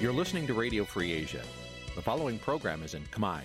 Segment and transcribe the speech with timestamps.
[0.00, 1.42] You're listening to Radio Free Asia.
[1.96, 3.40] The following program is in Khmer.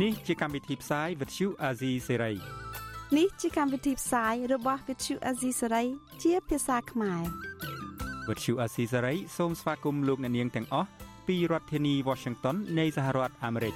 [0.00, 2.36] Nǐ ជាកម្មវិធីផ្សាយ Vuthu Azizi Serai
[3.16, 5.86] នេះជាកម្មវិធីផ្សាយរបស់ Vuthu Azizi Serai
[6.22, 7.22] ជាភាសាខ្មែរ
[8.28, 10.88] Vuthu Azizi Serai សូមស្វាគមន៍លោកអ្នកនាងទាំងអស់
[11.26, 13.74] ពីរដ្ឋធានី Washington នៃសហរដ្ឋអាមេរិក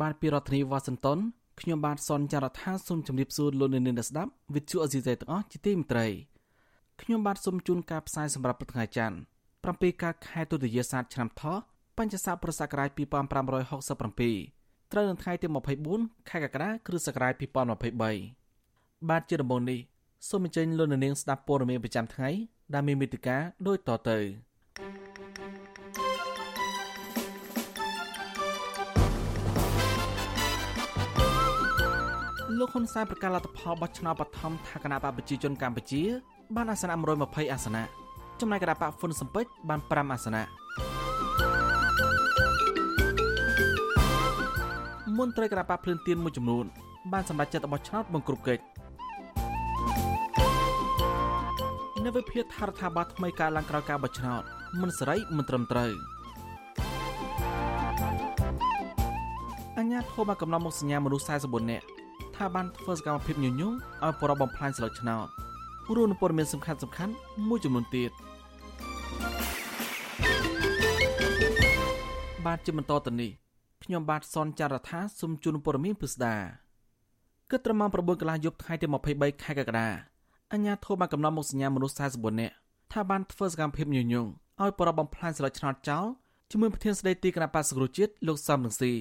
[0.00, 1.18] បាទពីរដ្ឋធានីវ៉ាស៊ីនតោន
[1.60, 6.06] ខ្ញុំបាទសនចាររថាសូមជម្រាបសួរលោកអ្នកនាងស្ដាប់វិទ្យុអេស៊ីសៃទាំងអស់ជាទីមេត្រី
[7.00, 9.16] ខ្ញុំបាទសូមជូនការផ្សាយសម្រាប់ព្រឹកថ្ងៃច័ន្ទ
[9.60, 11.56] 7កើតខែទុតិយស័កឆ្នាំថោះ
[11.98, 15.46] បញ្ញស័កពុរសករាជ2567ត្រូវនៅថ្ងៃទី
[15.88, 19.78] 24ខែកក្កដាគ្រិស្តសករាជ2023បាទជាដំបូងនេះ
[20.28, 22.30] សូមអញ្ជើញលោកអ្នកនាងស្ដាប់ព័ត៌មានប្រចាំថ្ងៃ
[22.74, 24.18] ដែលមានមេតិការដូចតទៅ
[32.58, 36.02] លោកហ៊ុនសែនប្រកាសលទ្ធផលបោះឆ្នោតបឋមថាគណៈបកប្រជាជនកម្ពុជា
[36.56, 37.82] បានអាសនៈ120អាសនៈ
[38.40, 40.42] ចំណែកគណៈបកហ៊ុនស៊ិនពេជ្របាន5អាសនៈ
[45.18, 46.64] មន្ត្រីគណៈបកភ្លឿនទៀនមួយចំនួន
[47.12, 48.62] បានសម្រេចចិត្តបោះឆ្នោតបង្ក្រប់កិច្ច
[52.04, 54.42] នៅវិភាគថារដ្ឋាភិបាលថ្មីកើតឡើងក្រោយការបោះឆ្នោត
[54.80, 55.90] មិនសេរីមិនត្រឹមត្រូវ
[59.78, 61.97] អញ្ញាធម៌បានកំណត់មុខសញ្ញាមនុស្ស44នាក់
[62.38, 65.26] ថាបានធ្វើសកម្មភាពញុយញងឲ្យប្រពបំផ្លាញស្លឹកឆ្នោត
[65.94, 67.12] រួមនឹងព័ត៌មានសំខាន់សំខាន់
[67.48, 68.10] មួយចំនួនទៀត
[72.46, 73.30] បាទជាបន្តទៅនេះ
[73.84, 76.36] ខ្ញុំបាទសនចាររថាសូមជូនព័ត៌មានពិស្ដា
[77.50, 79.88] គិតត្រឹមម៉ោង9កន្លះយប់ថ្ងៃទី23ខែកក្កដា
[80.52, 82.54] អញ្ញាធម៌បានកំណត់មុខសញ្ញាមនុស្ស44នាក់
[82.92, 84.26] ថាបានធ្វើសកម្មភាពញុយញង
[84.62, 86.06] ឲ្យប្រពបំផ្លាញស្លឹកឆ្នោតចោល
[86.50, 88.92] ជាមួយប្រធានស្ដីទីគណៈបក្សសង្គ្រោះជាតិលោកសំរងស៊ី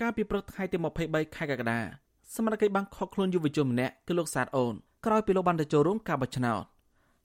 [0.00, 0.76] កាលពីព្រឹកថ្ងៃទី
[1.06, 2.01] 23ខែកក្កដា
[2.36, 4.74] សមត្ថកិច្ចបានខកខ្លួនយុវជនម្នាក់គឺលោកសាទអូន
[5.06, 6.62] ក្រោយពីលោកបានទៅចូលរួមការបោះឆ្នោត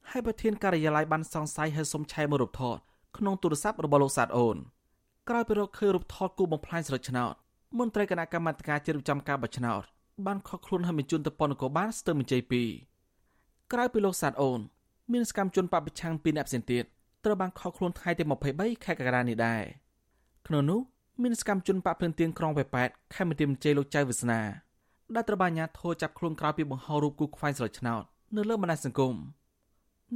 [0.10, 2.78] ហើយប្រធានការិយាល័យបានសង្ស័យឲ្យសុំឆែមើលរូបថត
[3.18, 4.58] ក្នុងទូរស័ព្ទរបស់លោកសាទអូន
[5.30, 7.34] ក្រោយពីរកឃើញរូបថតគូបំផ្លាញស្លឹកឆ្នោត
[7.80, 9.84] មន្ត្រីគណៈកម្មាធិការជ្រៀបចំការបោះឆ្នោត
[10.26, 12.42] បានខកខ្លួនឲ្យបញ្ជូនទៅប៉ុននគរបាលស្ទើរមជ័យ
[13.06, 14.60] 2ក្រោយពីលោកសាទអូន
[15.12, 16.84] មានសកម្មជនបពប្រឆាំងពីរនាក់ផ្សេងទៀត
[17.24, 18.24] ត្រូវបានខកខ្លួនថ្ងៃទី
[18.54, 19.64] 23ខែកក្កដានេះដែរ
[20.48, 20.80] ក្នុងនោះ
[21.24, 24.67] មានសកម្មជនបពភ្លឿនទៀងក្រុងវេប៉ែតខេមរៈមជ័យលោកចៅវាសនា
[25.16, 28.04] ដែលត្រូវបានអាជ្ញាធរចាប់ខ្លួនក្រោយពីបង្ហោររូបគូខ្វែងស្លឹកឆ្នោត
[28.36, 29.16] នៅលើបណ្ដាញសង្គម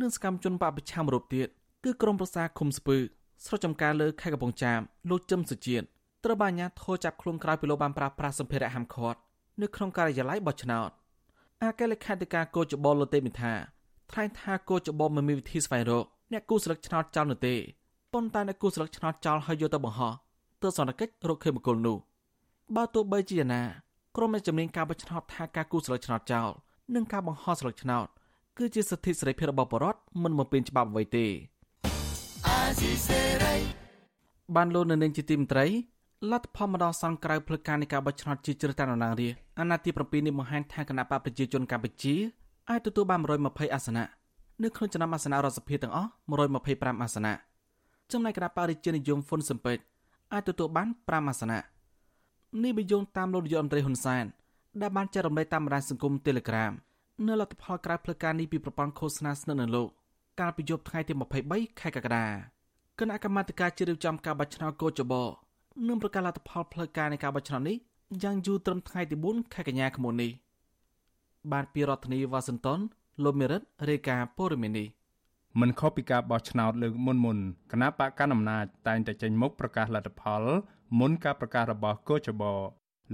[0.02, 1.48] និងសកម្មជនបពប្រឆាំងរូបទៀត
[1.84, 2.98] គឺក្រុមប្រសាឃុំស្ពឺ
[3.46, 5.86] ស្រុកចំការលើខេត្តកំពង់ចាមលោកជឹមសុជាតិ
[6.24, 9.20] ត្រូវបានអាជ្ញាធរចាប់ខ្លួនក្រោយពីលោកបានប្រើប្រាស់សម្ភារៈហាមឃាត់
[9.62, 10.90] នៅក្នុងការិយាល័យបោះឆ្នោត
[11.64, 13.54] អគ្គលេខាធិការកោចបលលទេមិថា
[14.12, 17.56] ថ្លែងថាកោចបលមិនមានវិធីស្វែងរកអ្នកគូស្លឹកឆ្នោតចោលនោះទេ
[18.14, 20.14] ប៉ុន្តែអ្នកគូស្លឹកឆ្នោតចោលហើយយកទៅបង្ហោះ
[20.62, 21.98] ទើបសន្តិកិច្ចរកឃើញបុគ្គលនោះ
[22.76, 23.64] បើទោះបីជាយ៉ាងណា
[24.18, 26.50] ក្រុមអ្នកជំនាញការបោះឆ្នោតថាការគូស្លឹកឆ្នោតចោល
[26.96, 28.08] និងការបង្ហោះស្លឹកឆ្នោត
[28.58, 31.26] គឺជាសិទ្ធិសេរីភាពរបស់ប្រជាពលរដ្ឋមិនមកពេញច្បាប់អ្វីទេ
[34.56, 35.66] បានលោកនៅនឹងជាទីមន្ត្រី
[36.32, 42.16] លទ្ធផលម្ដងសង្ក្រៅផ្លូវការនៃការបោះឆ្នោតជាជ្រើសតាំងតំណាងរាស្ត្រអាណត្តិទី7នេះបង្ហាញថាគណៈបកប្រជាជនកម្ពុជា
[42.70, 44.06] អាចទទួលបាន120អាសនៈ
[44.64, 46.10] នៅក្នុងចំណោមអាសនៈរដ្ឋសភាទាំងអស់
[46.58, 47.34] 125អាសនៈ
[48.12, 49.84] ចំណែកគណៈបរិជានិយមហ៊ុនស៊ិនពេជ្រ
[50.34, 51.60] អាចទទួលបាន5អាសនៈ
[52.64, 54.26] នេះបញ្យងតាមលោកនាយករដ្ឋមន្ត្រីហ៊ុនសែន
[54.82, 56.74] ដែលបានចែករំលែកតាមបណ្ដាញសង្គម Telegram
[57.28, 59.88] នៅលទ្ធផលក្រៅផ្លូវការនេះពីប្រព័ន្ធឃោសនាស្និទ្ធនឹងលោក
[60.40, 61.14] កាលពីយប់ថ្ងៃទី
[61.48, 62.26] 23ខែកក្កដា
[63.00, 65.24] គណៈកម្មាធិការជ្រៀបចំការបោះឆ្នោតកោចបោ
[65.88, 67.78] នឹងប្រកាសលទ្ធផលផ្លូវការនៃការបោះឆ្នោតនេះ
[68.24, 70.32] យ៉ាងយូរត្រឹមថ្ងៃទី4ខែកញ្ញាឆ្នាំនេះ
[71.52, 72.80] បានពីរដ្ឋធានីវ៉ាស៊ីនតោន
[73.24, 74.88] លោកមេរិតរាយការណ៍ព័ត៌មាននេះ
[75.60, 77.38] មិនខុសពីការបោះឆ្នោតលើកមុនមុន
[77.72, 80.44] គណៈបកកណ្ដាលអំណាចតែងតែចេញមុខប្រកាសលទ្ធផល
[81.00, 82.44] មុនការប្រកាសរបស់កោចប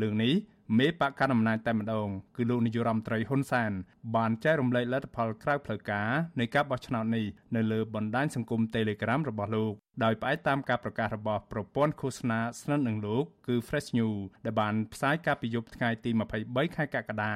[0.02, 0.34] លើកនេះ
[0.78, 3.72] មេបកកណ្ដាលអំណាចតែម្ដងគឺលោកនាយរដ្ឋមន្ត្រីហ៊ុនសែន
[4.16, 9.74] បានចែករំលែកលទ្ធផលក្រៅផ្លូវការនៃការបោះឆ្នោតនេះនៅលើបណ្ដាញសង្គម Telegram របស់លោក
[10.04, 16.10] ដោយផ្អែកតាមការប្រកាសរបស់ប្រព័ន្ធឃោសនាស្និទ្ធនឹងលោកគឺ Fresh News ដែលបានផ្សាយកាលពីយប់ថ្ងៃទី
[16.44, 17.36] 23ខែកក្កដា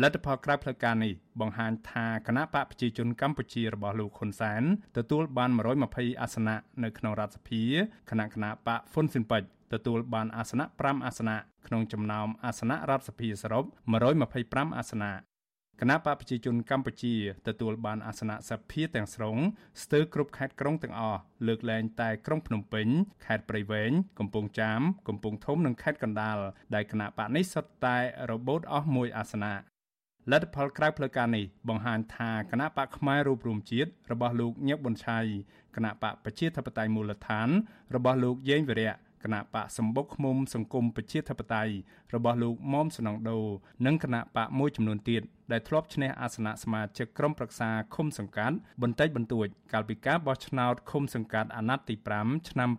[0.00, 4.62] លទ្ធផលក្រៅផ្លូវការនេះបង្ហាញថាគណៈបកប្រជាជនកម្ពុជារបស់លោកហ៊ុនសែន
[4.96, 5.50] ទទួលបាន
[5.86, 7.62] 120អាសនៈនៅក្នុងរដ្ឋសភា
[8.10, 11.36] គណៈគណៈបកហ្វុនស៊ិនពេជ្រ ទទួលបានអាសនៈ5អាសនៈ
[11.66, 13.64] ក្នុងចំណោមអាសនៈរដ្ឋសភាសរុប
[14.20, 15.12] 125អាសនៈ
[15.80, 17.14] គណៈបកប្រជាជនកម្ពុជា
[17.48, 19.36] ទទួលបានអាសនៈសភាទាំងស្រុង
[19.82, 22.86] ស្ទើរគ្រប់ខេត្តក្រុងទាំងអស់លើកលែងតែក្រុងភ្នំពេញ
[23.26, 26.38] ខេត្តព្រៃវែងកំពង់ចាមកំពង់ធំនិងខេត្តកណ្ដាល
[26.74, 27.98] ដែលគណៈបកនេះសុទ្ធតែ
[28.30, 29.54] របូតអស់មួយអាសនៈ
[30.30, 35.18] លទ្ធផលក្រៅផ្លូវការនេះបង្ហាញថាគណៈបកផ្នែករូបរួមជាតិរបស់លោកញឹកប៊ុនឆៃ
[35.76, 37.48] គណៈបកប្រជាធិបតេយ្យមូលដ្ឋាន
[37.94, 41.74] របស់លោកយេងវិរៈ គគណៈបកសម្បុកឃុំសង្គមប្រជាធិបតេយ្យ
[42.14, 43.38] របស់លោកមុំសនងដូ
[43.86, 45.22] និងគណៈបកមួយចំនួនទៀត
[45.52, 52.70] ដែលធ្លាប់ឈ្នះអាសនៈសមាជិកក្រុមប្រឹក្សាឃុំសង្កាត់បន្តិចបន្តួច កាលពីការបោះឆ្នោតឃុំសង្កាត់អាណត្តិទី5ឆ្នាំ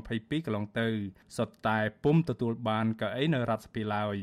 [0.00, 0.88] 2022កន្លងទៅ
[1.36, 4.16] សុទ្ធតែពុំទទួលបានកៅអីនៅរដ្ឋសភាឡើយ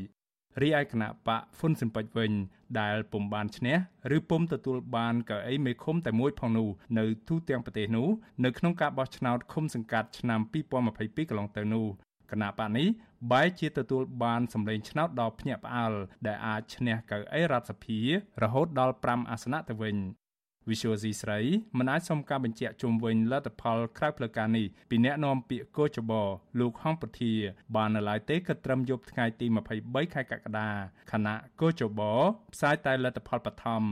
[0.62, 2.32] រីឯគណៈបកហ៊ុនស៊ិនពេចវិញ
[2.80, 3.76] ដែលពុំបានឈ្នះ
[4.16, 6.68] ឬពុំទទួលបានកៅអីមេឃុំតែមួយផងនោះ
[6.98, 8.08] នៅទូទាំងប្រទេសនោះ
[8.44, 10.40] នៅក្នុងការបោះឆ្នោតឃុំសង្កាត់ឆ្នាំ
[10.84, 11.86] 2022កន្លងទៅនោះ
[12.30, 12.86] គណៈបកនេះ
[13.30, 15.94] បែរជាទទួលបានសម្លេងឆ្នោតដ៏ភ្ញាក់ផ្អើល
[16.26, 17.98] ដែលអាចឈ្នះកៅអីរដ្ឋសភា
[18.42, 19.96] រហូតដល់5អាសនៈទៅវិញ
[20.68, 21.40] Visual C ស្រី
[21.78, 26.12] មិនអាចសុំការបញ្ជាក់ជុំវិញលទ្ធផលក្រៅផ្លូវការនេះពីអ្នកនាំពាក្យកោចប
[26.60, 27.32] លោកហងពធា
[27.76, 29.46] បាននៅឡើយទេគិតត្រឹមយប់ថ្ងៃទី
[29.80, 30.68] 23ខែកក្កដា
[31.12, 32.00] ខណៈកោចប
[32.54, 33.82] ផ្សាយតែលទ្ធផលបឋម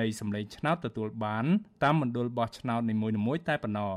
[0.00, 1.44] នៃសម្លេងឆ្នោតទទួលបាន
[1.82, 2.94] តាមមណ្ឌលបោះឆ្នោតនី
[3.26, 3.94] មួយៗតែប៉ុណ្ណោះ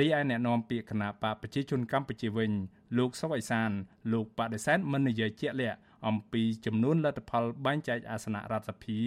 [0.00, 2.52] រីឯអ្នកនាំពាក្យគណៈបកប្រជាជនកម្ពុជាវិញ
[2.98, 3.70] លោកសុវ័យសាន
[4.12, 9.00] លោកបដិសេធមិននិយាយជាក់លាក់ អំពីចំនួនលទ្ធផលបែងចែកអាសនៈរដ្ឋសភា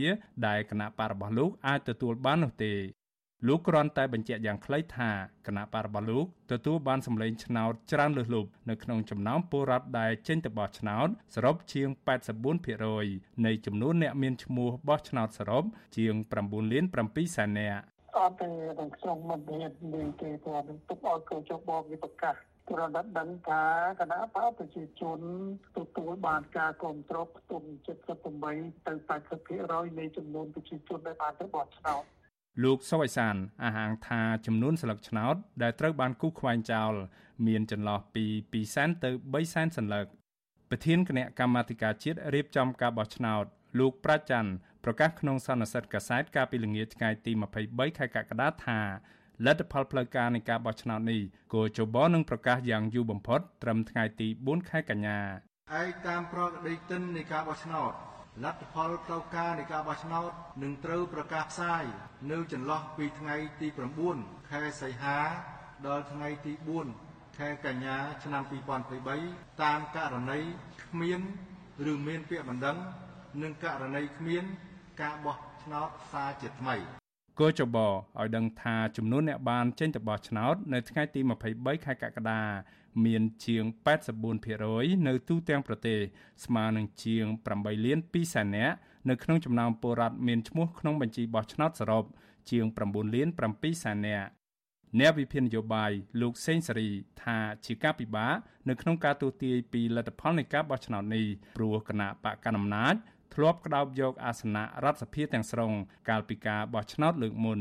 [0.48, 2.74] ដែលគណៈបករបស់លោកអាចទទួលបាននោះទេ
[3.48, 5.10] លោកគ្រាន់តែបញ្ជាក់យ៉ាងខ្លីថា
[5.48, 11.88] គណៈបករបស់លោកទទួលបានសម្លេងឆ្នោតច្រើនលើសលប់នៅក្នុងចំណោមពលរដ្ឋដែលចេញទៅបោះឆ្នោតសរុបជាង
[12.68, 15.64] 84%នៃចំនួនអ្នកមានឈ្មោះបោះឆ្នោតសរុប
[15.98, 16.14] ជាង
[16.46, 17.82] 9លាន7សែននាក់
[18.18, 18.50] អត់ទេ
[18.98, 22.36] ក្នុងមិនមានមានទេគាត់នឹងទុកឲ្យកោចបបវិប្រកាស
[22.72, 23.64] ប្រដិតដឹងថា
[24.00, 25.20] គណៈបកប្រជាជន
[25.78, 27.64] ទទួលបានការគ្រប់គ្រងផ្ទុំ
[28.26, 28.94] 78ទៅ
[29.48, 32.04] 80%នៃចំនួនប្រជាជនដែលបានទៅបោះឆ្នោត
[32.64, 36.94] លោកសុវ័យសានអះអាងថាចំនួនស្លឹកឆ្នោតដែលត្រូវបានគូសខ្វែងចោល
[37.48, 40.06] មានចន្លោះពី2សែនទៅ3សែនសន្លឹក
[40.70, 43.46] ប្រធានគណៈកម្មាធិការជាតិរៀបចំការបោះឆ្នោត
[43.80, 44.52] លោកប្រាច័ន្ទ
[44.84, 47.32] ប្រកាសក្នុងសន្និសីទកាសែតកាលពីល្ងាចថ្ងៃទី
[47.66, 48.80] 23ខែកក្កដាថា
[49.46, 51.22] លទ្ធផលផ្លូវការនៃការបោះឆ្នោតនេះ
[51.54, 55.20] គូជបនឹងប្រកាសយ៉ាងយូរបំផុតត្រឹមថ្ងៃទី4ខែកញ្ញា
[55.82, 57.92] ឯតាមប្រកដីទិននៃការបោះឆ្នោត
[58.44, 60.32] លទ្ធផលផ្លូវការនៃការបោះឆ្នោត
[60.64, 61.84] នឹងត្រូវប្រកាសផ្សាយ
[62.32, 63.68] នៅចន្លោះពីថ្ងៃទី
[64.10, 65.18] 9ខែសីហា
[65.88, 66.54] ដល់ថ្ងៃទី
[66.96, 68.44] 4ខែកញ្ញាឆ្នាំ
[69.02, 70.40] 2023តាមករណី
[70.84, 71.22] គ្មាន
[71.92, 72.78] ឬមានពាក្យបណ្ដឹង
[73.42, 74.44] និងករណីគ្មាន
[75.02, 77.01] ការបោះឆ្នោតសារជាថ្មី
[77.40, 81.20] គចបឲ្យដឹងថាចំនួនអ្នកបានចេញទៅបោះឆ្នោតនៅថ្ងៃទី
[81.54, 82.42] 23ខែកក្កដា
[83.06, 83.64] មានជាង
[84.36, 86.00] 84%នៅទូទាំងប្រទេស
[86.46, 87.26] ស្មើនឹងជាង
[87.56, 88.76] 8លាន2សែននាក់
[89.10, 92.04] នៅក្នុងចំណោមពលរដ្ឋមានឈ្មោះក្នុងបញ្ជីបោះឆ្នោតសរុប
[92.50, 94.28] ជាង9លាន7សែននាក់
[95.00, 95.92] អ្នកវិភាគនយោបាយ
[96.22, 96.90] លោកសេងសេរី
[97.24, 98.36] ថាជាការពិបាក
[98.70, 101.26] នៅក្នុងការទូទាយពីលទ្ធផលនៃការបោះឆ្នោតនេះ
[101.58, 102.96] ព្រោះគណៈបកកណ្ដាលអំណាច
[103.36, 105.72] ធ្លាប់ក្តោបយកអាសនៈរដ្ឋសភាទាំងស្រុង
[106.10, 107.60] កាលពីការបោះឆ្នោតលើកមុន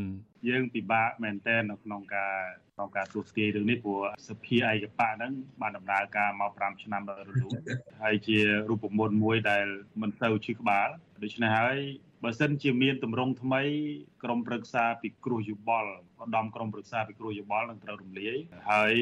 [0.49, 2.37] យើងពិបាកមែនទែននៅក្នុងការ
[2.75, 7.59] ក្នុងការទស្សទាយរឿងនេះព្រោះសភាឯកបៈហ្នឹងបានដំណើរការមក5ឆ្នាំដល់រលូន
[8.03, 8.39] ហើយជា
[8.69, 9.67] រូបមន្តមួយដែល
[10.01, 10.89] មិនទៅឈឺក្បាល
[11.23, 11.79] ដូច្នេះហើយ
[12.24, 13.62] បើសិនជាមានទម្រង់ថ្មី
[14.24, 18.36] ក្រមប្រឹក្សាពិគ្រោះយោបល់ឧត្តមក្រមប្រឹក្សាពិគ្រោះយោបល់នឹងត្រូវរំលាយ
[18.72, 18.96] ហើយ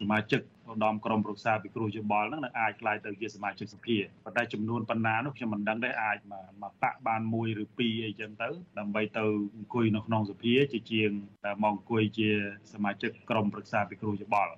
[0.00, 0.40] សមាជិក
[0.70, 8.48] ឧត្តមក្រមប្រឹក្សាពិគ្រោះយោបល់នឹងនឹងអាចក្លាយទៅជាសមាជិកសភាប៉ុន្តែចំនួនប៉ុណ្ណានោះខ្ញុំមិនដឹងដែរអាចមកមកតាក់បានមួយឬពីរអីចឹងទៅ
[8.78, 9.24] ដើម្បីទៅ
[9.56, 11.10] អង្គុយនៅក្នុងសភាជាជាង
[11.62, 12.28] មកអង្គុយជា
[12.72, 14.52] សមាជិកក្រមប្រឹក្សាពិគ្រោះយោបល់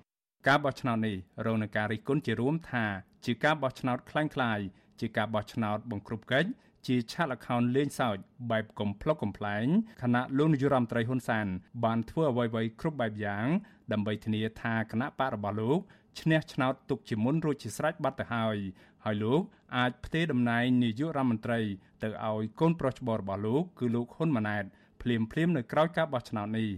[0.49, 1.16] ការបោះឆ្នោតនេះ
[1.47, 2.87] រងនឹងការរិះគន់ជារួមថា
[3.26, 4.64] ជាការបោះឆ្នោតคล้ายៗ
[5.00, 6.50] ជាការបោះឆ្នោតបង្ក្រប់កិច្ច
[6.88, 8.18] ជាឆាកល្ខោនលេងសើច
[8.51, 9.65] បែបកំ pl ុកកំ pl ែង
[10.01, 11.48] ខណៈលោកនាយរដ្ឋមន្ត្រីហ៊ុនសាន
[11.84, 13.48] បានធ្វើអ្វីៗគ្រប់បែបយ៉ាង
[13.92, 15.80] ដើម្បីធានាថាគណៈបករបស់លោក
[16.20, 18.58] ឈ្នះឆ្នោតទុកជាមុនរួចជាស្រេចបាត់ទៅហើយ
[19.04, 19.42] ហើយលោក
[19.77, 21.60] អាចផ្ទេរតំណែងនាយករដ្ឋមន្ត្រី
[22.04, 24.63] ទៅឲ្យកូនប្រុសច្បងរបស់លោកគឺលោកហ៊ុនម៉ាណែត
[25.01, 26.70] ភ្លាមភ្លាមនៅក្រៅការបោះឆ្នោតនេះ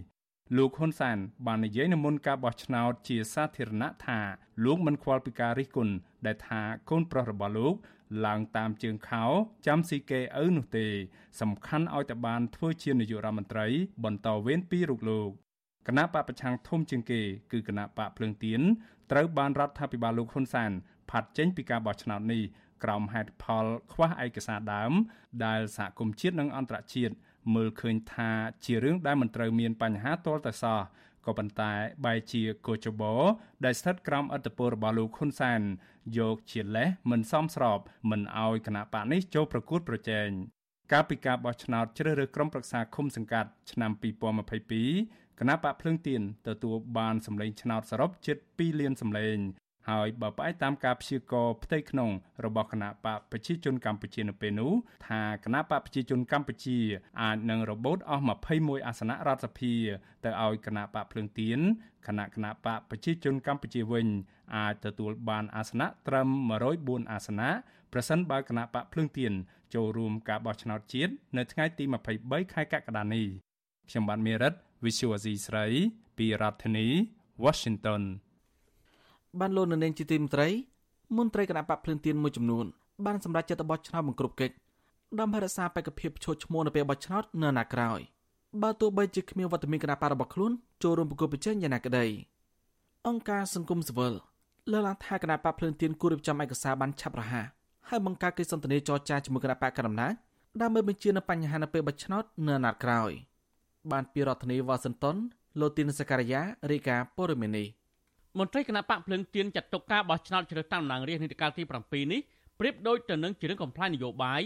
[0.58, 4.20] លោកហ៊ុនសានបាននិយាយនៅមុនការបោះឆ្នោតជាសាធារណៈថា
[4.66, 5.94] លោកមិនខ្វល់ពីការរិះគន់
[6.28, 7.76] ដែលថាកូនប្រុសរបស់លោក
[8.26, 9.24] ឡើងតាមជើងខោ
[9.68, 10.88] ចាំស៊ីគេឪនោះទេ
[11.42, 13.68] សំខាន់ឲ្យតែបានធ្វើជានាយករដ្ឋមន្ត្រី
[14.06, 15.30] បន្តវេនពីរូបលោក
[15.88, 18.62] គណៈបពប្រឆាំងធំជាងគេគឺគណៈបកភ្លើងទៀន
[19.12, 20.72] ត្រូវបានរដ្ឋាភិបាលលោកហ៊ុនសាន
[21.10, 22.44] ផាត់ចេញពីការបោះឆ្នោតនេះ
[22.84, 24.92] ក្រោមហេតុផលខ្វះឯកសារដើម
[25.46, 27.14] ដែលសហគមន៍ជាតិនិងអន្តរជាតិ
[27.56, 28.32] មើលឃើញថា
[28.66, 30.80] ជារឿងដែលមិនត្រូវមានបញ្ហាទាល់តែសោះ
[31.28, 31.74] ក៏ប៉ុន្តែ
[32.06, 33.14] បែរជាកោចបោ
[33.66, 35.62] ដែលស្ថិតក្រោមអធិបតេយ្យរបស់លោកហ៊ុនសាន
[36.18, 37.80] យកជាលេសមិនសមស្រប
[38.12, 40.28] មិនអោយគណៈបកនេះចូលប្រកួតប្រជែង
[40.92, 43.92] កាលពីការបោះឆ្នោតជ្រើសរើសក្រុមប្រឹក្សាឃុំសង្កាត់ឆ្នាំ
[44.66, 49.38] 2022គណៈបកភ្លើងទៀនទទួលបានសម្លេងឆ្នោតសរុបជិត2លានសម្លេង
[49.90, 52.10] ហើយបើផ្អែកតាមការព្យាករណ៍ផ្ទៃក្នុង
[52.46, 54.74] របស់គណៈបកប្រជាជនកម្ពុជានៅពេលនោះ
[55.08, 56.78] ថាគណៈបកប្រជាជនកម្ពុជា
[57.22, 58.24] អាចនឹងរបូតអស់
[58.56, 59.74] 21អាសនៈរដ្ឋសភា
[60.24, 61.60] ទៅឲ្យគណៈបកភ្លើងទៀន
[62.08, 64.08] គណៈគណៈបកប្រជាជនកម្ពុជាវិញ
[64.56, 66.30] អាចទទួលបានអាសនៈត្រឹម
[66.70, 67.50] 104អាសនៈ
[67.94, 69.34] ប្រសិនបើគណៈបកភ្លើងទៀន
[69.74, 71.84] ចូលរួមការបោះឆ្នោតជាតិនៅថ្ងៃទី
[72.20, 73.26] 23ខែកក្កដានេះ
[73.90, 74.54] ខ្ញុំបាទមេរិត
[74.84, 75.66] Visual Asia ស្រី
[76.18, 76.88] ពីរដ្ឋធានី
[77.44, 78.04] Washington
[79.40, 80.48] បានលោកនៅនាងជាទីមត្រី
[81.18, 82.66] មន្ត្រីគណៈបកភ្លឿនទៀនមួយចំនួន
[83.06, 84.56] បានសម្រេចចិត្តបោះឆ្នោតបង្ក្រប់កិច្ច
[85.20, 88.00] ដើម្បីរក្សាបេក្ខភាពឈរឈ្មោះនៅពេលបោះឆ្នោតនៅអាណត្តិក្រោយ
[88.62, 90.52] បើទោះបីជាគ្មានវត្តមានគណៈបករបស់ខ្លួន
[90.84, 92.06] ចូលរួមប្រគល់ប្រជែងយ៉ាងណាក្តី
[93.08, 94.14] អង្គការសង្គមស៊ីវិល
[94.72, 97.46] លើកឡើងថាគណៈបកភ្លឿនទៀនគួររៀបចំឯកសារបានឆាប់រហ័ស
[97.90, 100.14] ហើយបង្កើតកិច្ចសន្ទនាចរចាជាមួយគណៈបកកណ្ដាលអំណាច
[100.62, 103.12] ដើម្បីបញ្ជានៅបញ្ហានៅពេលបោះឆ្នោតនៅអាណត្តិក្រោយ
[103.92, 105.16] បានពីរដ្ឋធានីវ៉ាស៊ីនតោន
[105.60, 106.42] លោកទីនសការីយ៉ា
[106.72, 107.66] រីកាព័រមីនី
[108.40, 112.22] មន្ត្រីគណៈបកភ្លឹងទៀនចាត់ទុកការបោះឆ្នោតជ្រើសតាំងតំណាងរាស្ត្រនីតិកាលទី7នេះ
[112.60, 114.42] ប្រៀបដូចទៅនឹងជារឿងកំ pl ាញនយោបាយ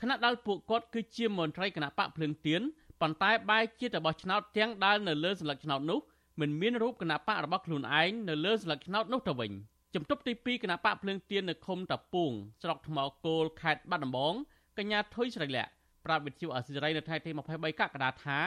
[0.00, 2.62] ខណៈដែលពួកគាត់គឺជាមន្ត្រីគណៈបកភ្លឹងទៀន
[3.00, 5.98] ប៉ុន្តែបែរជាទៅបោះឆ្នោតទាំងដែលនៅលើសញ្ញាឆ្នោតនោះ
[6.40, 9.52] មិនមានរូបគណៈបករបស់ខ្លួនឯងនៅលើសញ្ញាឆ្នោតនោះទៅវិញ
[9.94, 12.32] ជំទប់ទី2គណៈបកភ្លើងទៀននៅឃុំតាពួង
[12.62, 14.34] ស្រុកថ្មគោលខេត្តបាត់ដំបង
[14.78, 15.70] កញ្ញាថុយស្រីលក្ខ
[16.04, 18.38] ប្រាប់វិទ្យុអសិរ័យនៅថ្ងៃទី23កក្កដាថា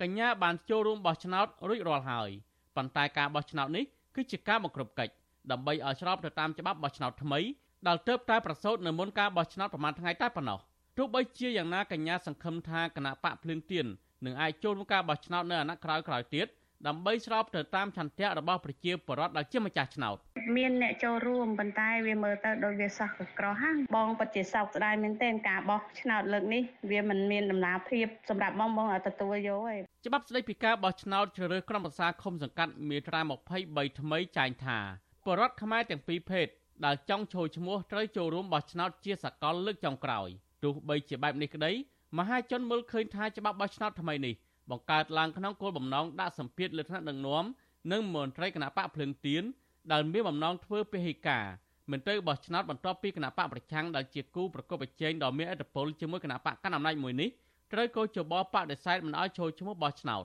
[0.00, 2.30] កញ្ញាបានចូលរួមបោះឆ្នោតរួចរាល់ហើយ
[2.76, 3.84] ប៉ុន្តែការបោះឆ្នោតនេះ
[4.18, 5.12] គឺជាការបង្ក្រប់កិច្ច
[5.52, 7.40] ដើម្បីឲ្យស្របទៅតាមច្បាប់បោះឆ្នោតថ្មី
[7.86, 10.58] ដែលទើបតែប្រសូតនៅមុនការបោះឆ្នោតប្រមាណថ្ងៃតែប៉ុណ្ណោះ
[10.98, 13.86] ទោះបីជាយ៉ាងណាកញ្ញាសង្ឃឹមថាគណៈបកភ្លើងទៀន
[14.24, 16.46] នឹងអាចចូលរួមការបោះឆ្នោតនៅអាណត្តិក្រោយៗទៀត
[16.86, 20.16] ដើម្បីស្របទៅតាមឆន្ទៈរបស់ប្រជាពលរដ្ឋដែលជាម្ចាស់ឆ្នោត
[20.56, 29.76] មានអ្នកចូលរួមប៉ុន្តែវាមើលទៅដូចវាសោះក្រោះហាបងពិតជាសោកស្ដាយមែនទែនការបោះឆ្នោតលើកនេះវាមិនមានដំណាភាពសម្រាប់បងបងឲ្យទទួលយកទេ
[30.06, 33.20] ច្បាប់ស្តីពីការបោះឆ្នោតជ្រើសរើសក្រុមប្រឹក្សាឃុំសង្កាត់មាត្រា
[33.60, 34.78] 23ថ្មីចែងថា
[35.26, 36.46] បរដ្ឋខ្មែរទាំងពីរភេទ
[36.84, 40.28] ដែលចង់ចូលឈ្មោះត្រូវចូលរួមបោះឆ្នោតជាសកលលើកចុងក្រោយ
[40.62, 41.72] ទោះបីជាបែបនេះក្តី
[42.18, 44.34] មហាជនមើលឃើញថាច្បាប់បោះឆ្នោតថ្មីនេះ
[44.70, 47.44] បង្កើតឡើងក្នុងគោលបំណងដាក់សម្ពាធលើថ្នាក់ដឹកនាំ
[47.92, 49.44] និងមន្ត្រីគណៈបកភ្លឹងទៀន
[49.92, 51.44] ដែលមានបំណងធ្វើពហិការ
[51.90, 57.28] មិនទៅបោះឆ្នោតបន្ទាប់ពីគណៈបកប្រឆាំងដែលជាគូប្រកបប្រជែងដ៏មានឥទ្ធិពលជាមួយគណៈបកកណ្ដាលអំណាចមួយនេះ
[57.72, 60.24] ត្រូវកោជបបដិសេធមិនឲ្យចូលឈ្មោះបោះឆ្នោត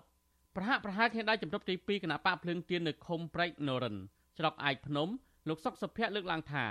[0.56, 3.96] ប្រហាក់ប្រហែលគ្នាដែរជំរំទី2គណៈបកភ្លើងទៀននៅខុំប្រែកនរិន
[4.40, 5.08] ច្រកអាចភ្នំ
[5.48, 6.66] លោកសុកសុភ័ក្រលើកឡើងថា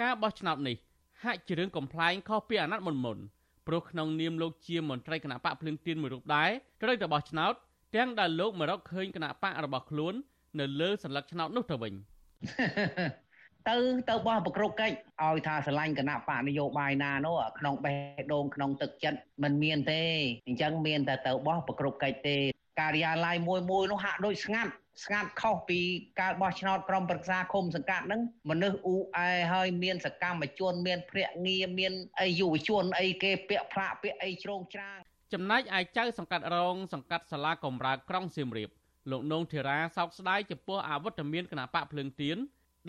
[0.00, 0.76] ការបោះឆ្នោតនេះ
[1.24, 3.18] ហាក់ជារឿងកំ pl ែងខុសពីអាណត្តិមុនមុន
[3.66, 6.50] ព្រោះក្នុងនាមលោកជាមន្ត្រីគណៈបកភ្លើងទៀនមួយរូបដែរ
[6.82, 7.54] ត្រូវតែបោះឆ្នោត
[7.96, 10.14] ទាំងដែលលោកមករកឃើញគណៈបករបស់ខ្លួន
[10.58, 11.94] នៅលើសញ្ញាឆ្នោតនោះទៅវិញ។
[13.68, 13.76] ទៅ
[14.08, 20.02] ទៅបោះប្រក្រុកកិច្ចឲ្យថាស្រឡាញ់គណៈបកនយោបាយណានោះក្នុងបេះដូងក្នុងទឹកចិត្តมันមានទេ
[20.46, 22.36] អញ្ចឹងមានតែទៅបោះប្រក្រុកកិច្ចទេ
[22.80, 24.72] ការិយាល័យមួយមួយនោះហាក់ដូចស្ងាត់
[25.04, 25.80] ស្ងាត់ខុសពី
[26.20, 34.98] ការបោះឆ្នោតក្រុមប្រឹក្សាឃុំសង្កាត់ហ្នឹងមនុស្សអ៊ូអែហើយមានសកម្មជន មានភ្នាក់ងារមានអីយុវជនអីគេពាក់ផ្លាកពាក់អីជ្រងច្រាង
[35.32, 38.70] ចំណែកឯចៅសង្កាត់រងសង្កាត់សាលាកំរើកក្រុងសៀមរាប
[39.10, 42.36] លោកនងធីរ៉ាសោកស្ដាយចំពោះអវត្តមានគណៈបកភ្លើងទៀន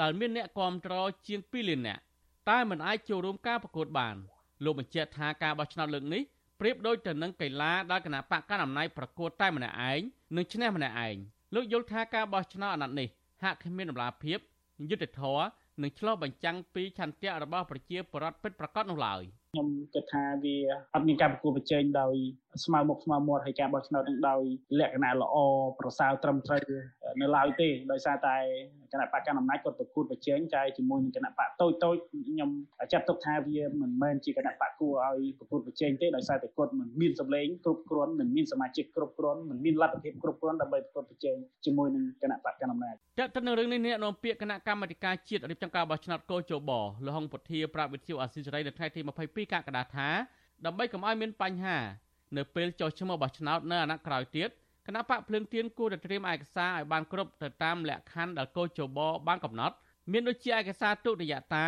[0.02, 0.94] ដែលមានអ្នកគាំទ្រ
[1.28, 2.02] ជាង2លាននាក់
[2.50, 4.16] តែមិនអាចចូលរួមការប្រកួតបាន
[4.64, 6.22] លោកបញ្ជាក់ថាការបោះឆ្នោតលើកនេះ
[6.60, 10.00] ប្រៀបដូចទៅនឹងកីឡាដែលគណៈបកកណ្ដាលអំណាចប្រកួតតែម្នាក់ឯង
[10.36, 11.16] និងឈ្នះម្នាក់ឯង
[11.56, 13.08] លោកយល់ថាការបោះឆ្នោតអាណត្តិនេះ
[13.44, 14.40] ហាក់គ្មានតម្លាភាព
[14.90, 15.46] យុត្តិធម៌
[15.82, 20.56] និងឆ្លោះបញ្ចាំងពីឆន្ទៈរបស់ប្រជាពលរដ្ឋពិតប្រាកដនោះឡើយ។ ខ្ញុំគិតថាវា
[20.94, 22.16] អត់មានការប្រគល់ប្រជែងដោយ
[22.64, 24.42] ស្មើមុខស្មើមាត់ហើយការបោះឆ្នោតនឹងដោយ
[24.80, 25.36] លក្ខណៈល្អ
[25.80, 26.62] ប្រសើរត្រឹមត្រូវ
[27.22, 28.36] នៅឡើយទេដោយសារតែ
[28.94, 32.50] គណៈបកកណ្ដាលអំណាចគាត់ប្រគួតប្រជែងតែជាមួយនឹងគណៈបកតូចតូចខ្ញុំ
[32.92, 41.36] ចាត់ទុកថាវាមិនមែនជាគណៈបកគួរឲ្យប្រគួតប្រជែងទេដោយសារតែគាត់មិនមានសម្លេងគ្រប់គ្រាន់មិនមានសមាជិកគ្រប់គ្រាន់មិនមានលទ្ធភាពគ្រប់គ្រាន់ដើម្បីប្រគួតប្រជែង
[41.66, 46.72] ជាមួយនឹងគណៈបកកណ្ដាលអំណាចចាត់ទៅនឹងរឿងនេះអ្នកនាំពាក្យគណៈកម្មាធិការជាតិរៀបចំការបោះឆ្នោតកោជប
[47.06, 50.10] លហុងពុធាប្រាវិទ្យាអាស៊ីសេរីនៅថ្ងៃទី22កក្កដាថា
[50.66, 51.78] ដើម្បីកុំឲ្យមានបញ្ហា
[52.38, 54.50] នៅពេលចុះឈ្មោះបោះឆ្នោតនៅអាណត្តិក្រោយទៀត
[54.90, 59.76] គណៈបកភ្លើងទៀនគួរតែត្រៀមឯកសារឲ្យបានគ្រប់ទៅតាមលក្ខខណ្ឌដែលកោជបបានកំណត់
[60.12, 61.66] មានដូចជាឯកសារទុតិយតា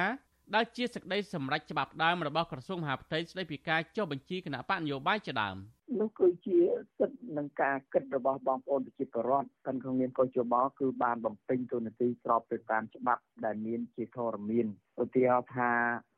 [0.55, 5.57] ដែលជាសេចក្តីសម្រេចច្បាប់ដើមរបស់ក្រសួងមហាផ្ទៃស្តីពីការចុះបញ្ជីគណៈបកនយោបាយជាដើម
[5.99, 6.57] នោះគឺជា
[6.99, 14.67] សិទ្ធិនឹងការគិតរបស់បងប្អូនប្រជាពលរដ្ឋទាំងក្នុងនាមកោជបគឺបានបំពេញទូនាទីស្របទៅតាមច្បាប់ដែលមានជាធរមាន
[15.03, 15.71] ឧទាហរណ៍ថា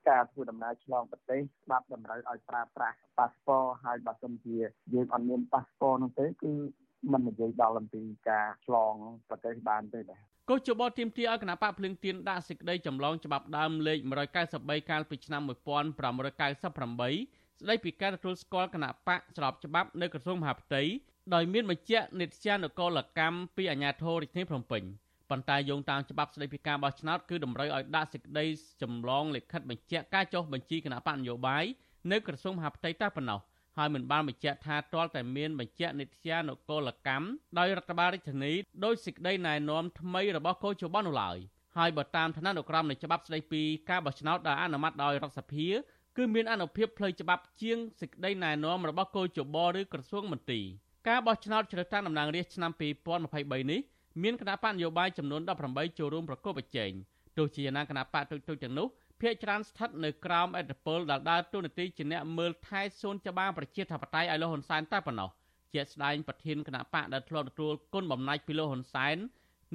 [0.09, 4.57] ការធ្វើដំណើរឆ្លងប្រទេសច្បាប់តម្រូវឲ្យប្រើប្រាស់ប៉ាសពតហើយបើសិនជា
[4.93, 6.53] យើងអត់មានប៉ាសពតនោះទេគឺ
[7.11, 8.93] មិននិយាយដល់អំពីការឆ្លង
[9.29, 10.19] ប្រទេសបានទេបាទ
[10.49, 13.99] កោជបទៀមទាឲ្យគណៈបកភ្លឹងទៀនដាក់សេចក្តីចម្លងច្បាប់ដើមលេខ
[14.43, 20.81] 193កាលពីឆ្នាំ1598ស្តីពីការទទួលស្គាល់គណៈបកស្របច្បាប់នៅក្រសួងមហាផ្ទៃ
[21.33, 24.83] ដោយមានបញ្ជាក់និត្យានុកលកម្មពីអាជ្ញាធររាជធានីភ្នំពេញ
[25.29, 28.45] ប៉ុន្តែយោងតាមច្បាប់ស្តីពីការបោះឆ្នោតគឺតម្រូវឲ្យដាក់សេចក្តី
[28.81, 31.63] ចម្លងលិខិតបញ្ជាក់ការចុះបញ្ជីគណៈបកនយោបាយ
[32.11, 33.39] នៅក្រសួងមហាផ្ទៃតែប៉ុណ្ណោះ
[33.77, 37.27] ហើយមិនបានបញ្ជាក់ថាទាល់តែមានបញ្ជាក់និត្យានុកូលកម្ម
[37.57, 38.53] ដោយរដ្ឋបាលរាជធានី
[38.85, 41.37] ដោយសេចក្តីណែនាំថ្មីរបស់កោជបនោះឡើយ
[41.77, 45.67] ហើយបើតាមឋានានុក្រមនៃច្បាប់ស្តីពីការបោះឆ្នោតដែលអនុម័តដោយរដ្ឋសភា
[46.17, 50.65] គឺមានអនុភាពផ្លូវច្បាប់ជាងសេចក្តីណែនាំរបស់កោជបឬក្រសួងមន្ទីរ
[51.07, 52.71] ការបោះឆ្នោតជ្រើសតាំងតំណាងរាស្ត្រឆ្នាំ
[53.21, 53.81] 2023នេះ
[54.23, 56.91] មានគណៈបកនយោបាយចំនួន18ចូលរួមប្រកបប្រជែង
[57.37, 58.87] ទោះជាយ៉ាងណាគណៈបកទុយៗទាំងនោះ
[59.23, 65.29] ភាគច្រើនស្ថិតនៅក្រោមអធិបុលដែលដើរតួនាទីជាអ្នកមើលថែសួនច្បារប្រជាធិបតេយ្យឲ្យលោកហ៊ុនសែនតែប៉ុណ្ណោះ
[65.73, 69.17] ជាស្ដែងប្រធានគណៈបកដែលធ្លាប់ទទួលគុណបំណាច់ពីលោកហ៊ុនសែន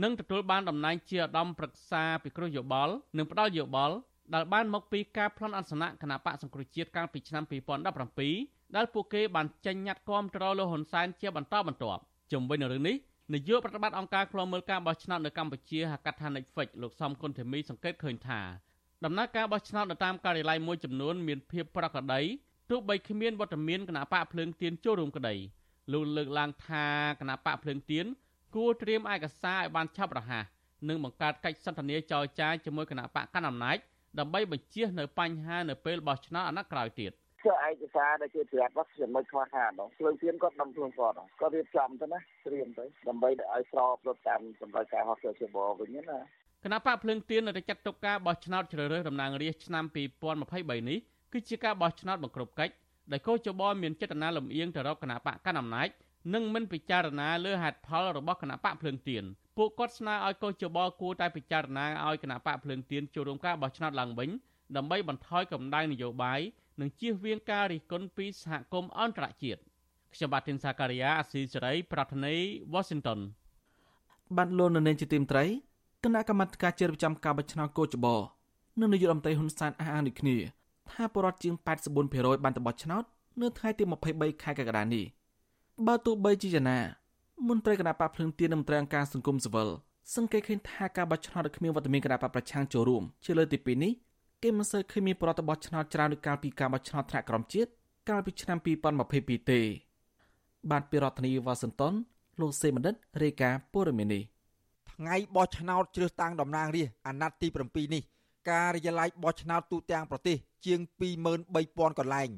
[0.03, 3.95] និងទទួលបានតំណែងជាឧត្តមប្រឹក្សាពិគ្រោះយោបល់និងផ្ដល់យោបល់
[4.35, 7.45] ដែលបានមកពីការប្លន់អសនៈគណៈបកសង្គ្រោះជាតិកាលពីឆ្នាំ
[8.09, 12.01] 2017ដែលពួកគេបានចេញញត្តិគាំទ្រលោកហ៊ុនសែនជាបន្តបន្ទាប់
[12.33, 12.97] ជំវិញនឹងរឿងនេះ
[13.35, 18.41] នាយកប្រតិបត្តិអង្គការឃ្លាំមើលការបោះឆ្នោតនៅកម្ពុជាហៅកាត់ថា Netflix លោកសំគុណធីមីសង្កេតឃើញថា
[19.05, 22.21] ដំណើរការបោះឆ្នោតនៅតាមការិយាល័យមួយចំនួនមានភាពប្រក្រតី
[22.71, 25.35] ទោះបីគ្មានវត្តមានគណៈបកភ្លើងទៀនចូលរួមក្តី
[25.93, 26.87] លោកលើកឡើងថា
[27.21, 28.07] គណៈបកភ្លើងទៀន
[28.55, 30.45] គួរត្រៀមឯកសារឲ្យបានឆាប់រហ័ស
[30.89, 33.77] និងបង្កើតកិច្ចសន្ទនាចរចាជាមួយគណៈបកកណ្ដាលអំណាច
[34.19, 37.13] ដើម្បីបញ្ជៀសនៅបញ្ហានៅពេលបោះឆ្នោតអាណត្តិក្រោយទៀត
[37.45, 46.19] គឺឯកសារដែលជាប្រាប់របស់ខ្ញុំមិនខ្វះខាតដល់ភ្លើងទៀនគាត់ដំខ្លួនគាត់គាត់រៀបចំទៅណាត្រៀមទៅដើម្បីឲ្យស្របទៅតាមសម្រាប់ការហោះចូលជាបវិញណា
[46.65, 49.85] គណៈបកភ្លើងទៀននៅតែចាត់ទុកការបោះឆ្នោតជ្រើសរើសតំណាងរាស្ត្រឆ្នាំ
[50.37, 50.99] 2023នេះ
[51.33, 52.75] គឺជាការបោះឆ្នោតបង្ក្រប់កិច្ច
[53.13, 55.89] ដែលកោជបមានចេតនាលំអៀងទៅរកគណៈបកកណ្ដាលអំណាច
[56.35, 59.25] និងមិនពិចារណាលើហេតុផលរបស់គណៈបកភ្លើងទៀន
[59.57, 64.31] ពួកគាត់ស្នើឲ្យកោជបគួរតែពិចារណាឲ្យគណៈបកភ្លើងទៀនចូលរួមការបោះឆ្នោតឡើងវិញ
[64.77, 66.41] ដើម្បីបន្ថយកម្ដៅនយោបាយ
[66.81, 69.61] និងជៀសវាងការរិះគន់ពីសហគមន៍អន្តរជាតិ
[70.15, 72.39] ខ្ញុំបាទធីនសាការីយ៉ាអស៊ីសេរី ប្រធានាទី
[72.73, 73.21] វ៉ាស៊ីនតោន
[74.37, 75.45] បានលោកនៅនាងជាទីមត្រី
[76.05, 78.17] គណៈកម្មាធិការជាតិប្រចាំការបោះឆ្នោតកោចបោ
[78.81, 80.37] និងនាយករដ្ឋមន្ត្រីហ៊ុនសែនអះអាងដូចគ្នា
[80.91, 81.55] ថាបរិវត្តជាង
[81.99, 83.05] 84%បានទៅបោះឆ្នោត
[83.41, 85.05] នៅថ្ងៃទី23ខែកក្កដានេះ
[85.87, 86.81] បើទោះបីជាយ៉ាងណា
[87.49, 89.69] មន្ត្រីគណៈបកភ្លឹងទៀននិងមន្ត្រីអង្គការសង្គមស៊ីវិល
[90.15, 93.93] សង្កេតឃើញថាការបោះឆ្នោតដែលគ្មានវត្តមានគណៈបកប្រឆាំងចូលរួមជាលើកទី2នេះ
[94.43, 97.71] គេមិនសូវឃើញមានប្រតិបត្តិឆ្នោតច្រើនដូចកាលពីការបោះឆ្នោតថ្នាក់ក្រោមជាតិ
[98.09, 98.59] កាលពីឆ្នាំ
[99.05, 99.61] 2022ទេ
[100.71, 101.95] បាទពីរដ្ឋធានីវ៉ាស៊ីនតោន
[102.41, 104.23] លោកសេមណ្ឌិតរាយការណ៍ព័ត៌មាននេះ
[104.99, 108.03] ថ្ងៃបោះឆ្នោតជ្រើសតាំងតំណាងរាស្ត្រអាណត្តិទី7នេះ
[108.51, 110.81] ការិយាល័យបោះឆ្នោតទូទាំងប្រទេស ជាង
[111.39, 112.29] 23000កន្លែង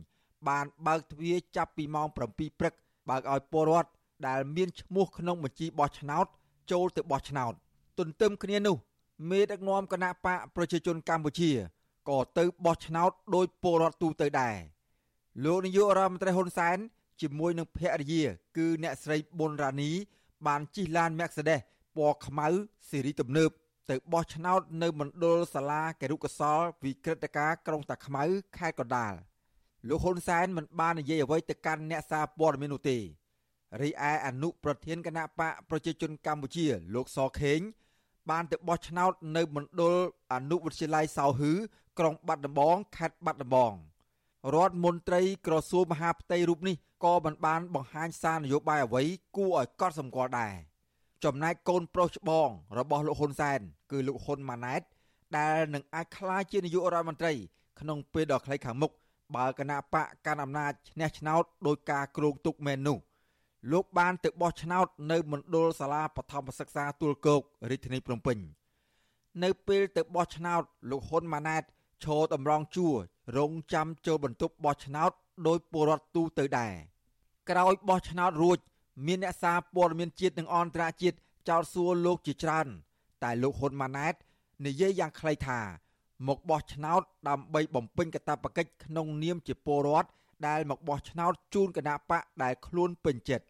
[0.49, 2.75] បានបើកទ្វារចាប់ពីម៉ោង7ព្រឹក
[3.09, 3.91] បើកឲ្យពលរដ្ឋ
[4.27, 6.27] ដែលមានឈ្មោះក្នុងបញ្ជីបោះឆ្នោត
[6.71, 7.53] ចូលទៅបោះឆ្នោត
[7.99, 8.77] ទន្ទឹមគ្នានោះ
[9.31, 11.51] មេដឹកនាំគណៈបកប្រជាជនកម្ពុជា
[12.09, 14.57] ក៏ទៅបោះឆ្នោតដោយពលរដ្ឋទូទៅដែរ
[15.45, 16.79] លោកនាយករដ្ឋមន្ត្រីហ៊ុនសែន
[17.21, 18.23] ជាមួយនឹងភរិយា
[18.57, 19.91] គឺអ្នកស្រីប៊ុនរ៉ានី
[20.47, 21.61] បានជិះឡាន Mercedes
[21.97, 22.47] ពណ៌ខ្មៅ
[22.89, 23.51] ស៊េរីទំនើប
[23.91, 28.25] ទៅបោះឆ្នោតនៅមណ្ឌលសាលាគរុកសលវិក្រិតការក្រុងតាខ្មៅ
[28.59, 29.15] ខេត្តកណ្ដាល
[29.89, 32.99] លោកហ៊ុនសែនមិនបាននិយាយអ្វីទៅកាន់អ្នកសារព័ត៌មាននោះទេ
[33.83, 37.61] រីឯអនុប្រធានគណៈបកប្រជាជនកម្ពុជា លោកសខេង
[38.31, 39.97] បានទៅបោះឆ្នោតនៅមណ្ឌល
[40.33, 41.53] អនុវិទ្យាល័យសៅហឺ
[41.99, 43.75] ក្រុងបាត់ដំបងខេត្តបាត់ដំបង
[44.55, 49.03] រដ្ឋមន្ត្រីក្រសួងមហាផ្ទៃរូបនេះក៏មិនបានបង្ហាញសារនយោបាយអ្វី
[49.37, 50.55] គួរឲ្យកត់សម្គាល់ដែរ
[51.25, 54.83] ចំណែកកូនប្រុសច្បងរបស់លោកហ៊ុនសែន គឺលោកហ៊ុនម៉ាណែត
[55.39, 57.33] ដែលនឹងអាចក្លាយជានាយករដ្ឋមន្ត្រី
[57.81, 58.93] ក្នុងពេលដ៏ខ្លីខាងមុខ
[59.37, 62.99] បើគណៈបកកាន់អំណាចឈ្នះឆ្នោតដោយការគ្រោងទុកមែននោះ
[63.73, 68.39] លោកបានទៅបោះឆ្នោតនៅមណ្ឌលសាលាបឋមសិក្សាទួលគោករាជធានីភ្នំពេញ
[69.43, 71.63] នៅពេលទៅបោះឆ្នោតលោកហ៊ុនម៉ាណែត
[72.05, 72.95] ឈរតម្រង់ជួរ
[73.37, 75.11] រងចាំចូលបន្ទប់បោះឆ្នោត
[75.47, 76.75] ដោយពលរដ្ឋទូទៅដែរ
[77.51, 78.59] ក្រោយបោះឆ្នោតរួច
[79.07, 81.17] មានអ្នកសារព័ត៌មានជាតិនិងអន្តរជាតិ
[81.49, 82.67] ចោទសួរលោកជាច្រើន
[83.23, 84.15] តែលោកហ៊ុនម៉ាណែត
[84.67, 85.61] និយាយយ៉ាងខ្លីថា
[86.29, 90.09] មកបោះឆ្នោតដើម្បីបំពេញកាតព្វកិច្ចក្នុងនាមជាពលរដ្ឋ
[90.49, 93.45] ដែលមកបោះឆ្នោតជូនគណៈបកដែលខ្លួនពេញចិត្ត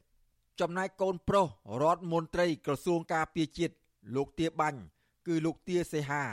[0.61, 1.47] ចំណែកកូនប្រុស
[1.83, 3.75] រដ្ឋមន្ត្រីក្រសួងការពារជាតិ
[4.17, 4.81] លោកទាបាញ់
[5.27, 6.25] គឺលោកទាសេហា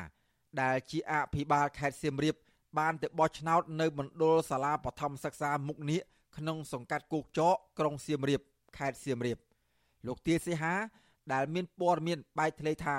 [0.62, 2.36] ដែលជាអភិបាលខេត្តសៀមរាប
[2.78, 6.02] បានទៅបោះឆ្នោតនៅមណ្ឌលសាលាបឋមសិក្សាមុខនៀក
[6.38, 8.42] ក្នុងសង្កាត់គោកចកក្រុងសៀមរាប
[8.77, 9.39] ខេត្តសៀមរាប
[10.07, 10.75] លោកទាសីហា
[11.33, 12.99] ដែលមានព័ត៌មានបែកធ្លាយថា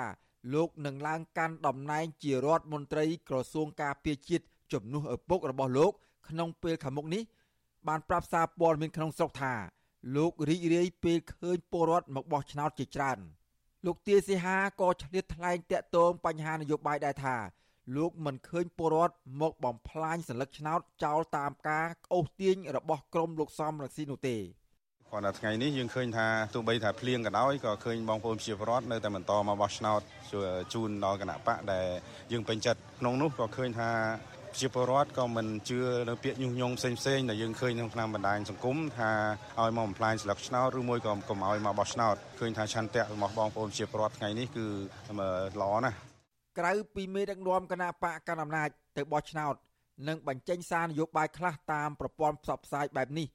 [0.54, 5.92] លោកនឹងឡើងកាន់តំណែងជារដ្ឋមន្ត្រីក្រសួងការពារជាតិជំនួសឪពុករបស់លោក
[6.28, 7.22] ក្នុងពេលខាងមុខនេះ
[7.88, 9.54] បានប្រាប់សារព័ត៌មានក្នុងស្រុកថា
[10.16, 13.18] លោករីករាយពេលឃើញពលរដ្ឋមកបោះឆ្នោតជាច្រើន
[13.86, 17.36] លោកទាសីហាក៏ឆ្លៀតថ្លែងតាក់ទងបញ្ហានយោបាយដែរថា
[17.96, 24.36] លោកមិនឃើញពលរដ្ឋមកបំផ្លាញសัญลักษณ์ឆ្នោតចោលតាមការអូសទាញរបស់ក្រមលោកសំរងស៊ីនោះទេ
[25.11, 30.01] គាត់ថាថ្ងៃនេះយើងឃើញថាទោះបីថាភ្លៀងក៏ដោយក៏ឃើញបងប្អូនប្រជាពលរដ្ឋនៅតែបន្តមកបោះឆ្នោត
[30.73, 31.87] ជូនដល់គណៈបកដែល
[32.31, 33.89] យើងពេញចិត្តក្នុងនោះក៏ឃើញថា
[34.59, 39.11] ជាពលរដ្ឋក៏មិនជឿនៅពាក្យញុះញង់ផ្សេងផ្សេងដែលយើងឃើញក្នុងតាមបណ្ដាញសង្គមថា
[39.59, 44.65] ឲ្យមកបំផ្លាញស្លឹកឆ្នោតឬមួយក៏កុំឲ្យមកបោះឆ្នោតឃើញថាឆន្ទៈរបស់បងប្អូនជាពលរដ្ឋថ្ងៃនេះគឺ
[45.61, 45.97] ល្អណាស់
[46.59, 49.55] ក្រៅពីមេដឹកនាំគណៈបកកណ្ដាលអំណាចទៅបោះឆ្នោត
[50.07, 53.27] និងបញ្ចេញសារនយោបាយខ្លះតាមប្រព័ន្ធផ្សព្វផ្សាយបែបនេះ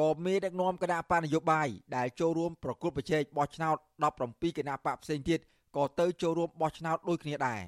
[0.00, 3.76] ក៏មេដឹកនាំគណៈបកនយោបាយដែលចូលរួមប្រគល់ប្រជែងបោះឆ្នោត
[4.16, 5.40] 17គណៈបកផ្សេងទៀត
[5.76, 7.62] ក៏ទៅចូលរួមបោះឆ្នោតដូចគ្នាដែរ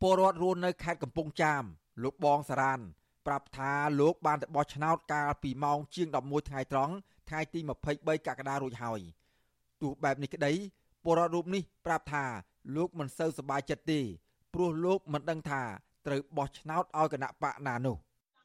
[0.00, 1.62] ពលរដ្ឋរស់នៅខេត្តកំពង់ចាម
[2.02, 2.80] លោកបងសារ៉ាន
[3.26, 6.92] ប្រាប់ថាលោកបានទៅបោះឆ្នោតកាលពីម៉ោងជាង11ថ្ងៃត្រង់
[7.28, 7.60] ថ្ងៃទី
[7.92, 9.00] 23កក្កដារួចហើយ
[9.80, 10.52] ទោះបែបនេះក្តី
[11.04, 12.24] ពលរដ្ឋរូបនេះប្រាប់ថា
[12.76, 14.00] លោកមិនសូវសប្បាយចិត្តទេ
[14.54, 15.62] ព្រោះលោកមិនដឹងថា
[16.06, 17.96] ត្រូវបោះឆ្នោតឲ្យគណៈបកណានោះ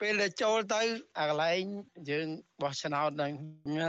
[0.01, 0.81] ពេលដែលចូលទៅ
[1.19, 1.61] អាកន្លែង
[2.09, 2.27] យើង
[2.61, 3.31] បោះឆ្នោតនឹង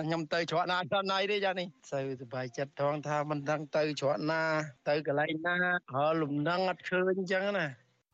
[0.07, 4.43] ខ្ញុំទៅច្រកណាដល់ណៃទេចានេះសូវសប្បាយចិត្តថងថាមិនដឹងទៅច្រកណា
[4.89, 5.57] ទៅកន្លែងណា
[5.95, 7.67] ហើយលំនឹងអត់ឃើញអញ្ចឹងណា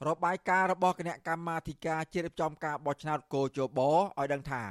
[0.09, 4.63] របាយការណ៍របស់គណៈកម្មាធិការជ្រៀបចំការបោះឆ្នោតកោជបឲ្យដឹងថា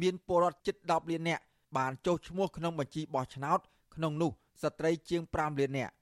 [0.00, 1.42] មានពលរដ្ឋជិត10លាននាក់
[1.76, 3.58] បានចុះឈ្មោះក្នុងបញ្ជីបោះឆ្នោត
[3.94, 4.30] ក្នុងនោះ
[4.62, 5.92] ស្ត្រីជាង5លាននាក់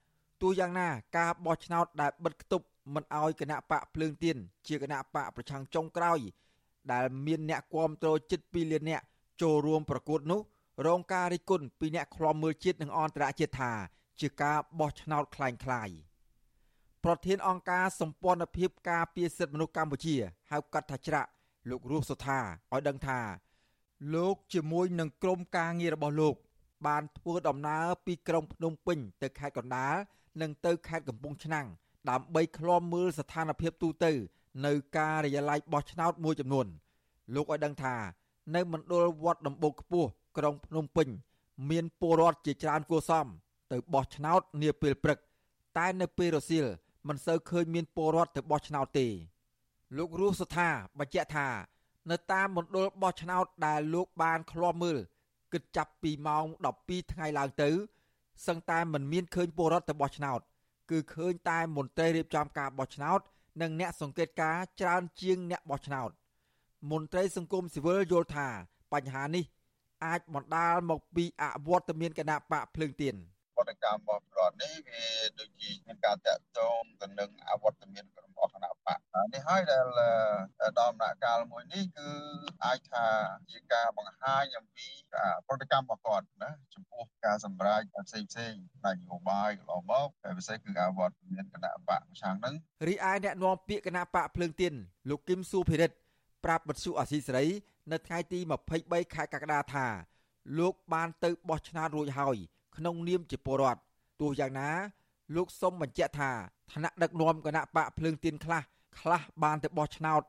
[0.42, 4.36] ទោះយ៉ាងណាការបោះឆ្នោតដែលបិទគប់មិនអោយគណៈបកភ្លើងទៀន
[4.68, 6.18] ជាគណៈបកប្រឆាំងចុងក្រោយ
[6.91, 9.05] ដែលមានអ្នកគាំទ្រជិត2លាននាក់
[9.41, 10.41] ចូលរួមប្រកួតនោះ
[10.87, 13.71] រងការរិះគន់ពីអ្នកខ្លាំមើលជាតិនិងអន្តរជាតិថា
[14.19, 15.89] ជាការបោះឆ្នោតคล้ายคล้าย
[17.03, 20.15] ប្រធានអង្គការសម្ព័ន្ធភាពការពារសិទ្ធិមនុស្សកម្ពុជា
[20.51, 21.29] ហៅកាត់ថាច្រាក់
[21.69, 22.39] លោករស់សុថា
[22.73, 23.19] ឲ្យដឹងថា
[24.15, 26.35] លោកជាមួយនឹងក្រុមការងាររបស់លោក
[26.87, 29.95] បានធ្វើដំណើរពីក្រុងភ្នំពេញទៅខេត្តកណ្ដាល
[30.41, 31.67] និងទៅខេត្តកំពង់ឆ្នាំង
[32.09, 34.11] ដើម្បីឃ្លាំមើលស្ថានភាពទូទៅ
[34.66, 36.66] នៅការិយាល័យបោះឆ្នោតមួយចំនួន
[37.34, 37.94] លោកឲ្យដឹងថា
[38.54, 41.08] នៅមណ្ឌលវត្តដំបូកខ្ពស់ក្រុងភ្នំពេញ
[41.70, 43.26] មានពលរដ្ឋជាច្រើនគួសម
[43.72, 45.18] ទៅបោះឆ្នោតនាពេលព្រឹក
[45.78, 46.66] តែនៅពេលរសៀល
[47.08, 49.06] មិនសូវឃើញមានពលរដ្ឋទៅបោះឆ្នោតទេ
[49.96, 51.48] លោករស់សុថាបញ្ជាក់ថា
[52.10, 54.98] នៅតាមមណ្ឌលបោះឆ្នោតដែលលោកបានឃ្លាំមើល
[55.52, 56.44] គិតចាប់ពីម៉ោង
[56.78, 57.70] 12ថ្ងៃឡើងទៅ
[58.46, 60.40] សឹងតែមិនមានឃើញពលរដ្ឋទៅបោះឆ្នោត
[60.90, 63.20] គឺឃើញតែមន្ត្រីរៀបចំការបោះឆ្នោត
[63.60, 66.10] និងអ្នកសង្កេតការច្រើនជាងអ្នកបោះឆ្នោត
[66.90, 68.48] មន្ត្រីសង្គមស៊ីវិលយល់ថា
[68.92, 69.44] បញ្ហានេះ
[70.04, 73.14] អាចបណ្ដាលមកពីអវត្តមានគណៈបកភ្លើងទៀន
[73.56, 75.04] វត្តកម្មរបស់ប្រទេសនេះវា
[75.38, 78.98] ដូចជាមានការតាក់ទងទៅនឹងអវត្តមានរបស់គណៈបក
[79.34, 79.86] នេះហើយដែល
[80.78, 82.08] ដល់ដំណាក់កាលមួយនេះគឺ
[82.64, 83.06] អាចថា
[83.50, 84.88] ជាការបង្ហាញអំពី
[85.46, 88.52] ប្រតិកម្មរបស់គាត់ណាចំពោះការសម្រេចផ្សេងផ្សេង
[88.86, 92.54] នយោបាយកន្លងមកហើយពិសេសគឺអវត្តមានគណៈបកប្រឆាំងហ្នឹង
[92.88, 94.74] រីឯអ្នកនាំពាក្យគណៈបកភ្លើងទៀន
[95.10, 95.96] លោកគឹមស៊ូភិរិទ្ធ
[96.44, 97.46] ប្រាប់បទសុអសីសេរី
[97.92, 98.38] នៅថ្ងៃទី
[98.76, 99.86] 23ខែកក្កដាថា
[100.58, 102.36] លោកបានទៅបោះឆ្នោតរួចហើយ
[102.76, 103.80] ក្នុងនាមជាពលរដ្ឋ
[104.20, 104.68] ទោះយ៉ាងណា
[105.36, 106.30] លោកសុំបញ្ជាក់ថា
[106.72, 108.62] ឋានៈដឹកនាំគណៈបកភ្លើងទៀនខ្លះ
[108.98, 110.22] ខ្លះបានទៅបោះឆ្នោត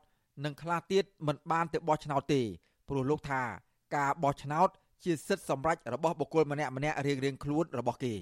[0.44, 2.42] និងខ្លះទៀតមិនបានទៅបោះឆ្នោតទេ
[2.88, 3.42] ព្រោះលោកថា
[3.96, 4.68] ការបោះឆ្នោត
[5.04, 8.14] ជាសិទ្ធិសម្រេចរបស់បុគ្គលម្នាក់ម្នាក់រៀងរៀងខ្លួនរបស់គេ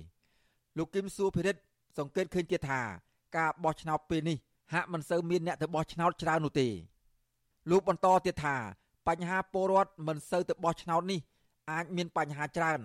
[0.77, 1.61] លោកគឹមសួរភិរិទ្ធ
[1.99, 2.81] សង្កេតឃើញទៀតថា
[3.37, 4.39] ការបោះឆ្នោតពេលនេះ
[4.73, 6.69] ហាក់មិនសូវមានអ្នកទៅបោះឆ្នោតច្រើននោះទេ
[7.71, 8.57] លោកបន្តទៀតថា
[9.09, 11.21] បញ្ហាពលរដ្ឋមិនសូវទៅបោះឆ្នោតនេះ
[11.71, 12.81] អាចមានបញ្ហាច្រើន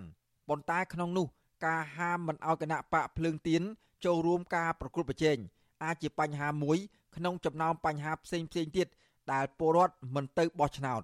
[0.48, 1.26] ប៉ុន្តែក្នុងនោះ
[1.66, 3.62] ការហាមមិនឲ្យគណៈបកភ្លើងទៀន
[4.04, 5.36] ចូលរួមការប្រគល់ប្រជែង
[5.84, 6.78] អាចជាបញ្ហាមួយ
[7.16, 8.86] ក្នុងចំណោមបញ្ហាផ្សេងផ្សេងទៀត
[9.32, 11.02] ដែលពលរដ្ឋមិនទៅបោះឆ្នោត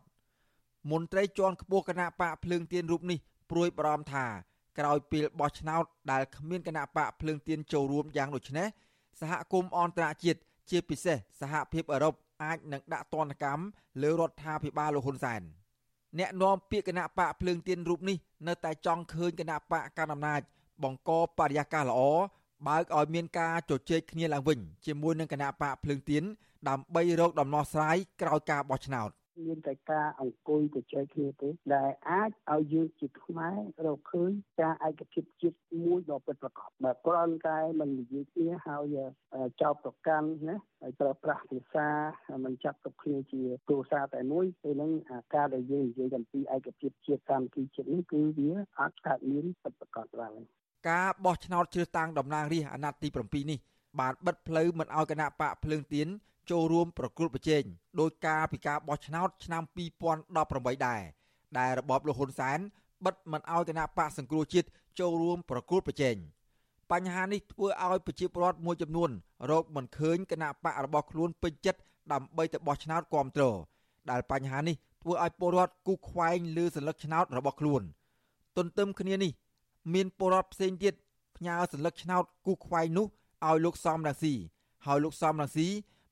[0.90, 3.18] មន្ត្រីជាន់ខ្ពស់គណៈបកភ្លើងទៀនរូបនេះ
[3.50, 4.26] ព្រួយបារម្ភថា
[4.78, 8.66] ក្រោយពេលបោះឆ្នោតដែលគ្មានគណៈបកភ្លើងទៀនចូលរួមយ៉ាងដូចនេះ
[9.20, 13.64] សហគមន៍អន្តរជាតិជាពិសេសសហភាពអឺរ៉ុបអាចនឹងដាក់ទណ្ឌកម្ម
[14.02, 15.42] លើរដ្ឋាភិបាលលោកហ៊ុនសែន
[16.18, 20.40] អ្នកនាំពាក្យគណៈបកភ្លើងទៀនរូបនេះនៅតែចង់ឃើញគណៈបកកណ្ដាលអំណាច
[20.82, 22.00] បង្កបរិយាកាសល្អ
[22.66, 26.22] បើកឲ្យមានការជជែកគ្នាឡើងវិញជាមួយនឹងគណៈបកភ្លើងទៀន
[26.68, 29.10] ដើម្បីរកដំណោះស្រាយក្រោយការបោះឆ្នោត
[29.46, 38.96] មានតែការអង្គុយទៅចែកគ្នាទេដែលអាចឲ្យយើងជាខ្មែររកឃើញការឯកភាពជាតិមួយដ៏ពិតប្រាកដបើគ្រាន់តែមិននិយាយគ្នាហើយ
[39.62, 41.88] ចោទប្រកាន់ណាហើយប្រើប្រាស់ភាសា
[42.44, 44.92] មិនចាប់ទុកគ្នាជាគ្រួសារតែមួយពេលហ្នឹង
[45.34, 50.36] ការដែលយើងនិយាយអំពីឯកភាពជាតិសាមគ្គីជាតិនេះគឺវាអាចកើតមានពិតប្រាកដឡើង
[50.88, 53.58] ការបោះឆ្នោតជ្រើសតាំងតំណាងរាស្ត្រអាណត្តិទី7នេះ
[54.00, 56.08] បានបិទផ្លូវមិនឲ្យគណៈបកភ្លើងទៀន
[56.49, 57.63] ចូលរួមប្រគល់ប្រជែង
[57.99, 59.63] ដោយការពីការបោះឆ្នោតឆ្នាំ
[60.19, 61.01] 2018ដែរ
[61.57, 62.59] ដែលរបបលហ៊ុនសែន
[63.05, 64.67] បិទមិនឲ្យគណៈបកសង្គ្រោះជាតិ
[64.99, 66.15] ចូលរួមប្រគល់ប្រជែង
[66.91, 69.09] បញ្ហានេះធ្វើឲ្យប្រជាពលរដ្ឋមួយចំនួន
[69.51, 71.79] រកមិនឃើញគណៈបករបស់ខ្លួនពេញចិត្ត
[72.11, 73.57] ដើម្បីទៅបោះឆ្នោតគ្រប់គ្រង
[74.11, 77.81] ដែលបញ្ហានេះធ្វើឲ្យពលរដ្ឋគូខ្វែងលើសัญลักษณ์ឆ្នោតរបស់ខ្លួន
[78.57, 79.31] ទន្ទឹមគ្នានេះ
[79.93, 80.93] មានពលរដ្ឋផ្សេងទៀត
[81.37, 83.07] ផ្ញើសัญลักษณ์ឆ្នោតគូខ្វែងនោះ
[83.47, 84.33] ឲ្យលោកសំរងស៊ី
[84.85, 85.67] ហើយលោកសំរងស៊ី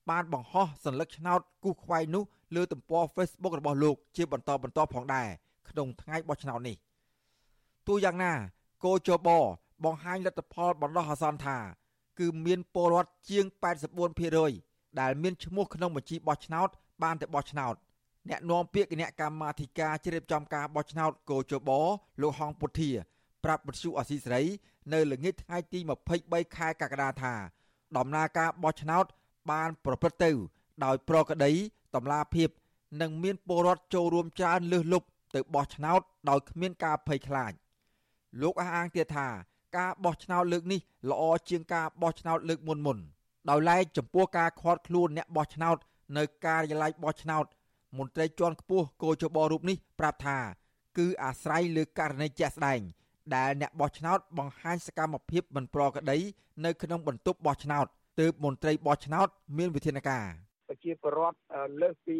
[0.09, 2.23] បានបង្ហោះសញ្ញាឆ្នោតគូខ្វែងនោះ
[2.55, 5.27] លើទំព័រ Facebook របស់លោកជាបន្តបន្តផងដែរ
[5.69, 6.75] ក្នុងថ្ងៃបោះឆ្នោតនេះ
[7.87, 8.33] ទោះយ៉ាងណា
[8.83, 9.29] គោចប
[9.83, 11.57] បង្ហាញលទ្ធផលបណ្ដោះអាសន្នថា
[12.19, 13.45] គឺមានពលរដ្ឋជាង
[14.23, 16.69] 84%ដែលមានឈ្មោះក្នុងបញ្ជីបោះឆ្នោត
[17.03, 17.75] បានទៅបោះឆ្នោត
[18.29, 21.69] អ្នកនាំពាក្យគណៈកម្មាធិការជ្រៀបចំការបោះឆ្នោតគោចប
[22.21, 22.91] លោកហងពុធា
[23.43, 24.43] ប្រាប់បទសុអសីសេរី
[24.93, 25.79] នៅល្ងាចថ្ងៃទី
[26.17, 27.33] 23ខែកក្កដាថា
[27.97, 29.05] ដំណើរការបោះឆ្នោត
[29.51, 30.31] បានប្រព្រឹត្តទៅ
[30.85, 31.51] ដោយប្រក្រតី
[31.95, 32.49] តម្លាភាព
[33.01, 37.51] និងមានពលរដ្ឋចូលរួមច្រើនលើសលប់ទៅបោះឆ្នោតដោយគ្មានការភ័យខ្លាច
[38.41, 39.27] លោកអះអាងទៀតថា
[39.77, 40.79] ការបោះឆ្នោតលើកនេះ
[41.09, 42.97] ល្អជាងការបោះឆ្នោតលើកមុនមុន
[43.49, 45.77] ដោយឡែកចំពោះការខាត់ខ្លួនអ្នកបោះឆ្នោត
[46.17, 47.45] នៅការិយាល័យបោះឆ្នោត
[47.97, 50.37] មន្ត្រីជាន់ខ្ពស់គោចបរូបនេះប្រាប់ថា
[50.97, 52.81] គឺអាស្រ័យលើករណីជាក់ស្ដែង
[53.35, 56.17] ដែលអ្នកបោះឆ្នោតបង្ហាញសកម្មភាពមិនប្រក្រតី
[56.65, 57.87] នៅក្នុងបន្ទប់បោះឆ្នោត
[58.19, 60.29] ទើបមន្ត្រីបោះឆ្នោត មានវិធានការ
[60.69, 61.37] ប្រជាពលរដ្ឋ
[61.81, 62.17] លើសពី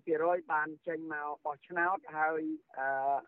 [0.00, 2.40] 80%បានចេញមកបោះឆ្នោតហើយ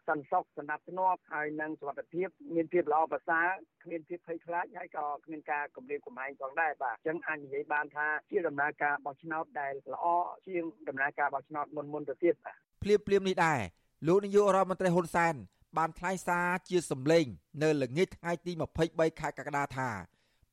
[0.08, 3.46] សន្តិសុខសណ្ដាប់ធ្នាប់ហើយនិងសុខភាពមានភាពល្អប្រសើរ
[3.82, 10.06] គ្មានភាពភ័យខ្លាចហើយក៏គ្មានការគំរាមកំហែងផងដែរបាទអញ្ចឹងអាចនិយាយបានថាជាដំណើរការបោះឆ្នោតដែលល្អ
[10.48, 13.60] ជាងដំណើរការបោះឆ្នោតមុនមុនទៅទៀតបាទភ្លាមភ្លាមនេះដែរ
[14.06, 15.34] លោកនាយករដ្ឋមន្ត្រីហ៊ុនសែន
[15.78, 17.26] បានថ្លែងសារជាសម្លេង
[17.62, 18.52] នៅល្ងាចថ្ងៃទី
[18.86, 19.90] 23ខែកក្កដាថា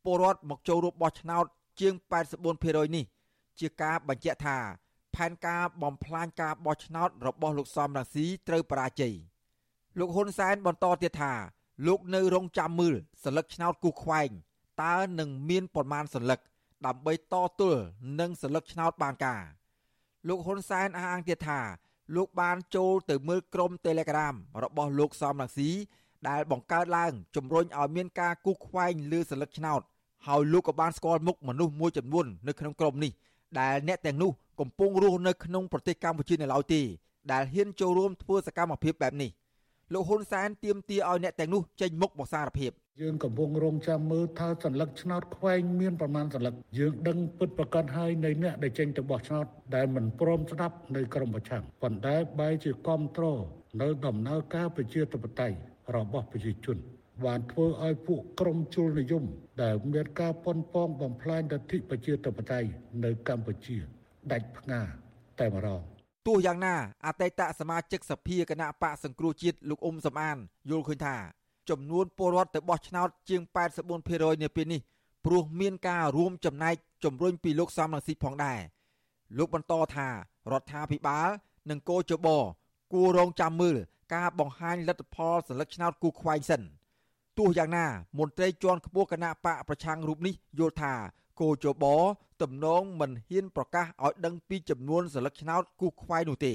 [0.06, 1.46] ពលរដ្ឋមកចូលរួមបោះឆ្នោត
[1.80, 1.94] ជាង
[2.46, 3.06] 84%នេះ
[3.60, 4.58] ជាការបញ្ជាក់ថា
[5.15, 9.13] ផែនការបំផ្លាញការបោះឆ្នោត របស់លោកសំរងស៊ីត្រូវបរាជ័យ
[10.00, 11.34] លោកហ៊ុនសែនបន្តទៀតថា
[11.88, 14.30] លោកនៅរងចាំមើលសន្លឹកឆ្នោតគូខ្វែង
[14.84, 16.39] តើនឹងមានប្រមាណសន្លឹក
[16.86, 17.82] ដើម្បីតទល់
[18.20, 19.44] នឹងសន្លឹកឆ្នោតបានការ
[20.28, 21.62] លោកហ៊ុនសែនអះអាងទៀតថា
[22.15, 25.72] លោកបានចូលទៅមើលក្រុម Telegram របស់លោកសំរងស៊ី
[26.30, 29.82] ដែលបង្កើតឡើងជំរុញឲ្យមានការគូសខ្វែងលើសន្លឹកឆ្នោត
[30.27, 33.12] ហើយលោកក៏បានស្គាល់មុខមនុស្សមួយចំនួននៅក្នុងក្រុមនេះ
[33.61, 36.81] ដែលអ្នកទាំងនោះកំពុងរស់នៅក្នុងប្រទេសកម្ពុជានៅឡើយទេ
[37.33, 39.31] ដែលហ៊ានចូលរួមធ្វើសកម្មភាពបែបនេះ
[39.93, 53.40] លោកហ៊ុនសែនទាមទារឲ្យអ្នកទាំងនោះចេញមុខបកសារភាពយើងកំពុងរងចាំមើលថាសัญลักษณ์ឆ្នោតខ្វែងមានប្រមាណសัญลักษณ์យើងដឹងពិតប្រកបហើយនៃអ្នកដែលចេញទៅបោះឆ្នោតដែលមិនព្រមស្ដាប់នៅក្រមប្រឆាំងប៉ុន្តែបែរជាគ្រប់គ្រង
[53.83, 55.57] នៅដំណើរការប្រជាធិបតេយ្យ
[55.97, 56.79] របស់ប្រជាជន
[57.23, 59.23] បានធ្វើឲ្យពួកក្រុមជលនិយម
[59.63, 62.69] ដែលមានការប៉ុនប៉ងបំផ្លាញលទ្ធិប្រជាធិបតេយ្យ
[63.04, 63.78] នៅកម្ពុជា
[64.32, 64.82] ដាច់ផ្ងា
[65.39, 65.82] តែម្ដង
[66.28, 66.75] ទោះយ៉ាងណា
[67.06, 70.38] អតីតសមាជិកសភាគណៈបកសង្គ្រោះជាតិលោកអ៊ុំសំអាន
[70.69, 71.17] យល់ឃើញថា
[71.69, 73.41] ចំនួនពលរដ្ឋទៅបោះឆ្នោតជាង
[73.91, 74.82] 84%នាពេលនេះ
[75.25, 78.60] ព្រោះមានការរួមចំណែកជំរុញពីលោកសំរងស៊ីផងដែរ
[79.38, 80.08] លោកបន្តថា
[80.51, 81.30] រដ្ឋាភិបាល
[81.69, 82.28] និងកោជប
[82.93, 83.75] គួររងចាំមើល
[84.15, 86.62] ការបង្ហាញលទ្ធផលសន្លឹកឆ្នោតគូខ្វែងសិន
[87.38, 87.86] ទោះយ៉ាងណា
[88.19, 90.93] មន្ត្រីជាន់ខ្ពស់គណៈបកប្រឆាំងរូបនេះយល់ថា
[91.39, 91.86] គោចប
[92.41, 96.54] ទំនងមិនហ៊ានប្រកាសឲ្យដឹងពីចំនួនសិលឹកឆ្នោតគូខ្វៃនោះទេ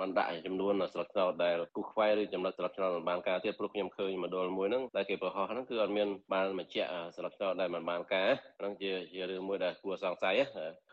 [0.00, 8.28] មិនដាក់ចំនួនស្លឹកឆ្នោតដែលគូខ្វែឬចំណុចស្លឹកឆ្នោតមិនបានការទៀតព្រោះខ្ញុំឃើញមួយដុលមួយហ្នឹងដែលគេប្រហោះហ្នឹងគឺអត់មានបានបញ្ជាក់ស្លឹកឆ្នោតដែលមិនបានការ
[8.58, 10.34] ហ្នឹងជាជារឿងមួយដែលគួរសង្ស័យ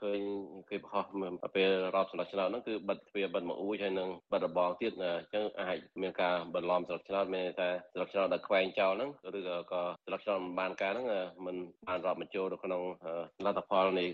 [0.02, 0.20] ឃើញ
[0.70, 1.06] គេប្រហោះ
[1.56, 9.40] ពេលរាប់ស្លឹកឆ្នោតហ្នឹងគឺបិទទ្វារបិទមកអួយហើយនឹងបិទរបងទៀតអញ្ចឹងអាចមានការបន្លំស្លឹកឆ្នោតមានតែស្លឹកឆ្នោតដែលខ្វែងចោលហ្នឹងឬ
[9.72, 11.06] ក៏ស្លឹកឆ្នោតមិនបានការហ្នឹង
[11.46, 11.56] មិន
[11.88, 12.82] បានរាប់បញ្ចូលទៅក្នុង
[13.46, 14.06] លទ្ធផលនៃ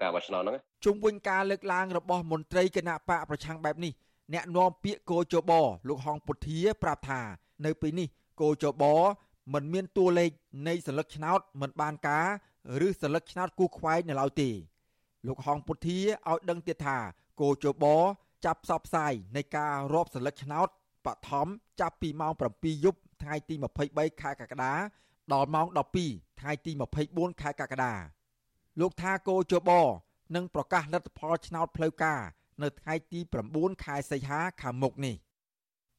[0.00, 3.94] ការបោះឆ្នោតហ្នឹងជុំវិញការលើកឡើងរបស់មន្ត្រីគណៈបកប្រឆាំងបែបនេះ
[4.34, 5.52] អ្នកនាំពាក្យកោចប
[5.88, 7.20] លោកហងពុធាប្រាប់ថា
[7.64, 8.08] នៅពេលនេះ
[8.40, 8.84] កោចប
[9.54, 10.30] មិនមានតួលេខ
[10.68, 12.26] នៃសន្លឹកឆ្នោតមិនបានការ
[12.86, 14.50] ឬសន្លឹកឆ្នោតគូខ្វែងនៅឡើយទេ
[15.26, 16.96] លោកហងពុធាឲ្យដឹងទៀតថា
[17.40, 17.84] កោចប
[18.44, 20.68] ចាប់ផ្សព្វផ្សាយនៃការរាប់សន្លឹកឆ្នោត
[21.06, 21.46] បឋម
[21.80, 23.54] ចាប់ពីម៉ោង7យប់ថ្ងៃទី
[23.88, 24.72] 23ខែកក្កដា
[25.32, 25.66] ដល់ម៉ោង
[26.02, 26.72] 12ថ្ងៃទី
[27.06, 27.92] 24ខែកក្កដា
[28.80, 29.70] លោកថាកោចប
[30.34, 32.20] នឹងប្រកាសលទ្ធផលឆ្នោតផ្លូវការ
[32.62, 33.20] នៅថ្ងៃទី
[33.52, 35.14] 9ខែសីហាខាងមុខនេះ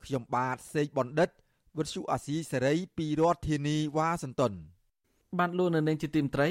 [0.03, 1.29] ខ្ញុំបាទសេកបណ្ឌិត
[1.77, 4.53] វិទ្យុអាស៊ីសេរីពីរដ្ឋធានីវ៉ាស៊ីនតោន
[5.37, 6.49] បានលោកនៅនាងជាទីមត្រី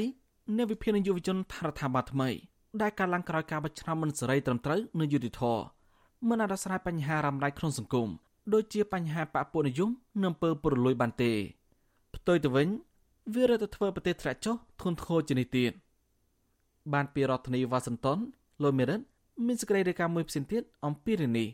[0.58, 2.28] នៃវិភានយុវជនថារដ្ឋាភិបាលថ្មី
[2.82, 5.42] ដែលការឡើងក្រោយការបោះឆ្នោតមិនសេរីត្រឹមត្រូវនៅយុតិធធ
[6.28, 8.08] មិនអាចដោះស្រាយបញ្ហារ៉ាំរ៉ៃក្នុងសង្គម
[8.54, 9.90] ដូចជាបញ្ហាបពុនិយម
[10.22, 11.32] និងអំពើពុរលួយបានទេ
[12.14, 12.68] ផ្ទុយទៅវិញ
[13.34, 15.72] វារត់ទៅធ្វើប្រទេសធ្លាក់ចុះធនធ្ងរជានេះទៀត
[16.92, 18.18] បានពីរដ្ឋធានីវ៉ាស៊ីនតោន
[18.62, 19.00] លោកមេរិត
[19.44, 21.48] មានសេចក្តីរាយការណ៍មួយផ្សេងទៀតអំពីរឿងនេះ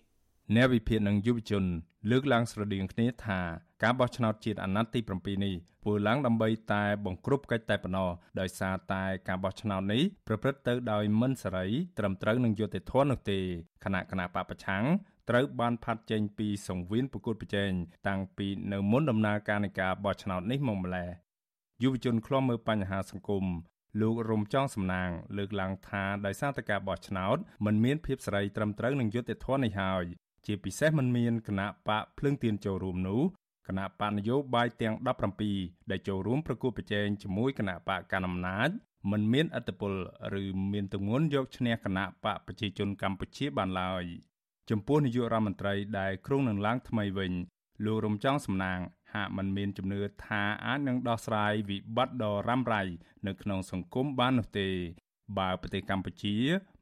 [0.55, 1.65] អ្នកវិភាគនិងយុវជន
[2.11, 3.41] លើកឡើងស្រដៀងគ្នាថា
[3.83, 11.67] ការបោះឆ្នោតជាតិអាណត្តិទី7នេះធ្វើឡើងដើម្បីតែបង្ក្រប់កិច្ចតែប៉ុណ្ណោះដោយសារតែការបោះឆ្នោតនេះប្រព្រឹត្តទៅដោយមិនសេរី
[11.99, 13.39] ត្រឹមត្រូវនឹងយុត្តិធម៌នោះទេ
[13.85, 14.85] គណៈគណៈបពប្រឆាំង
[15.31, 17.71] ត្រូវបានផាត់ចេញពីសង្វៀនប្រកួតប្រជែង
[18.09, 21.11] តាំងពីនៅមុនដំណើរការនៃការបោះឆ្នោតនេះមកម្ល៉េះ
[21.83, 23.45] យុវជនឃ្លាំមើលបញ្ហាសង្គម
[24.02, 30.06] លោករំចង់សំណាង លើកឡើងថាដោយសារតែការបោះឆ្នោតมันមានភាពសេរីត្រឹមត្រូវនឹងយុត្តិធម៌នេះហើយ
[30.46, 33.22] ជាពិសេសมันមានគណៈបកភ្លើងទៀនចូលរួមនោះ
[33.68, 34.96] គណៈបកនយោបាយទាំង
[35.44, 38.70] 17ដែលចូលរួមប្រគល់ប្រជែងជាមួយគណៈបកកណ្ដាលអំណាច
[39.12, 39.94] មិនមានអត្តពល
[40.42, 40.44] ឬ
[40.74, 44.04] មានទម្ងន់យកឈ្នះគណៈបកប្រជាជនកម្ពុជាបានឡើយ
[44.70, 47.34] ចំពោះនាយករដ្ឋមន្ត្រីដែលគ្រងនឹងឡើងថ្មីវិញ
[47.86, 48.80] លោករំចង់សំណាង
[49.14, 52.84] ហាក់មិនមានជំនឿថាអាចនឹងដោះស្រាយវិបត្តិដ៏រ៉ាំរ៉ៃ
[53.28, 54.68] នៅក្នុងសង្គមបាននោះទេ
[55.38, 56.36] បើប្រទេសកម្ពុជា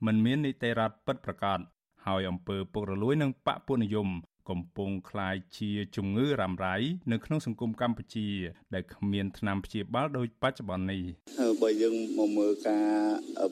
[0.05, 1.59] មិនមាននីតិរដ្ឋពិតប្រាកដ
[2.05, 4.09] ហើយអំពើពុករលួយនិងបកពុនិយម
[4.49, 6.75] កំពុងคล้ายជាជំងឺរ៉ាំរ៉ៃ
[7.11, 8.27] នៅក្នុងសង្គមកម្ពុជា
[8.73, 11.03] ដែលគ្មានថ្នាំព្យាបាលដូចបច្ចុប្បន្ននេះ
[11.61, 12.88] បើយើងមកមើលការ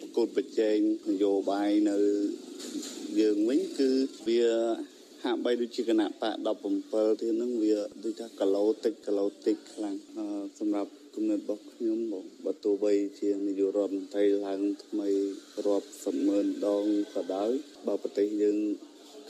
[0.01, 0.77] ប្រកួតប្រជែង
[1.09, 1.97] នយោបាយនៅ
[3.19, 3.89] យើងវិញគឺ
[4.27, 4.43] វា
[5.24, 6.34] ហាក់បីដូចជាគណៈបក
[6.74, 9.96] 17ទៀតហ្នឹងវាដូចថាគីឡូតិចគីឡូតិចខ្លាំង
[10.58, 15.08] សម្រាប់គំនិតរបស់ខ្ញុំបងបើទោះបីជានាយករដ្ឋមន្ត្រីឡើងថ្មី
[15.66, 17.50] រាប់សិបម៉ឺនដងក៏ដោយ
[17.86, 18.58] បើប្រទេសយើង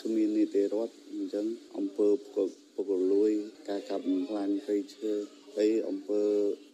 [0.00, 1.46] គ្មាននីតិរដ្ឋអញ្ចឹង
[1.76, 3.30] អង្គើពុករលួយ
[3.68, 5.10] ការកាប់បំផ្លាញព្រៃឈើ
[5.56, 6.24] ហើយអង្គើ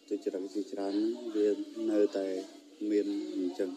[0.09, 0.95] ជាច្រើនជាច្រើន
[1.37, 1.49] វា
[1.91, 2.27] នៅតែ
[2.91, 3.71] មានអញ្ចឹង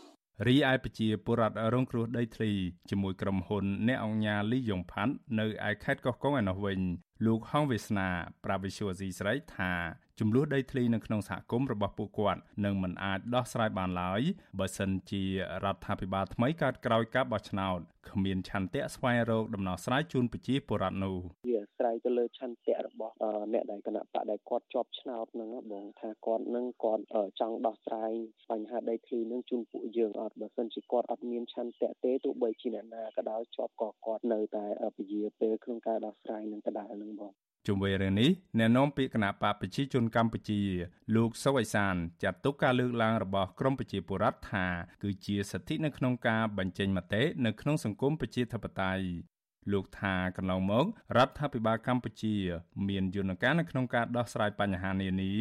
[0.45, 2.51] រីឯប្រជាពលរដ្ឋរងគ្រោះដីធ្លី
[2.89, 6.79] ជាមួយក្រុមហ៊ុនអ្នកអង្គញាលីយ៉ុងផាន់នៅឯខេត្តកោះកុងឯណោះវិញ
[7.25, 8.07] លោកហងវាសនា
[8.43, 9.71] ប្រាវិសុវស៊ីស្រីថា
[10.21, 14.21] ចំនួនដីធ្លីនៅក្នុងសហគមន៍របស់ពួកគាត់នឹងមិនអាចដោះស្រាយបានឡើយ
[14.59, 15.23] បើសិនជា
[15.63, 17.79] រដ្ឋាភិបាលថ្មីកើតក្រោយការបោះឆ្នោត
[18.11, 23.13] គ្មានឆន្ទៈស្វែងរកដំណោះស្រាយជូនប្រជាពលរដ្ឋនោះវាអាស្រ័យទៅលើឆន្ទៈរបស់
[23.53, 27.03] អ្នកដែលគណៈបកដែលគាត់ជាប់ឆ្នោតហ្នឹងបងថាគាត់នឹងគាត់
[27.39, 28.11] ចង់ដោះស្រាយ
[28.49, 34.65] បញ្ហាដីធ្លីនឹងជូនពួកយើងអត់បើសិនជាគាត់អត់មានឆន្ទៈទេទោះបីជាអ្នកណាក៏ដោយជាប់ក៏គាត់នៅតែ
[34.97, 37.33] ពជាពេលក្នុងការដោះស្រាយនឹងដដែលនឹងបង
[37.67, 40.61] ជុំវិញរឿងនេះអ្នកនាំពាក្យគណៈបកប្រជាជនកម្ពុជា
[41.15, 44.65] លោកសុវ័យសានចាត់ទុកការលើកឡើងរបស់ក្រមប្រជាពលរដ្ឋថា
[45.03, 49.03] គឺជាសិទ្ធិនៅក្នុងការបញ្ចេញមតិនៅក្នុងសង្គមប្រជាធិបតេយ្យ
[49.71, 50.85] លោកថាកន្លងមក
[51.17, 52.35] រដ្ឋាភិបាលកម្ពុជា
[52.87, 55.33] មានយន្តការនៅក្នុងការដោះស្រាយបញ្ហានានា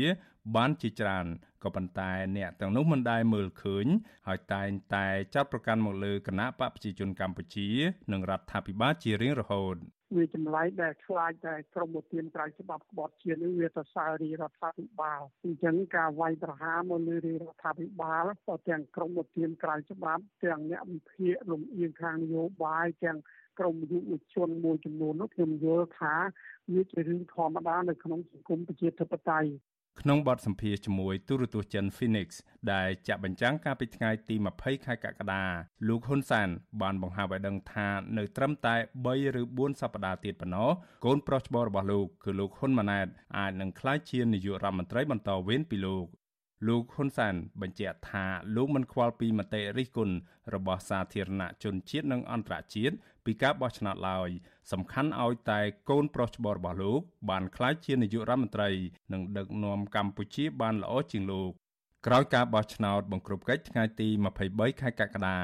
[0.57, 1.27] បានជាច្រើន
[1.65, 3.87] ក៏ប៉ុន្តែអ្នកទាំងនោះមិនដែលមើលឃើញ
[4.29, 7.69] ហើយតែងតែចាត់ប្រកាន់មកលើគណៈបកប្រជាជនកម្ពុជា
[8.13, 9.77] និងរដ្ឋាភិបាលជារៀងរហូត
[10.15, 23.19] វាចម្លែកដែលខ្លាចតែក្រមឧទានក្រៅច្បាប់ក្បត់ជាតិនេះវាទៅសើរីរដ្ឋាភិបាលអញ្ចឹងការវាយប្រហារមកលើរដ្ឋាភិបាលក៏ទាំងក្រមឧទានក្រៅច្បាប់ទាំងអ្នកវិភាគលំអៀងខាងនយោបាយទាំង
[23.59, 26.15] ក្រមយុវជនមួយចំនួននោះខ្ញុំយល់ថា
[26.73, 29.51] វាជារឿងធម្មតានៅក្នុងសង្គមប្រជាធិបតេយ្យ
[30.01, 32.29] ក្នុងបទសម្ភាសជាមួយទូរទស្សន៍ចិន Phoenix
[32.73, 35.45] ដែលចាក់បញ្ចាំងកាលពីថ្ងៃទី20ខែកក្កដា
[35.89, 36.49] លោកហ៊ុនសាន
[36.83, 39.09] បានបង្ហាញឲ្យដឹងថានៅត្រឹមតែ3
[39.41, 40.71] ឬ4សប្តាហ៍ទៀតប៉ុណ្ណោះ
[41.05, 43.07] កូនប្រុសច្បងរបស់លោកគឺលោកហ៊ុនម៉ាណែត
[43.39, 46.07] អាចនឹងក្លាយជានាយករដ្ឋមន្ត្រីបន្តវេនពីលោក
[46.67, 48.25] លោកហ៊ុនសានបញ្ជាក់ថា
[48.57, 50.15] លោកមិនខ្វល់ពីមតិរិះគន់
[50.55, 54.29] របស់សាធារណជនជាតិនិងអន្តរជាតិពីការបោះឆ្នោតឡើយ
[54.73, 58.71] សំខាន់ឲ្យតែកូនប្រុសច្បងរបស់លោក បានក្លាយជានាយករដ្ឋមន្ត្រី
[59.13, 61.51] និងដឹកនាំកម្ពុជាបានល្អជាងលោក
[62.07, 64.09] ក្រោយការបោះឆ្នោតបង្ក្រប់កិច្ចថ្ងៃទី
[64.45, 65.39] 23ខែកក្កដា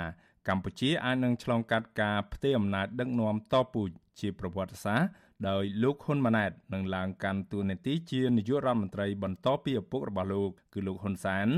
[0.48, 5.08] កម្ពុជាអាចនឹងឆ្លងកាត់ការផ្ទេរអំណាចដឹកនាំតពូជជាប្រវត្តិសាស្ត្រ
[5.48, 11.48] ដោយលោកហ៊ុនម៉ាណែតនឹងឡើងកាន់តួនាទីជានាយករដ្ឋមន្ត្រីបន្តពីឪពុករបស់លោកគឺលោកហ៊ុនសាន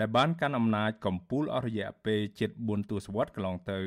[0.00, 3.80] ដែលបានកាន់អំណាចកំពូលអស់រយៈពេលជិត4ទសវត្សរ៍កន្លងទៅ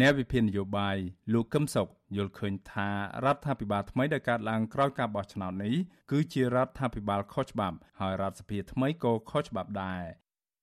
[0.00, 0.96] អ្នកវិភាគនយោបាយ
[1.32, 2.88] លោកកឹមសុខយល់ឃើញថា
[3.24, 5.74] រដ្ឋាភិបាលថ្មីដែលកើតឡើងក្រោយការបោះឆ្នោតនេះ
[6.10, 10.02] គឺជារដ្ឋាភិបាលខុសច្បាប់ហើយរដ្ឋសភាថ្មីក៏ខុសច្បាប់ដែរ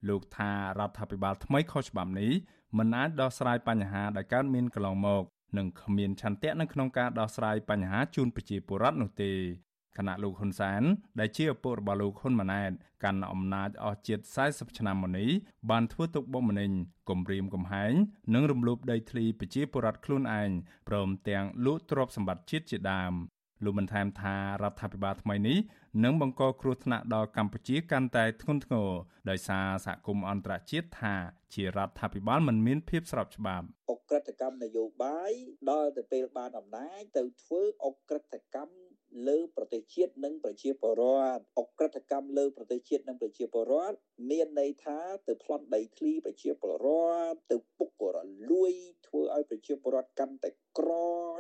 [0.10, 2.32] លោកថារដ្ឋាភិបាលថ្មីខុសច្បាប់នេះ
[2.78, 5.24] មិនអាចដោះស្រាយបញ្ហាដែលកើតមានកន្លងមក
[5.58, 9.32] និងគ្មានឆន្ទៈនៅក្នុងការដោះស្រាយបញ្ហាជូនប្រជាពលរដ្ឋនោះទេ
[9.98, 10.82] គណៈលោកហ៊ុនសាន
[11.20, 12.72] ដែលជាឪពុករបស់លោកហ៊ុនម៉ាណែត
[13.04, 15.30] កាន់អំណាចអស់ជិត40ឆ្នាំមកនេះ
[15.70, 16.72] បានធ្វើទុកបុកម្នេញ
[17.10, 17.94] គំរាមកំហែង
[18.34, 20.50] និងរំលោភដីធ្លីប្រជាពលរដ្ឋខ្លួនឯង
[20.88, 23.14] ព្រមទាំងលួចទ្រព្យសម្បត្តិជាតិជាដើម
[23.66, 25.58] លោកបានថែមថារដ្ឋាភិបាលថ្មីនេះ
[26.04, 28.90] នឹងបង្កគ្រោះថ្នាក់ដល់កម្ពុជាកាន់តែធ្ងន់ធ្ងរ
[29.30, 31.16] ដោយសារសហគមន៍អន្តរជាតិថា
[31.54, 35.32] ជារដ្ឋាភិបាលមិនមានភាពស្របច្បាប់អក្រិតកម្មនយោបាយ
[35.70, 38.84] ដល់ទៅពេលបានអំណាចទៅធ្វើអក្រិតកម្ម
[39.28, 41.04] លើប្រទេសជាតិនិងប្រជាពលរ
[41.36, 43.98] ដ្ឋអក្រិតកម្មលើប្រទេសជាតិនិងប្រជាពលរដ្ឋ
[44.30, 46.88] មានន័យថាទៅប្លន់ដីធ្លីប្រជាពលរ
[47.30, 48.18] ដ្ឋទៅពុករ
[48.52, 48.74] លួយ
[49.08, 50.92] ធ្វើឲ្យប្រជាពលរដ្ឋកាន់តែក្រ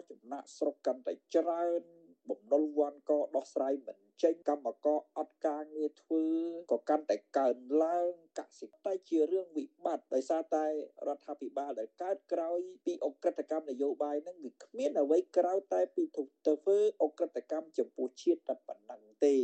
[0.09, 1.83] ចំណាក់ស្រុកកាន់តែច្រើន
[2.29, 6.25] បំណុលវាន់កដោះស្រាយមិនបញ្ចេញកម្មករអត់ការងារធ្វើ
[6.71, 10.65] ក៏កាន់តែកើនឡើងកសិកម្មតែជារឿងវិបត្តិដោយសារតែ
[11.07, 19.37] រដ្ឋាភិបាលដែលកើតក្រោយពីអក្រិតកម្មនយោបាយហ្នឹងវាគ្មានអ្វីក្រៅតែពីទៅធ្វើអក្រិតកម្មចំពោះជាតិតែប៉ុណ្ណឹងទេ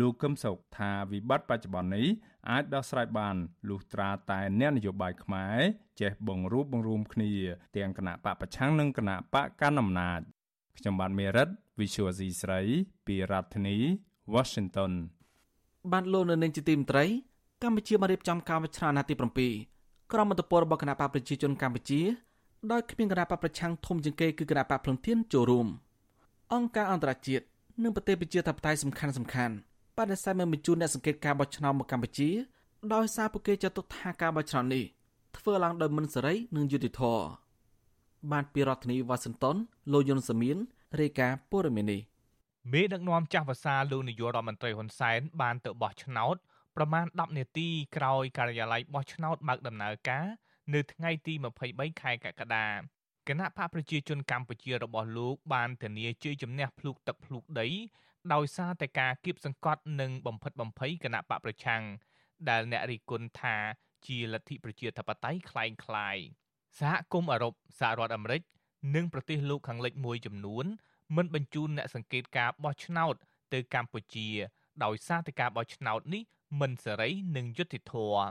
[0.00, 2.06] លោកកឹមសុខថាវិបត្តិបច្ចុប្បន្ននេះ
[2.50, 3.36] អាចដោះស្រាយបាន
[3.68, 5.58] លុះត្រាតែអ្នកនយោបាយខ្មែរ
[6.00, 7.32] ចេះបង្រួបបង្រួមគ្នា
[7.76, 10.20] ទាំងគណៈបកប្រឆាំងនិងគណៈបកកណ្ដាលអំណាច
[10.78, 11.48] ខ្ញុំបាទមេរិត
[11.80, 12.60] Visual C ស្រី
[13.06, 13.76] ពីរដ្ឋធានី
[14.34, 14.92] Washington
[15.92, 17.04] បានលោកនៅនឹងជាទីមត្រី
[17.62, 22.00] កម្ពុជាបានរៀបចំការវិច្ឆ័យអាណត្តិទី7ក្រមមន្តពលរបស់គណៈបកប្រជាជនកម្ពុជា
[22.72, 25.66] ដោយគ្មានគណៈបកប្រឆាំងធំជាងគេគឺគណៈបកភ្លឹងទៀនចូលរួម
[26.54, 27.44] អង្គការអន្តរជាតិ
[27.82, 29.54] និងប្រទេសប្រជាធិបតេយ្យសំខាន់សំខាន់
[29.98, 32.30] បដិសេធមិនបញ្ជូនអ្នកសង្កេតការបោះឆ្នោតមកកម្ពុជា
[32.94, 34.84] ដោយសារពួកគេចាត់ទុកថាការបោះឆ្នោតនេះ
[35.36, 37.45] ធ្វើឡើងដោយមិនសេរីនិងយុត្តិធម៌
[38.31, 39.55] បានពីរដ្ឋធានីវ៉ាស៊ីនតោន
[39.91, 40.57] លោកយុនសាមៀន
[40.99, 42.01] រាយការណ៍ព័ត៌មាននេះ
[42.71, 46.35] មេដឹកនាំចាស់ភាសាលោកនាយករដ្ឋមន្ត្រីហ៊ុនសែនបានទៅបោះឆ្នោត
[46.75, 50.25] ប្រមាណ10នាទីក្រោយការិយាល័យបោះឆ្នោតបើកដំណើរការ
[50.73, 51.33] នៅថ្ងៃទី
[51.67, 52.67] 23ខែកក្កដា
[53.27, 57.67] គណៈបកប្រជាជនកម្ពុជារបស់លោកបានធានាជ័យជំនះភ្លុកទឹកភ្លុកដី
[58.33, 61.83] ដោយសារតែការគៀបសង្កត់និងបំផិតបំភ័យគណៈបកប្រឆាំង
[62.49, 63.55] ដែលអ្នករិះគន់ថា
[64.07, 66.23] ជាលទ្ធិប្រជាធិបតេយ្យคล้ายៗ
[66.80, 68.42] សហគមន៍អឺរ៉ុបសហរដ្ឋអាមេរិក
[68.94, 70.64] និងប្រទេសលោកខាងលិចមួយចំនួន
[71.16, 73.14] មិនបញ្ជូនអ្នកសង្កេតការបោះឆ្នោត
[73.52, 74.28] ទៅកម្ពុជា
[74.84, 76.22] ដោយសារតែការបោះឆ្នោតនេះ
[76.60, 78.26] មិនសេរីនិងយុត្តិធម៌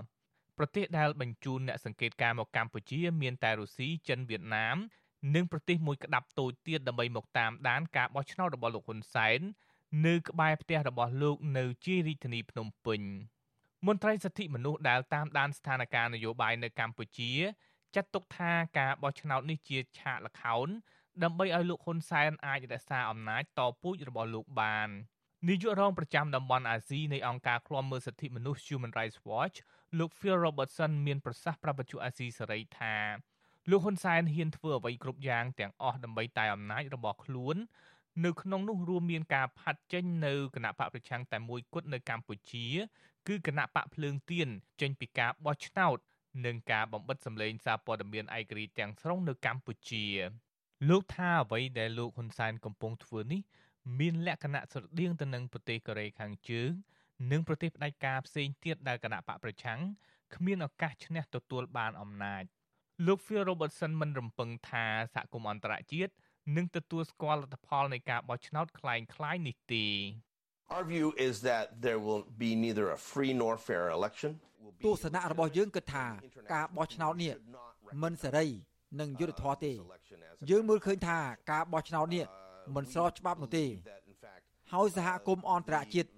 [0.58, 4.78] ប្រទេសដែលបញ្ជូនអ្នកសង្កេតការមកកម្ពុជា មានតែរុស្ស៊ីចិនវៀតណាម
[5.36, 9.40] និងប្រទេសមួយក្តាប់តូចទៀតដើម្បីមកតាមដានការបោះឆ្នោតរបស់លោកហ៊ុនសែន
[10.06, 13.02] នៅក្បែរផ្ទះរបស់លោកនៅជារាជធានីភ្នំពេញ
[13.88, 17.32] មន្ត្រីសិទ្ធិមនុស្សដែលតាមដានស្ថានភាពនយោបាយនៅកម្ពុជា
[17.96, 20.68] ចាត់ទុកថាការបោះឆ្នោតនេះជាឆាកល្ខោន
[21.24, 24.90] ដើម្បីឲ្យលោកហ៊ុនសែនអាចរក្សាអំណាចតពូជរបស់លោកបាន
[25.48, 29.58] នាយករងប្រចាំតំបន់អាស៊ីនៃអង្គការឃ្លាំមើលសិទ្ធិមនុស្ស Human Rights Watch
[29.98, 32.96] លោក Phil Robertson មានប្រសាសន៍ប្រាប់បញ្ជាអាស៊ីសេរីថា
[33.70, 37.56] លោកហ៊ុនសែនហ៊ានធ្វើអ្វីគ្រប់យ៉ាងទាំងអស់ដើម្បីតែអំណាចរបស់ខ្លួន
[38.26, 42.66] នៅក្នុងនោះរួមមានការផាត់ចេញនៅគណៈបកប្រឆាំងតែមួយគត់នៅកម្ពុជា
[43.28, 44.48] គឺគណៈបកភ្លើងទៀន
[44.82, 45.98] ចេញពីការបោះឆ្នោត
[46.45, 50.07] និងការបំបិតសម្លេងសារព័ត៌មានឯករាជ្យទាំងស្រុងនៅកម្ពុជា
[50.89, 53.41] លោកថាអ្វីដែលលោកហ៊ុនសែនកំពុងធ្វើនេះ
[53.99, 56.71] មានលក្ខណៈស្រដៀងទៅនឹងប្រទេសកូរ៉េខាងជើង
[57.31, 59.81] និងប្រទេសផ្ដាច់ការផ្សេងទៀតដែលគណៈបកប្រឆាំង
[60.35, 62.45] គ្មានឱកាសឈ្នះទទួលបានអំណាច
[63.07, 66.13] លោក Phil Robertson មិនរំពឹងថាសហគមន៍អន្តរជាតិ
[66.57, 69.87] នឹងទទួលស្គាល់លទ្ធផលនៃការបោះឆ្នោតคล้ายៗនេះទេ
[70.70, 74.32] Our view is that there will be neither a free nor fair election
[74.86, 76.06] ទស្សនៈរបស់យើងគិតថា
[76.54, 77.34] ការបោះឆ្នោតនេះ
[78.04, 78.48] មិនសេរី
[79.00, 79.74] និងយុត្តិធម៌ទេ
[80.50, 81.18] យើងមើលឃើញថា
[81.52, 82.26] ការបោះឆ្នោតនេះ
[82.76, 83.66] មិនស្របច្បាប់នោះទេ
[84.74, 86.10] ហើយសហគមន៍អន្តរជាតិ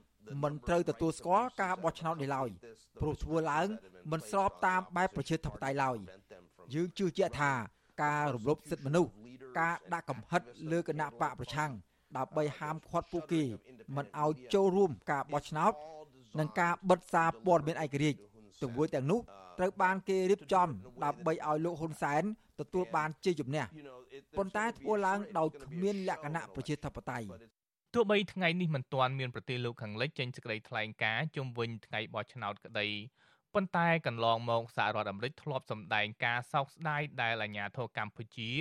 [0.44, 2.50] មិនត្រូវទទួលស្គាល់ការបោះឆ្នោតនេះឡើយ
[3.02, 3.68] ព្រោះធ្វើឡើង
[4.12, 5.98] មិនស្របតាមបែបប្រជាធិបតេយ្យឡើយ
[6.74, 7.52] យើងជឿជាក់ថា
[8.04, 9.12] ការរំលោភសិទ្ធិមនុស្ស
[9.60, 10.42] ការដាក់កំហិត
[10.72, 11.72] លើគណៈបកប្រឆាំង
[12.18, 13.44] ដើម្បីហាមឃាត់ពួកគេ
[13.96, 15.74] មិនឲ្យចូលរួមការបោះឆ្នោត
[16.40, 18.20] និងការបិទសារព័ត៌មានឯករាជ្យ
[18.62, 19.20] ទង្វើទាំងនោះ
[19.58, 20.68] ត្រូវបានគេរៀបចំ
[21.04, 22.24] ដើម្បីឲ្យលោកហ៊ុនសែន
[22.60, 23.64] ទទួលបានជ័យជំនះ
[24.38, 27.28] ប៉ុន្តែធ្វើឡើងដោយគ្មានលក្ខណៈប្រជាធិបតេយ្យ
[27.94, 32.88] ទោះបីថ្ងៃនេះមិនទាន់មានប្រទេសលោកខាងលិចចេញសេចក្តីថ្លែងការណ៍ជុំវិញថ្ងៃបោះឆ្នោតក្តី
[33.54, 38.52] ប៉ុន្តែកន្លងមកសហរដ្ឋអាមេរិកធ្លាប់សម្ដែងការសោកស្ដាយដែលអាញាធរកម្ពុជា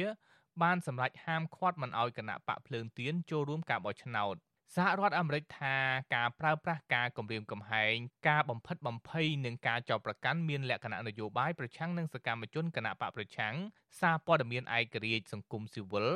[0.62, 4.37] បានសម្រេចហាមឃាត់មិនឲ្យគណៈបកភ្លើងទៀនចូលរួមការបោះឆ្នោត
[4.75, 5.77] សហរដ្ឋអាមេរិកថា
[6.14, 7.95] ការប្រើប្រាស់ការគំរាមកំហែង
[8.29, 13.55] ការបំផិតបំភ័យនិងការចោទប្រកាន់មានលក្ខណៈនយោបាយប្រឆាំងនឹងសកម្មជនគណៈបកប្រឆាំង
[14.01, 16.09] សារព័ត៌មានឯករាជ្យសង្គមស៊ីវិល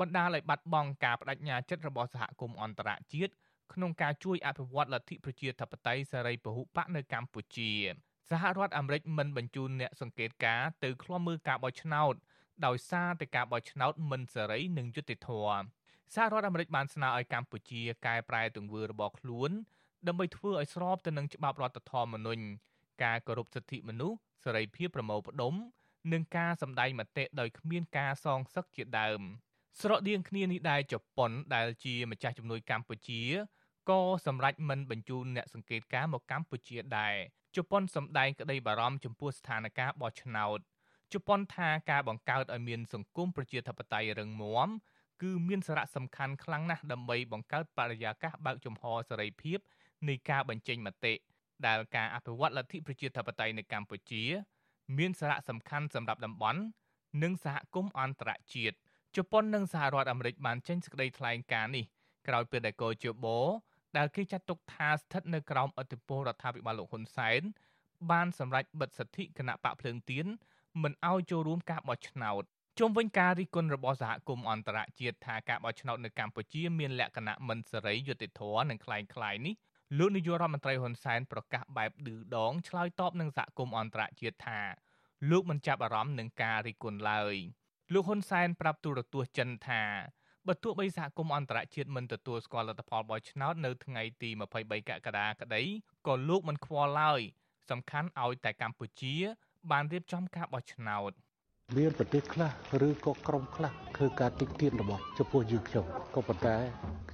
[0.00, 3.32] បណ្ដាលឲ្យបាត់បង់ការបដិញ្ញាចិត្តរបស់សហគមន៍អន្តរជាតិ
[3.72, 7.72] ក្នុងការជួយអភិវឌ្ឍលទ្ធិប្រជាធិបតេយ្យសេរីពហុបកនៅកម្ពុជា
[8.30, 12.14] សហរដ្ឋអាមេរិកមិនបញ្ជូនអ្នកសង្កេតការទៅឃ្លាំមើលការបោះឆ្នោត
[12.66, 15.64] ដោយសារតែការបោះឆ្នោតមិនសេរីនិងយុត្តិធម៌
[16.12, 19.50] សហរដ្ឋអាមេរិកបានស្នើឲ្យកម្ពុជាកែប្រែទង្វើរបស់ខ្លួន
[20.08, 22.44] ដើម្បីធ្វើឲ្យស្របទៅនឹងច្បាប់រដ្ឋធម្មនុញ្ញ
[23.04, 25.54] ការគោរពសិទ្ធិមនុស្សសេរីភាពប្រមូលផ្ដុំ
[26.12, 29.20] និងការសម្ដែងមតិដោយគ្មានការសងសឹកជាដើម
[29.80, 33.22] ស្រដៀងគ្នានេះដែរជប៉ុនដែលជាម្ចាស់ជំនួយកម្ពុជា
[33.90, 37.14] ក៏សម្រេចមិនបញ្ជូនអ្នកសង្កេតការមកកម្ពុជាដែរ
[37.56, 40.58] ជប៉ុនសម្ដែងក្តីបារម្ភចំពោះស្ថានភាពបោះឆ្នោត
[41.12, 44.68] ជប៉ុនថាការបង្កើតឲ្យមានសង្គមប្រជាធិបតេយ្យរឹងមាំ
[45.22, 49.58] គឺមានសារៈសំខាន់ខ្លាំងណាស់ដើម្បីបង្កើតបរិយាកាសបើកចំហសេរីភាព
[50.08, 51.14] នៃការបញ្ចេញមតិ
[51.66, 54.22] ដែលការអភិវឌ្ឍលទ្ធិប្រជាធិបតេយ្យនៅកម្ពុជា
[54.98, 56.60] មានសារៈសំខាន់សម្រាប់តំបន់
[57.22, 58.76] និងសហគមន៍អន្តរជាតិ
[59.16, 61.84] ជប៉ុននិងសហរដ្ឋអាមេរិកបានចេញសេចក្តីថ្លែងការណ៍នេះ
[62.28, 63.26] ក្រោយពេលដែលកោជប
[63.96, 67.42] ដែលគេចាត់ទុកថាស្ថិតនៅក្រោមអធិបតេយ្យរដ្ឋាភិបាលលោកហ៊ុនសែន
[68.10, 70.26] បានសម្រេចបិទសិទ្ធិគណៈបកភ្លើងទៀន
[70.82, 72.44] មិនឲ្យចូលរួមការបោះឆ្នោត
[72.79, 79.55] ជុំវិញការរិះគន់របស់សហគមន៍អន្តរជាតិថាការបោះឆ្នោតនៅកម្ពុជាមានលក្ខណៈមិនសេរីយុត្តិធម៌និងคล้ายៗនេះ
[79.97, 84.59] លោកនាយករដ្ឋមន្ត្រីហ៊ុនសែនប្រកាសបែបឌឺដងឆ្លើយតបនឹងសហគមន៍អន្តរជាតិថា
[85.29, 87.35] លោកមិនចាប់អារម្មណ៍នឹងការរិះគន់ឡើយ
[87.93, 89.83] លោកហ៊ុនសែនប្រាប់ទូរទស្សន៍ចិនថា
[90.47, 95.63] បើទោះបីសហគមន៍អន្តរជាតិមិនទទួលស្គាល់លទ្ធផលបោះឆ្នោតនៅថ្ងៃទី23កក្កដាក្តី
[96.07, 97.21] ក៏លោកមិនខ្វល់ឡើយ
[97.69, 99.15] សំខាន់ឲ្យតែកម្ពុជា
[99.71, 101.11] បានរៀបចំការបោះឆ្នោត
[101.78, 102.50] មានប្រទេសខ្លះ
[102.88, 105.84] ឬក៏ក្រុមខ្លះគឺការតិចទៀនរបស់ចំពោះយើងខ្ញុំ
[106.14, 106.56] ក៏ប៉ុន្តែ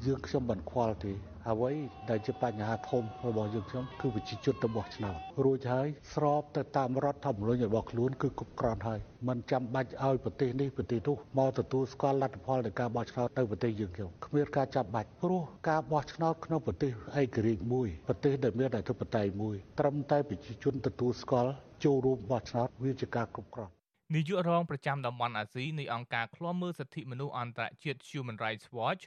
[0.06, 1.12] យើងខ្ញុំមិនខ្វល់ទេ
[1.50, 1.72] អ្វី
[2.10, 16.90] ដែលជាបញ្ហាធំរបស់យើងខ្ញុំគឺវិជាជនរបស់ឆ្នោតរួចហើយស្របទៅតាមរដ្ឋធម្មនុញ្ញរបស់ខ្លួនគឺគ្រប់គ្រាន់ហើយមិនចាំបាច់ឲ្យប្រទេសនេះប្រទេសនោះមកទទួលស្គាល់លទ្ធផលនៃការបោះឆ្នោតទៅប្រទេសយើងខ្ញុំគ្មានការចាំបាច់ព្រោះការបោះឆ្នោតក្នុងប្រទេស
[17.20, 21.52] ឯករាជ្យមួយប្រទេសដែលមានអធិបតេយ្យមួយត្រឹមតែប្រជាជនទទួលស្គាល់
[21.84, 23.79] ចូលរួមបោះឆ្នោតវាជាការគ្រប់គ្រាន់
[24.14, 29.02] នាយករងប្រចាំតំបន់អាស៊ីនៃអង្គការឃ្លាំមើលសិទ្ធិមនុស្សអន្តរជាតិ Human Rights Watch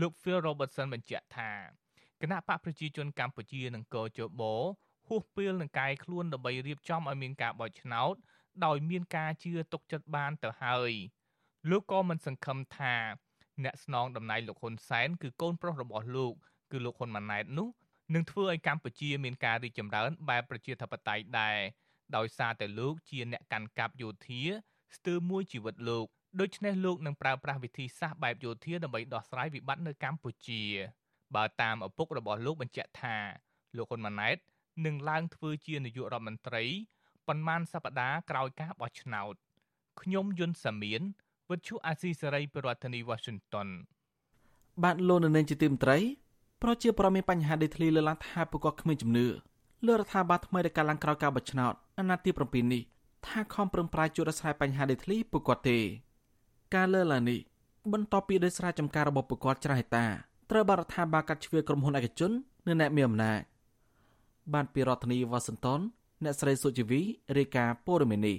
[0.00, 1.52] លោក Phil Robertson បញ្ជាក់ថា
[2.22, 4.42] គណៈបកប្រជាជនកម្ពុជានិងកោជប
[5.08, 8.14] ហួសពេលនឹងកាយខ្លួនដើម្បីរៀបចំឲ្យមានការបោះឆ្នោត
[8.64, 10.92] ដោយមានការជឿទុកចិត្តបានទៅហើយ
[11.70, 12.94] លោកក៏មិនសង្ឃឹមថា
[13.64, 16.34] អ្នកស្នងតំណែងលោកហ៊ុនសែនគឺកូនប្រុសរបស់លោក
[16.72, 17.68] គឺលោកហ៊ុនម៉ាណែតនោះ
[18.14, 21.58] នឹងធ្វើឲ្យកម្ពុជាមានការរីកចម្រើនបែបប្រជាធិបតេយ្យដែរ
[22.16, 24.42] ដោយសារតែលោកជាអ្នកកាន់កាប់យោធា
[24.96, 26.06] ស្ទើរមួយជីវិតលោក
[26.40, 30.62] ដូច្នេះលោកនឹងប្រើប្រាស់វិធីសាស្ត្របែបយោធាដើម្បីដោះស្រាយវិបត្តិនៅកម្ពុជា
[31.36, 33.16] បើតាមឪពុករបស់លោកបញ្ជាក់ថា
[33.76, 34.36] លោកហ៊ុនម៉ាណែត
[34.86, 36.64] នឹងឡើងធ្វើជានាយករដ្ឋមន្ត្រី
[37.26, 39.34] ប៉ុន្មានសប្តាហ៍ក្រោយការបោះឆ្នោត
[40.00, 41.02] ខ្ញុំយុនសាមៀន
[41.50, 43.68] វិទ្យុអាស៊ីសេរីប្រធានាធិបតី Washington
[44.84, 45.98] បាទលោកនៅនឹងជាទីមត្រី
[46.62, 49.26] ប្រជាប្រដ្ឋមានបញ្ហាដេកធ្លីលើឡើងថាប្រកបគ្មានជំនឿ
[49.84, 52.82] លើរដ្ឋាភិបាលថ្មីដែលកាលឡើងក្រោយការបោះឆ្នោតអាណត្តិទី7នេះ
[53.26, 55.78] ថាខំប្រឹងប្រែងជួយដោះស្រាយបញ្ហាដេកធ្លីពួកគាត់ទេ
[56.74, 57.38] ការលើឡើងនេះ
[57.92, 60.06] បន្ទាប់ពីដោយសារចំការរបស់ពួកគាត់ច្រើនហេតា
[60.50, 62.30] ត្រូវបានរដ្ឋាភិបាលកាត់ជ្រឿក្រុមហ៊ុនឯកជន
[62.66, 63.40] និងអ្នកមានអំណាច
[64.54, 65.80] បានពីរដ្ឋធានីវ៉ាស៊ីនតោន
[66.24, 67.00] អ្នកស្រីសុជីវី
[67.38, 68.36] រាយការណ៍ព័ត៌មាននេះ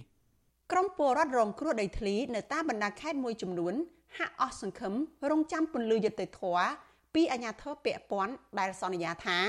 [0.71, 3.73] ក្រមពលរដ្ឋរងគ្រោះដីធ្លីនៅតាមបណ្ដាខេត្តមួយចំនួន
[4.17, 4.93] ហាក់អស់សង្ឃឹម
[5.31, 6.67] រងចាំពន្លឺយុត្តិធម៌
[7.13, 9.39] ពីអាជ្ញាធរពាក់ព័ន្ធដែលសន្យាថា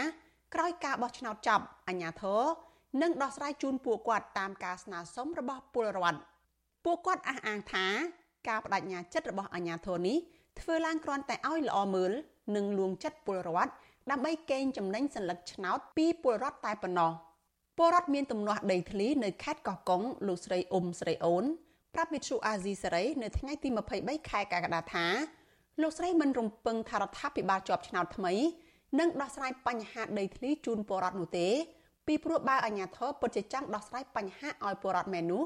[0.54, 2.42] ក្រោយការបោះឆ្នោតចប់អាជ្ញាធរ
[3.02, 6.20] នឹងដោះស្រាយជូនពួកគាត់តាមការស្នើសុំរបស់ពលរដ្ឋ
[6.86, 7.86] ពួកគាត់អះអាងថា
[8.50, 10.18] ការបដិញ្ញាចិត្តរបស់អាជ្ញាធរនេះ
[10.60, 12.12] ធ្វើឡើងគ្រាន់តែឲ្យល្អមើល
[12.56, 13.72] និងលួងចិត្តពលរដ្ឋ
[14.12, 17.12] ដើម្បីកេងចំណេញសัญลักษณ์ឆ្នោតពីពលរដ្ឋតែប៉ុណ្ណោះ
[17.78, 21.46] ពលរដ្ឋមានទំនាស់ដីធ្លីនៅខេត្តកោះកុងលោកស្រីអ៊ុំស្រីអូន
[21.94, 23.70] ប្រាប់វិទ្យុអាស៊ីសេរីនៅថ្ងៃទី
[24.00, 25.06] 23ខែកក្កដាថា
[25.82, 28.34] លោកស្រីមិនរំពឹងថារដ្ឋាភិបាលជាប់ឆ្នោតថ្មី
[28.99, 31.49] នឹងដោះស្រាយបញ្ហាដីធ្លីជូនពលរដ្ឋនោះទេ
[32.07, 35.43] ពីព្រោះបើអាជ្ញាធរពិតជាចង់ដោះស្រាយបញ្ហាឲ្យពលរដ្ឋមែននោះ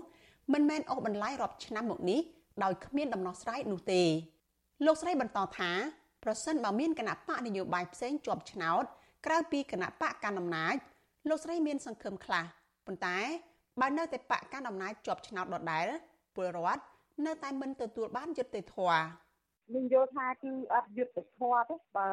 [0.52, 2.20] មិនមែនអូសបន្លាយរាប់ឆ្នាំមកនេះ
[2.64, 4.02] ដោយគ្មានដំណោះស្រាយនោះទេ
[4.86, 5.70] លោកស្រីបន្តថា
[6.24, 8.84] ប្រសិនបើមានគណៈបកនយោបាយផ្សេងជាប់ឆ្នោត
[9.26, 10.76] ក្រៅពីគណៈបកកណ្ដាលអំណាច
[11.28, 12.44] លោកស្រីមានសង្ឃឹមខ្លះ
[12.86, 13.18] ប៉ុន្តែ
[13.80, 15.86] បើនៅតែបកកណ្ដាលអំណាចជាប់ឆ្នោតដដែល
[16.34, 16.82] ពលរដ្ឋ
[17.26, 19.02] នៅតែមិនទទួលបានយុត្តិធម៌
[19.68, 22.08] ខ្ញុំយល់ថាគឺអត់យុទ្ធធម៌ទេបើ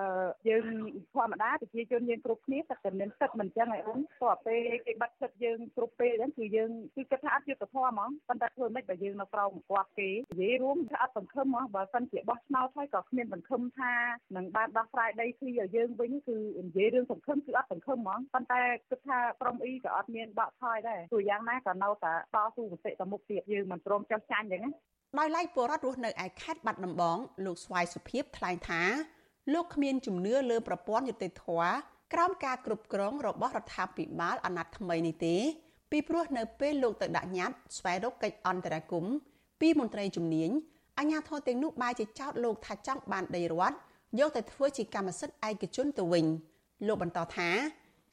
[0.50, 0.66] យើង
[1.14, 13.93] ធម្មតាប្រជាជនយើងគ្រប់គ្នាតែតែមានទឹកមិនចឹងឯអូនតើពេលគេបាត់ទឹកយើងគ្រប់ពេលហ្នឹងគឺយើងគឺគិតថាអត់យុទ្ធធម៌ហ្មងប៉ុន្តែធ្វើមិនបើយើងនៅក្រោមគាត់គេនិយាយរួមថាអត់សង្ឃឹមហ្មងបើសិនជាបោះឆ្នោតហើយក៏គ្មានសង្ឃឹមថា
[14.36, 24.72] នឹងបានដោះស្រាយដីធ្លីឲ្យយើងវិញគឺនិយាយរឿងសង្ឃឹមគឺអត់សង្ឃឹមហ្មងប៉ុន្តែគិតថាក្រុមអ៊ីក៏អត់មានបកថយដែរព្រោះយ៉ាងណាក៏នៅតែតស៊ូមតិទៅមុខទៀតយើងមិនព្រមចោះចាញ់អញ្ចឹងណា
[25.18, 28.82] ដោយឡែកពលរដ្ឋរស់នៅឯខេត្តបាត់ដំបងលោកស្វាយសុភីបថ្លែងថា
[29.53, 31.45] លោកគ្មានជំនឿលើប្រព័ន្ធយុតិធធ
[32.14, 35.36] ក្រោមការគ្រប់គ្រងរបស់រដ្ឋាភិបាលអាណត្តិថ្មីនេះទេ
[35.91, 39.14] ពីព្រោះនៅពេលលោកទៅដាក់ញត្តិស្វែងរកកិច្ចអន្តរាគមន៍
[39.62, 40.49] ពីមន្ត្រីជំនាញ
[40.99, 43.76] អាជ្ញាធរទាំងនោះបែរជាចោទលោកថាចង់បានដីរដ្ឋ
[44.20, 46.26] យកទៅធ្វើជាកម្មសិទ្ធិឯកជនទៅវិញ
[46.88, 47.49] លោកបន្តថា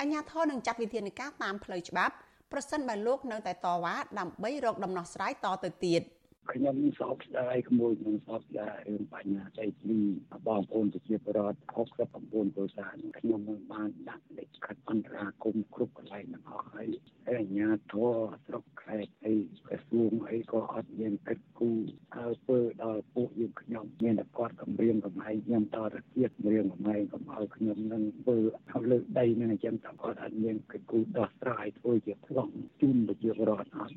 [0.01, 2.15] អាជ្ញាធរនឹងចាត់វិធានការតាមផ្លូវច្បាប់
[2.53, 6.03] ប្រសិនបើលោកនៅតែតវ៉ាដើម្បីរកដំណោះស្រាយតទៅទៀត។
[6.53, 10.01] ខ្ញុំសោកស្ដាយក្មួយខ្ញុំសោកស្ដាយរឿងបញ្ហាដីធ្លី
[10.49, 16.89] បងប្អូនប្រជាពលរដ្ឋ69គ្រួសារខ្ញុំមិនបានដាក់លេខខិតអន្តរាគមគ្រប់កន្លែងទាំងអស់ហើយ
[17.27, 18.07] ហើយអាជ្ញាធរ
[18.47, 19.35] ស្រុកខេត្តអី
[19.67, 21.71] ក្រសួងអីក៏អត់មានកិច្ចគូ
[22.17, 28.37] ហើយធ្វើដល់ពួកយើងខ្ញុំមានតែគាត់គម្រាមកំហែងខ្ញុំតទៅទៀតគម្រាមកំហែងកុំឲ្យខ្ញុំនឹងធ្វើ
[28.73, 33.95] ឲ្យលើដីនឹងអញ្ចឹងតគាត់អត់មានកិច្ចគូដោះស្រាយធ្វើជាប្លង់ជូនប្រជាពលរដ្ឋអត់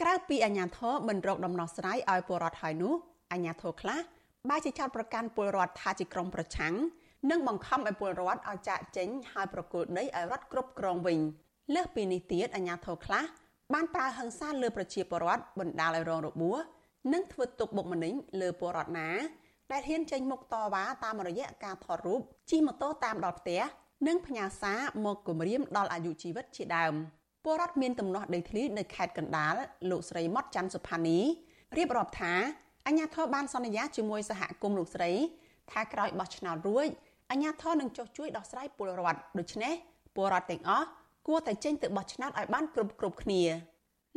[0.00, 2.94] ក្រៅពីអាជ្ញាធរមិនរកដំណោះស្រាយឲ្យពលរដ្ឋហើយនោះ
[3.32, 3.98] អាជ្ញាធរខ្លះ
[4.48, 6.74] បែរជាចោទប្រកាន់ពលរដ្ឋថាជាក្រុមប្រឆាំង
[7.30, 11.18] និងបង្ខំឲ្យពលរដ្ឋឲ្យចាកចេញហើយប្រគល់ដីឲ្យរដ្ឋគ្រប់គ្រងវិញ
[11.74, 13.24] លើសពីនេះទៀតអាជ្ញាធរខ្លះ
[13.74, 16.58] បានប្រើហិង្សាលើប្រជាពលរដ្ឋបណ្ដាលឲ្យរងរបួស
[17.12, 19.08] និងធ្វើទុកបុកម្នេញលើពលរដ្ឋណា
[19.72, 22.20] ដែលហ៊ានចេញមុខតវ៉ាតាមរយៈការថតរូប
[22.50, 23.62] ជិះម៉ូតូតាមដល់ផ្ទះ
[24.06, 26.94] និងផ្ញើសារមកគំរាមដល់អាយុជីវិតជាដើម
[27.44, 29.54] ពលរដ្ឋមានទំនាស់ដីធ្លីនៅខេត្តកណ្ដាល
[29.90, 31.18] លោកស្រីម៉ត់ច័ន្ទសុផានី
[31.76, 32.34] រៀបរាប់ថា
[32.86, 35.12] អញ្ញាធរបានសន្យាជាមួយសហគមន៍លោកស្រី
[35.70, 36.88] ថាក្រោយបោះឆ្នោតរួច
[37.30, 39.72] អញ្ញាធរនឹងចុះជួយដោះស្រាយពលរដ្ឋដូច្នេះ
[40.14, 40.86] ពលរដ្ឋទាំងអស់
[41.28, 43.42] គួរតែចេញទៅបោះឆ្នោតឲ្យបានគ្រប់គ្រប់គ្នា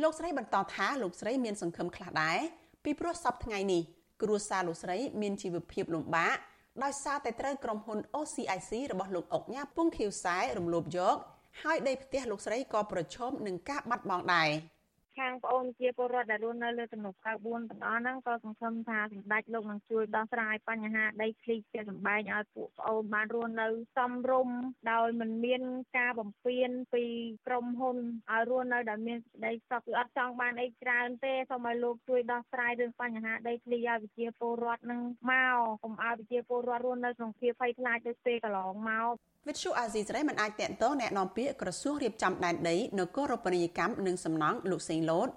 [0.02, 2.38] លោកស្រីបន្តថាលោកស្រីមានសង្ឃឹមខ្លះដែរ
[2.84, 3.82] ពីព្រោះសពថ្ងៃនេះ
[4.22, 6.38] គ្រួសារលោកស្រីមានជីវភាពលំបាក
[6.84, 11.18] ដោយសារតែត្រូវក្រុមហ៊ុន OCIC របស់លោកអុកញ៉ាពុងខៀវសែរំលោភយក
[11.64, 14.50] ហើយដីផ្ទះលោកស្រីក៏ប្រឈមនឹងការបាត់បង់ដែរ។
[15.20, 24.58] ខាងប្អូនជាពលរដ្ឋដែលរស់នៅលើទំនប់94ទាំងអស់ហ្នឹងក៏សង្ឃឹមថាសម្ដេចលោកនឹងជួយដោះស្រាយបញ្ហាដីធ្លីជាសម្បែងឲ្យពួកប្អូនបានរស់នៅសមរម្យ
[24.92, 25.62] ដោយមិនមាន
[25.98, 27.04] ការបំពេញពី
[27.48, 27.98] ក្រុមហ៊ុន
[28.32, 35.02] ឲ្យរស់នៅដោយមានសេចក្តីសុខគឺអត់ចង់បានអីច្រើនទេសូមឲ្យលោកជួយដោះស្រាយរឿងបញ្ហាដីធ្លីឲ្យប្រជាពលរដ្ឋនឹង
[35.32, 39.16] មកកុំឲ្យប្រជាពលរដ្ឋរស់នៅក្នុងភាពភ័យខ្លាចដូចពេលកន្លងមក
[39.49, 45.29] វិទ្យុអាស៊ីសេរីមិនអាចតេតតងแนะនាំពាក្យក្រសួងរៀបចំដែនដីនគររូបនីយកម្មនិងសំណង់លោកសេងលូត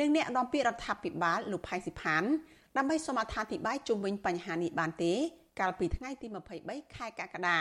[0.00, 2.24] និងអ្នកនាំពាក្យរដ្ឋាភិបាលលោកផៃស៊ីផាន
[2.76, 5.12] ដើម្បីសូមអត្ថាធិប្បាយជុំវិញបញ្ហានេះបានទេ
[5.60, 6.26] កាលពីថ្ងៃទី
[6.62, 7.58] 23ខែកក្កដា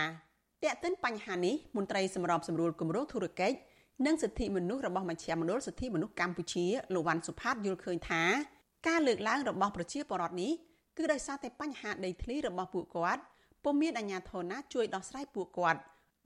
[0.63, 3.57] តេតិនបញ្ហានេះមន្ត្រីសម្របសម្រួលគម្រោងធុរកិច្ច
[4.05, 8.23] និងសិទ្ធិមនុស្សរបស់មជ្ឈមណ្ឌលសិទ្ធិមនុស្សកម្ពុជាលោកវ៉ាន់សុផាតយល់ឃើញថា
[8.87, 10.51] ការលើកឡើងរបស់ប្រជាពលរដ្ឋនេះ
[10.97, 13.21] គឺដោយសារតែបញ្ហាដីធ្លីរបស់ពួកគាត់
[13.63, 15.79] ពុំមានអាជ្ញាធរណាជួយដោះស្រាយពួកគាត់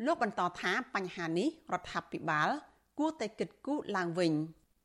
[0.07, 2.49] លោកបន្តថាបញ្ហានេះរដ្ឋាភិបាល
[2.99, 4.33] គួរតែគិតគូរឡើងវិញ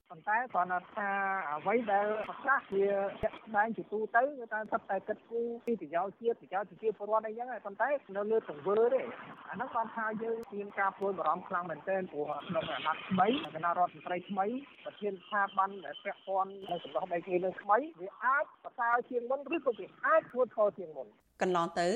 [0.10, 1.10] ប៉ុន្តែគ្រាន់តែថា
[1.52, 2.84] អ្វីដែលប្រកាសជា
[3.22, 9.02] ជាក់ស្ដែងជាទូទៅគឺថាសិតតែគិតគូរពីប្រយោជន៍ជាតិប្រយោជន៍ប្រជាពលរដ្ឋអីចឹងប៉ុន្តែនៅលើទង្វើទេ
[9.50, 14.46] អានោះគាត់ថាយើងមានការព្រួយបារម្ភខ្លាំងមែនទែនព្រោះក្នុងអាណត្តិថ្មីគណៈរដ្ឋមន្ត្រីថ្មី
[14.84, 21.08] ប្រធានស្ថាប័នដែលពាក់ព័ន្ធនៅសម្រាប់ដីធ្លីលើថ្មីវាអាចប្រសើរជាងមុនឬក៏វាអាចធ្វើខុសជាងមុន
[21.42, 21.88] កន្លងទៅ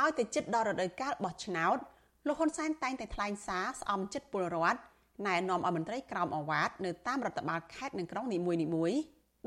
[0.00, 1.78] ឲ្យទៅចិត្តដល់រដូវកាលបោះឆ្នោត
[2.28, 4.80] លោកហ៊ុនសែនតែងតែថ្លែងសារស្អំចិត្តពលរដ្ឋ
[5.26, 9.00] ណែនាំឲ្យមន្ត្រីក្រមអាវ៉ាតនៅតាមរដ្ឋបាលខេត្តនិងក្រុងនីមួយៗ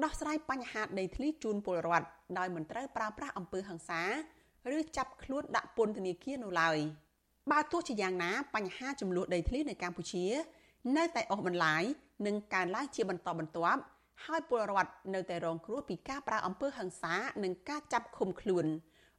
[0.04, 2.08] ដោះស្រាយបញ្ហាដីធ្លីជូនពលរដ្ឋ
[2.38, 4.04] ដោយមិនត្រូវប្រើប្រាស់អំពើហិង្សា
[4.76, 6.78] ឬចាប់ខ្លួនដាក់ពន្ធនាគារនោះឡើយ
[7.52, 10.26] បើទោះជាយ៉ាងណាបញ្ហាចំនួនដីធ្លីនៅកម្ពុជា
[10.98, 11.84] នៅតែអូសបន្លាយ
[12.26, 13.82] និងកើនឡើងជាបន្តបន្ទាប់
[14.26, 18.66] ហើយពលរដ្ឋនៅតែរងគ្រោះពីការប្រើអំពើហិង្សានិងការចាប់ឃុំខ្លួន។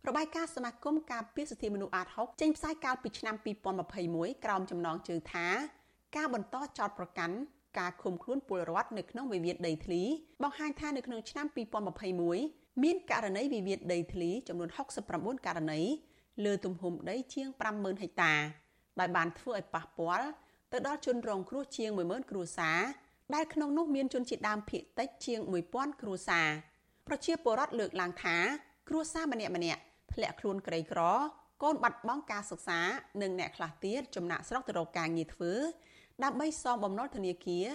[0.08, 3.34] របាយការណ៍សមាគមការពារសិទ្ធិមនុស្សអាត6ចេញផ្សាយកាលពីឆ្នាំ
[3.90, 5.46] 2021ក្រោមចំណងជើងថា
[6.16, 7.36] ការបន្តចោតប្រកាន់
[7.78, 10.02] ការឃុំខ្លួនពលរដ្ឋនៅក្នុងវិវាទដីធ្លី
[10.42, 11.46] បង្ហាញថានៅក្នុងឆ្នាំ
[12.14, 14.68] 2021មានករណីវិវាទដីធ្លីចំនួន
[15.12, 15.80] 69ករណី
[16.44, 18.34] លើទំហំដីជាង50000ហិកតា
[19.00, 20.28] ដោយបានធ្វើឲ្យប៉ះពាល់
[20.72, 22.80] ទៅដល់ជនរងគ្រោះជាង10000គ្រួសារ
[23.34, 25.40] ដែលក្នុងនោះមានជនជាតិដើមភាគតិចជាង
[25.72, 26.48] 1000គ្រួសារ
[27.06, 28.36] ប្រជាពលរដ្ឋលើកឡើងថា
[28.88, 29.80] គ្រួសារម្នាក់ម្នាក់
[30.13, 31.01] ធ្លាក់ខ្លួនក្រីក្រ
[31.63, 32.79] កូនបាត់បង់ការសិក្សា
[33.21, 35.53] និងអ្នកខ្លះទៀតចំណាក់ស្រុកទៅរកការងារធ្វើ
[36.23, 37.65] ដើម្បីសងបំណុលធនាគារ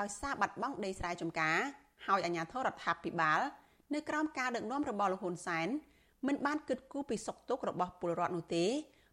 [0.00, 1.58] ដោយសារបាត់បង់ដីស្រែចម្ការ
[2.06, 3.40] ហើយអាជ្ញាធររដ្ឋាភិបាល
[3.94, 5.68] នៅក្រោមការដឹកនាំរបស់លោកហ៊ុនសែន
[6.26, 8.66] មិនបានគិតគូរពីសុខទុក្ខរបស់ពលរដ្ឋនោះទេ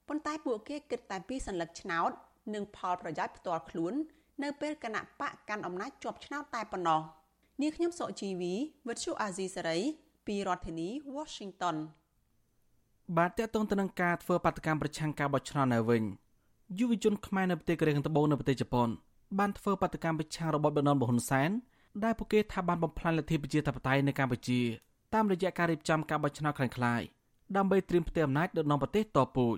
[0.08, 2.12] ប៉ុន្តែពួកគេគិតតែពីសัญลักษณ์ឆ្នោត
[2.54, 3.94] និងផលប្រយោជន៍ផ្ទាល់ខ្លួន
[4.44, 7.02] នៅពេលគណៈបកកាន់អំណាចជាប់ឆ្នោតតែប៉ុណ្ណោះ
[7.62, 8.54] នាងខ្ញុំសុជីវី
[8.88, 9.80] វិទ្យុអាស៊ីសេរី
[10.28, 11.78] ពីរដ្ឋធានី Washington
[13.19, 16.03] បាទតេតងទៅនឹងការធ្វើបាតកម្មប្រឆាំងការបោះឆ្នោតនៅវិញ
[16.79, 18.89] យុវជនខ្មែរនៅប្រទេសកូរ៉េខាងត្បូងនៅប្រទេសជប៉ុន
[19.39, 21.51] បានធ្វើបាតកម្មប្រឆាំងរបបដណ្ដន់បហ៊ុនសែន
[22.05, 24.61] ដែលពួកគេថាបានបំផ្លាញលទ្ធិប្រជាធិបតេយ្យនៅកម្ពុជា
[25.15, 27.01] តាមរយៈការរៀបចំការបោះឆ្នោតខ្លាំងខ្លាយ
[27.57, 29.57] ដើម្បីត្រៀមផ្ទៃអំណាចដណ្ដង់ប្រទេសតពូជ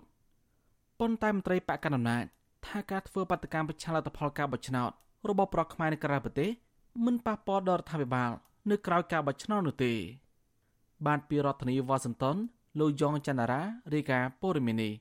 [1.00, 2.24] ប៉ុន្តែមន្ត្រីបកកណ្ដាលអំណាច
[2.66, 4.90] ថាការធ្វើបាតកម្មប្រឆាំងលទ្ធផលការបោះឆ្នោត
[5.28, 6.50] របស់ប្រកខ្មែរនៅក្រៅប្រទេស
[7.05, 8.30] មិនប៉ះពាល់ដល់រដ្ឋាភិបាល
[8.70, 9.92] នៅក្រៅការបោះឆ្នោតនោះទេ
[11.07, 12.36] បានពីរដ្ឋធានីវ៉ាស៊ីនតោន
[12.79, 13.61] លោកយ៉ងច័ន្ទរា
[13.93, 14.93] រាយការណ៍ព័ត៌មាននេះ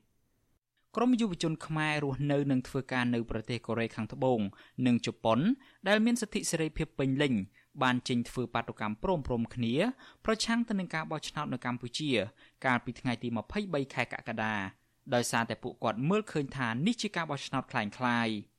[0.95, 4.39] ក្រមយុវជនខ្មែររស់នៅនិងធ្វើការនៅប្រទេសកូរ៉េខាងត្បូង
[4.85, 5.39] និងជប៉ុន
[5.87, 7.33] ដែលមានសិទ្ធិសេរីភាពពេញលេញ
[7.83, 9.73] បានចេញធ្វើបាតុកម្មព្រមព្រំគ្នា
[10.25, 12.09] ប្រឆាំងទៅនឹងការបោះឆ្នោតនៅកម្ពុជា
[12.65, 13.27] កាលពីថ្ងៃទី
[13.61, 14.55] 23ខែកក្កដា
[15.13, 18.57] ដោយសារតែពួកគាត់មើលឃើញថានេះជាការបោះឆ្នោតคล้ายៗ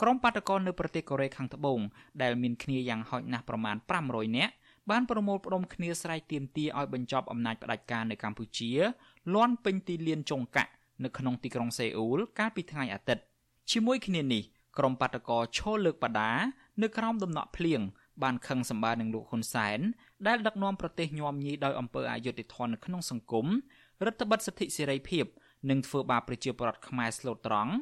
[0.00, 1.80] ក្រុមបាតកោនៅប្រទេសកូរ៉េខាងត្បូង
[2.22, 4.52] ដែលមានគ្នាយ៉ាងហោចណាស់ប្រមាណ500នាក់
[4.91, 8.71] បានប្រមូលផ្ដុំគ្នាស្រែកទាមទារឲ្យបញ្ចប់អំណាចផ្ដាច់ការនៅកម្ពុជា
[9.33, 10.71] លាន់ពេញទីលានចុងកាក់
[11.03, 13.23] នៅក្នុងទីក្រុងសេអ៊ូលកាលពីថ្ងៃអាទិត្យ
[13.71, 14.43] ជាមួយគ្នានេះ
[14.77, 16.31] ក្រុមបាតកោឈរលើកបដា
[16.81, 17.81] នៅក្រោមដំណក់ភ្លៀង
[18.23, 19.79] បានខឹងសម្បានឹងលោកហ៊ុនសែន
[20.27, 23.45] ដែលដឹកនាំប្រទេសញោមញីដោយអំពើអយុត្តិធម៌នៅក្នុងសង្គម
[24.05, 25.25] រដ្ឋបិទសិទ្ធិសេរីភាព
[25.69, 27.73] និងធ្វើបាបប្រជាពលរដ្ឋខ្មែរស្លូតត្រង់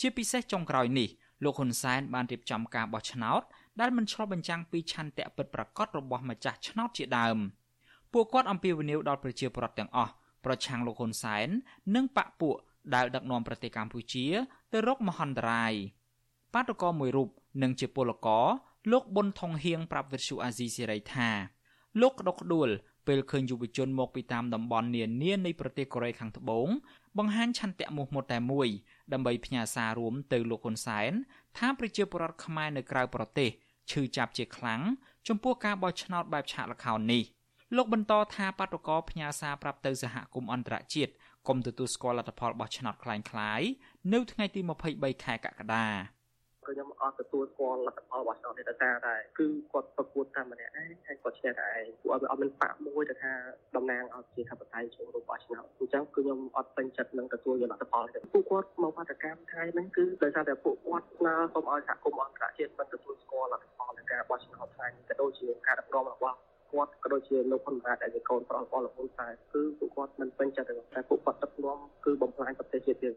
[0.00, 1.08] ជាពិសេសចុងក្រោយនេះ
[1.44, 3.42] លោកហ៊ុនសែនបានរៀបចំការបោះឆ្នោត
[3.80, 7.38] ដែលមិនឆ្លុះបញ្ចាំងពីឆន្ទៈពិតប្រាកដរបស់ម្ចាស់ឆ្នោតជាដើម
[8.12, 10.12] ពួកគាត់អំពាវនាវដល់ប្រជាពលរដ្ឋទាំងអស់
[10.44, 11.48] ប្រឆាំងលោកហ៊ុនសែន
[11.94, 12.56] និងបកពួក
[12.94, 14.26] ដែលដឹកនាំប្រទេសកម្ពុជា
[14.72, 15.74] ទៅរកមហន្តរាយ
[16.54, 17.28] បាតុករមួយរូប
[17.62, 18.46] និងជាពលករ
[18.92, 21.28] លោកប៊ុនថងហៀងប្រាប់វិទ្យុអាស៊ីសេរីថា
[22.00, 22.68] លោកក្តុកក្តួល
[23.06, 26.68] ពេលឃើញយុវជនមកពីតាមតំបន់នានានៃប្រទេសកូរ៉េខាងត្បូង
[27.18, 28.68] បង្ហាញឆន្ទៈមោះមុតតែមួយ
[29.12, 31.12] ដើម្បីផ្ញើសាររួមទៅលោកហ៊ុនសែន
[31.58, 33.50] ថាប្រជាពលរដ្ឋខ្មែរនៅក្រៅប្រទេស
[33.91, 34.81] ឈឺចាប់ជាខ្លាំង
[35.27, 37.23] ចំពោះការបោះឆ្នោតបែបឆាកល្ខោននេះ
[37.75, 41.11] លោកបន្តថាបាតុករផ្ញើសារប្រាប់ទៅសហគមន៍អន្តរជាតិ
[41.47, 43.67] កុំទទួលស្គាល់លទ្ធផលបោះឆ្នោតคล้ายៗ
[44.13, 44.61] នៅថ្ងៃទី
[44.93, 45.87] 23ខែកក្កដា
[46.66, 53.32] គឺខ្ញុំអត់ទទួលស្គាល់លទ្ធផលរបស់ឆ្នោតនេះដោយសារតែគឺគាត់ប្រកួតតាមម្នាក់ឯងហើយគាត់ឈ្នះតែឯងពួកអត់អត់មានបាក់មួយទៅថា
[53.76, 66.36] តំណាងឲ្យជាធិបតេយ្យចូលរួមបោះឆ្នោតអញ្ចឹងគឺខ្ញុំអត់ពេញចិត្តនឹងទទួលយកលទ្ធផលទេពួកគាត់មកបាតកម្មថ្ងៃហ្នឹងគឺដោយសារតែពួកគាត់ស្នើសូមឲ្យសហគមន៍អន្តរជាតិមិនទទួលស្គាល់លទ្ធផលនៃការបោះឆ្នោតថ្ងៃនេះក៏ដូចជាការដឹកនាំរបស់
[66.72, 73.14] គាត់ក៏ដូចជាលោកហ៊ុនម៉ាណែតដែលជាកូនប្រុសរបស់លោកហ៊ុនសែនគឺពួកគាត់មិនពេញចិត្តទេតែពួកគាត់ដឹកនាំគឺបំផ្លាញប្រទេសជាតិយើង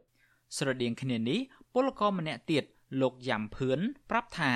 [0.58, 1.40] ស្រដៀងគ្នានេះ
[1.74, 2.64] ពលករម្នាក់ទៀត
[3.02, 3.80] លោកយ៉ាំភឿន
[4.10, 4.54] ប្រាប់ថា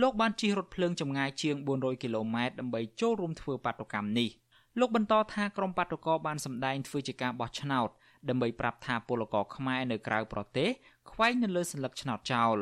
[0.00, 4.30] លោកបានជិះរថភ្លើងចម្ងាយជាង400គីឡូម៉ែត្រដើម្បីចូលរួមធ្វើបាតុកម្មនេះ
[4.78, 7.88] លោកបន្តថាក្រុមបាតុករបានសម្ដែងធ្វើជាការបោះឆ្នោត
[8.28, 10.68] ដើម្បីប្រាប់ថាពលករខ្មែរនៅក្រៅប្រទេស
[11.10, 12.58] ខ្វែងនៅលើសញ្ញាឆ្នោតចោល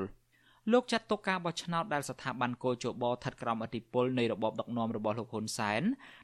[0.73, 5.83] លោកចាត់ទុកការបោះឆ្នោតដែលស្ថាប័នកោជបស្ថិតក្រោមអធិបុលនៃរបបដឹកនាំរបស់លោកហ៊ុនសែន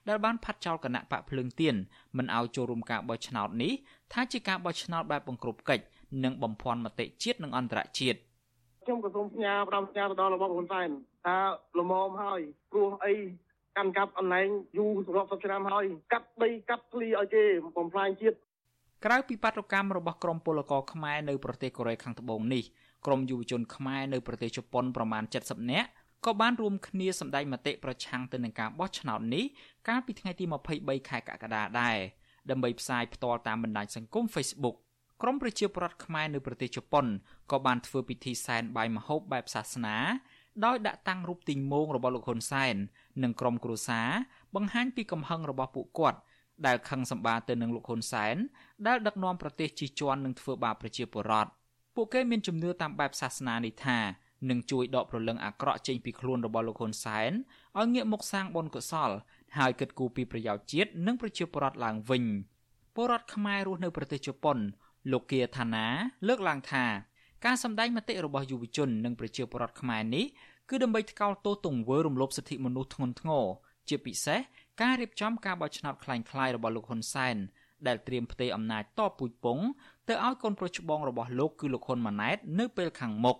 [0.09, 1.75] ដែលបានផាត់ចោលគណៈបកភ្លើងទៀន
[2.17, 3.73] មិនឲ្យចូលរួមការបោះឆ្នោតនេះ
[4.13, 5.85] ថាជាការបោះឆ្នោតបែបបង្ក្រប់កិច្ច
[6.25, 8.19] និងបំភាន់មតិជាតិនិងអន្តរជាតិ។
[8.85, 10.89] ខ្ញុំក៏សូមផ្ញើផ្ដាំផ្ញើទៅដល់របបហ៊ុនសែន
[11.27, 11.37] ថា
[11.79, 12.41] លមមហើយ
[12.73, 13.15] ព្រោះអី
[13.77, 14.47] កាន់កាប់អនឡាញ
[14.79, 17.45] យូររាប់សិបឆ្នាំហើយកាត់ដីកាត់ភ្លីឲ្យគេ
[17.77, 18.37] បំផ្លាញជាតិ
[19.05, 22.65] ក្រៅពីបាតុកម្មរបស់ក្រមពលករខ្មែរនៅប្រទេសកូរ៉េខាងត្បូងនេះ
[23.07, 25.89] ក្រមយុវជនខ្មែរនៅប្រទេសជប៉ុនប្រមាណ70នាក់
[26.27, 29.45] ក៏បានរួមគ្នាសម្ដែងមតិប្រឆាំងទៅនឹងការបោះឆ្នោតនេះ
[29.89, 30.45] កាលពីថ្ងៃទី
[30.77, 31.99] 23ខែកក្កដាដែរ
[32.51, 34.77] ដើម្បីផ្សាយផ្ទាល់តាមបណ្ដាញសង្គម Facebook
[35.23, 37.07] ក្រមប្រជាពលរដ្ឋខ្មែរនៅប្រទេសជប៉ុន
[37.51, 39.97] ក៏បានធ្វើពិធីសែនបាយមហូបបែបសាសនា
[40.65, 42.75] ដោយដាក់តាំងរូបទីងមងរបស់លោកហ៊ុនសែន
[43.23, 44.09] និងក្រុមគ្រួសារ
[44.55, 46.19] បង្ហាញពីកំហឹងរបស់ពួកគាត់
[46.67, 48.37] ដែលខឹងសម្បាទៅនឹងលោកហ៊ុនសែន
[48.87, 51.51] ដែលដឹកនាំប្រទេសជិះជាន់និងធ្វើបាបប្រជាពលរដ្ឋ
[51.95, 53.99] ពួកគេមានជំនឿតាមបែបសាសនានេះថា
[54.51, 57.31] នឹងជួយដកប្រលឹងអាក្រក់ចេញពីខ្លួនរបស់លោកហ៊ុនសែន
[57.79, 59.11] ឲ្យងាកមកសាងបុណ្យកុសល
[59.59, 62.25] ហើយគិតគូរពីប្រយោជន៍ជាតិនិងប្រជាពលរដ្ឋឡើងវិញ
[62.95, 64.59] ពលរដ្ឋខ្មែររស់នៅប្រទេសជប៉ុន
[65.12, 65.86] លោកគាថាណា
[66.28, 66.86] លើកឡើងថា
[67.46, 70.26] ការសម្ដែងមតិរបស់យុវជននិងប្រជាពលរដ្ឋខ្មែរនេះ
[70.70, 73.46] គឺដើម្បីថ្កោលទោសទង្វើរំលោភសិទ្ធិមនុស្សធ្ងន់ធ្ងរ
[73.90, 74.40] ជាពិសេស
[74.82, 77.36] ការរៀបចំការបោះឆ្នោតคล้ายៗរបស់លោកហ៊ុនសែន
[77.88, 79.60] ដែលត្រៀមផ្ទេរអំណាចតពូជពង
[80.08, 83.38] ទៅឲ្យកូនប្រុសច្បងរបស់លោកគឺលោកហ៊ុនម៉ាណែតនៅពេលខាងមុខ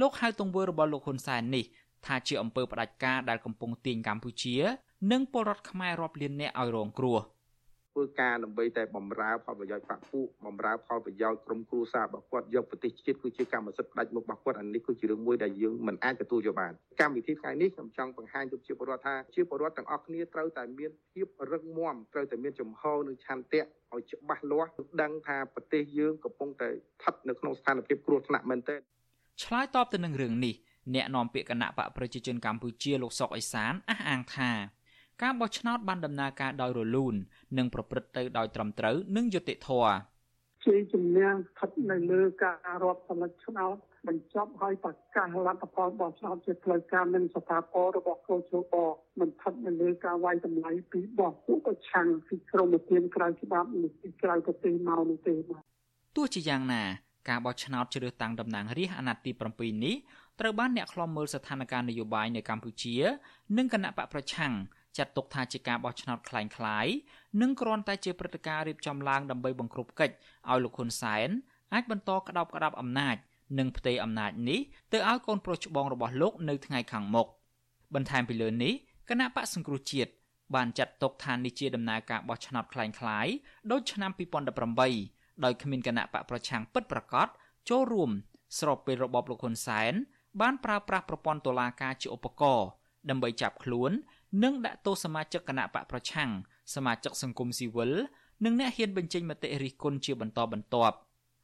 [0.00, 1.64] លោកហៅទង្វើរបស់លោកហ៊ុនសែននេះ
[2.06, 4.56] ថាជាអំពើផ្ដាច់ការដែលកំពុងទាញកម្ពុជា
[5.12, 7.18] និងពលរដ្ឋខ្មែររាប់លាននាក់ឲ្យរងគ្រោះ។
[7.97, 23.61] ធ្វើការដើម្បីតែបំរើផលប្រយោជន៍បកពួកបំរើផលប្រយោជន៍ក្រុមគ្រួសាររបស់គាត់យកប្រទេសជាតិគឺជាកម្មសិទ្ធិផ្ដាច់មុខរបស់គាត់អានេះគឺជារឿងមួយដែលយើងមិនអាចទទួលយកបានកម្មវិធីថ្ងៃនេះខ្ញុំចង់បង្ហាញទៅជាពលរដ្ឋថាជាពលរដ្ឋទាំងអស់គ្នាត្រូវតែមានភាពរឹងមាំត្រូវតែមានចំហនិងឆន្ទៈ
[23.93, 24.71] ឲ្យច្បាស់លាស់
[25.01, 28.79] ដឹងថាប្រទេសយើងកំពុងតែស្ថិតនៅក្នុងស្ថានភាពគ្រោះថ្នាក់មែនទែន
[29.43, 30.55] ឆ្លើយតបទៅនឹងរឿងនេះ
[30.95, 34.51] អ្នកនាំពាក្យគណៈបកប្រជាជនកម្ពុជាលោកសុកអេសានអះអាងថា
[35.23, 37.15] ការបោះឆ្នោតបានដំណើរការដោយរលូន
[37.57, 39.93] និងប្រព្រឹត្តទៅដោយត្រឹមត្រូវនិងយុត្តិធម៌
[40.65, 43.75] ជាជំនះស្ថិតនៅលើការរាប់សម្លេចឆ្នោត
[44.07, 48.73] បញ្ចប់ហើយប្រកាសលទ្ធផលបោះឆ្នោតជាផ្លូវការនិងស្ថាពររបស់កោជប
[49.19, 55.63] មិនស្ថិតនៅលើការវាយតម្លៃពីបោះពួកប្រឆាំងពីក្រមទានក្រៅច្បាប់និងពីក្រៅប្រទេសមកនោះទេបាទ
[56.15, 56.83] ទោះជាយ៉ាងណា
[57.29, 59.95] ការបោះឆ្នោតជ្រើសតាំងតំណាងរាស្ត្រអាណត្តិទី7នេះ
[60.39, 62.95] ត្រូវបានអ្នកខ្លំមើលស្ថានភាពនយោបាយនៅកម្ពុជា
[63.57, 64.53] និងគណៈបកប្រឆាំង
[64.98, 66.94] ចាត់ទុកថាជាការបោះឆ្នោតคล้ายៗ
[67.40, 70.14] និងគ្រាន់តែជាព្រឹត្តិការណ៍រៀបចំឡើងដើម្បីបង្ក្រប់កិច្ច
[70.50, 71.28] ឲ្យលោកហ៊ុនសែន
[71.74, 73.16] អាចបន្តក្តោបក្តាប់អំណាច
[73.58, 74.60] និងផ្ទេរអំណាចនេះ
[74.92, 77.26] ទៅឲ្យកូនប្រុសច្បងរបស់លោកនៅថ្ងៃខាងមុខ
[77.94, 78.72] បន្ថែមពីលើនេះ
[79.08, 80.12] គណៈបកសង្គ្រោះជាតិ
[80.54, 83.32] បានចាត់ទុកថានេះជាដំណើរការបោះឆ្នោតคล้ายៗ
[83.70, 84.10] ដូចឆ្នាំ
[84.78, 87.28] 2018ដោយគ្មានគណៈបកប្រឆាំងពិតប្រាកដ
[87.70, 88.10] ចូលរួម
[88.58, 89.92] ស្របពេលរបបលោកហ៊ុនសែន
[90.40, 92.68] បានប្រើប្រាស់ប្រព័ន្ធតុលាការជាឧបករណ៍
[93.10, 93.90] ដើម្បីចាប់ខ្លួន
[94.42, 96.30] និងដាក់ទោសសមាជិកគណៈបកប្រឆាំង
[96.74, 97.92] សមាជិកសង្គមស៊ីវិល
[98.44, 100.96] និងអ្នកហ៊ានបញ្ចេញមតិរិះគន់ជាបន្តបន្ទាប់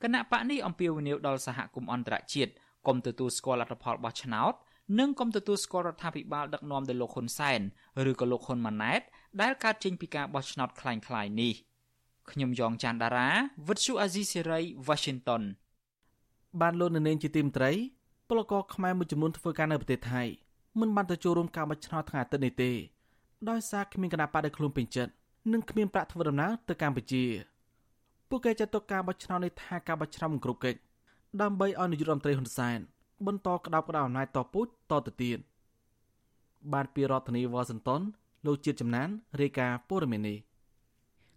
[0.02, 2.52] គណៈបកនេះអំពាវនាវដល់សហគមន៍អន្តរជាតិ
[2.86, 4.54] កុំទទួលស្គាល់លទ្ធផលបោះឆ្នោត
[4.98, 7.60] និងកុំទទួលស្គាល់រដ្ឋាភិបាលដឹកនាំដោយលោកហ៊ុនសែន
[8.10, 9.00] ឬក៏លោកហ៊ុនម៉ាណែត
[9.40, 11.54] ដែលកើតចេញពីការបោះឆ្នោតคล้ายៗនេះ
[12.30, 13.28] ខ្ញុំយ៉ងច័ន្ទដារា
[13.68, 15.42] វិទ្យុអាស៊ីសេរី Washington
[16.60, 17.72] បានលោកនៅនាងជាទីមត្រី
[18.28, 20.22] ពលករខ្មែរមួយចំនួនធ្វើការនៅប្រទេសថៃ
[20.79, 22.71] មិនបានទៅចូលរួមការបោះឆ្នោតថ្ងៃអាទិត្យនេះទេ
[23.49, 25.11] ដោយសារគ្មានគណៈបកដែលខ្លួនពេញចិត្ត
[25.53, 27.23] និងគ្មានប្រាក់ធ្វើដំណើរទៅកម្ពុជា
[28.29, 30.79] ពួកគេចាត់ទុកការបោះឆ្នោតនេះថាការបោះឆ្នោតមិនគ្រប់កិច្ច
[31.41, 32.79] ដើម្បីឲ្យនាយករដ្ឋមន្ត្រីហ៊ុនសែន
[33.27, 35.39] បន្តក្តាប់ក្តាប់អំណាចតពូជតទៅទៀត
[36.73, 38.01] បានពីរដ្ឋធានីវ៉ាស៊ីនតោន
[38.45, 39.07] លោកជាតិចំណាន
[39.41, 40.37] រាយការណ៍ព័ត៌មាននេះ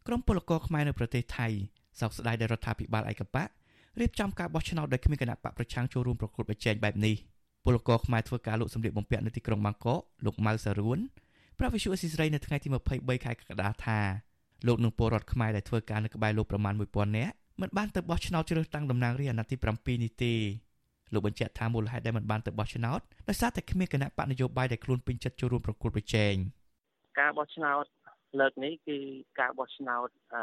[0.06, 1.46] ក្រុមពលករខ្មែរនៅប្រទេសថៃ
[2.00, 3.48] សោកស្ដាយដែលរដ្ឋាភិបាលឯកបក
[4.00, 7.16] រៀបចំការបោះឆ្នោតដោយគ្មានគណៈបកប្រឆាំងចូលរួមប្រគល់ប្រជែងបែបនេះ
[7.66, 10.98] ពលករខ្មែរធ្វើការលក់សម្លៀកបំពាក់នៅទីក្រុងបាងកកលោកម៉ៅសារួន
[11.58, 13.98] ប្រាប់វិសុអស៊ីស្រីនៅថ្ងៃទី23ខែកក្កដាថា
[14.66, 19.56] លោកនឹងពលរដ្ឋខ្មែរដែលធ្វើការនៅក្បែរលោកប្រមាណ1000នាក់មិនបានទៅបោះឆ្នោតជ្រើសតាំងតំណាងរាស្ត្រអាណត្តិ
[19.86, 20.34] ទី7នេះទេ
[21.12, 26.34] លោកបញ្ជាក់ថាមូលហេតុដែលមិនបានទៅបោះឆ្នោតដោយសារតែគ្មានគណៈបកនយោបាយដែលខ្លួនពេញចិត្តចូលរួមប្រគល់ប្រជែង
[27.20, 27.84] ការបោះឆ្នោត
[28.40, 28.98] លើកនេះគឺ
[29.40, 30.42] ការបោះឆ្នោតអឺ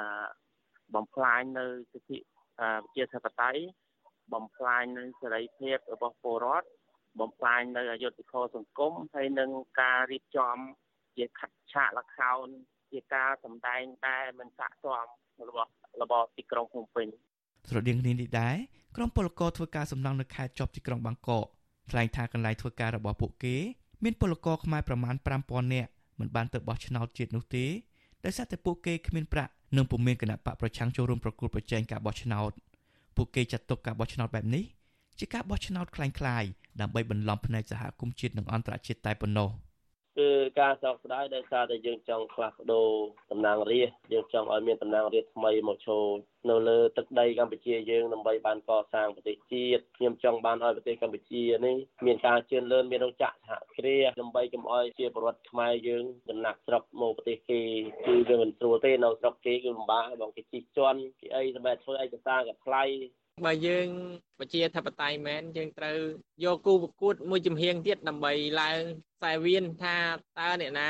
[0.95, 3.61] បំផ្លាញនៅសិទ្ធិប្រជាធិបតេយ្យ
[4.33, 6.67] បំផ្លាញនៅសេរីភាពរបស់ពលរដ្ឋ
[7.20, 9.50] បំផ្លាញនៅអយុត្តិធម៌សង្គមហើយនឹង
[9.80, 10.56] ការរៀបចំ
[11.16, 11.40] ជាខ
[11.72, 12.46] ឆាកលខោន
[12.92, 15.06] ជាការសម្ដែងតែមិនស័ក្តិសម
[15.48, 15.70] របស់
[16.02, 17.08] របបទីក្រុងភ្នំពេញ
[17.68, 18.56] ស្រដៀងគ្នានេះដែរ
[18.96, 21.46] ក្រុមពលករធ្វើការសំណង់នៅខេត្តជាប់ទីក្រុងបាងកក
[21.90, 23.56] ថ្លែងថាកន្លែងធ្វើការរបស់ពួកគេ
[24.04, 27.66] មានពលករខ្មែរប្រមាណ5000នាក់មិនបានទៅបោះឆ្នោតជាតិនោះទេ
[28.24, 32.52] ដោយសារតែពួកគេគ្មានប្រាក់និងពុំមានគណៈបកប្រឆាំងចូលរួមប្រគល់ប្រជែងការបោះឆ្នោត
[33.16, 34.64] ពួកគេចាត់ទុកការបោះឆ្នោតបែបនេះ
[35.18, 36.48] ជាការបោះឆ្នោតคล้ายៗ
[36.81, 39.49] ដើម្បីបន្លំភ្នែកសហគមន៍ជាតិនិងអន្តរជាតិតែប៉ុណ្ណោះ។
[40.19, 42.89] គឺការសោកស្ដាយដោយសារតែយើងចង់ផ្លាស់ប្ដូរ
[43.31, 46.07] តំណាងរាស្ត្រយើងចង់ឲ្យមានតំណាងរាស្ត្រថ្មីមកចូល
[46.49, 57.61] នៅលើទឹកដីកម្ពុជាយើងដើម្បីបានកសាងប្រទេសជាតិខ្ញុំចង់បានឲ្យប្រទេសកម្ពុជានេះមានការជឿនលឿនមានរោងចក្រសហគ្រាសដើម្បីកុំឲ្យជាពលរដ្ឋខ្មែរយើងចំណាក់ស្រុកមកប្រទេសគេ
[58.05, 62.83] គឺវាមិនស្រួលទេនៅស្រុកគេគឺលំបាកបងគេជិះជាន់គេអីសម្រាប់ធ្វើឯកសារក៏ថ្លៃ
[63.45, 63.87] បើយើង
[64.39, 65.97] ប្រជាធិបតេយ្យមែនយើងត្រូវ
[66.43, 68.79] យកគូប្រកួតមួយជំហៀងទៀតដើម្បីឡើង
[69.17, 69.97] ខ្សែវៀនថា
[70.39, 70.89] តើអ្នកណា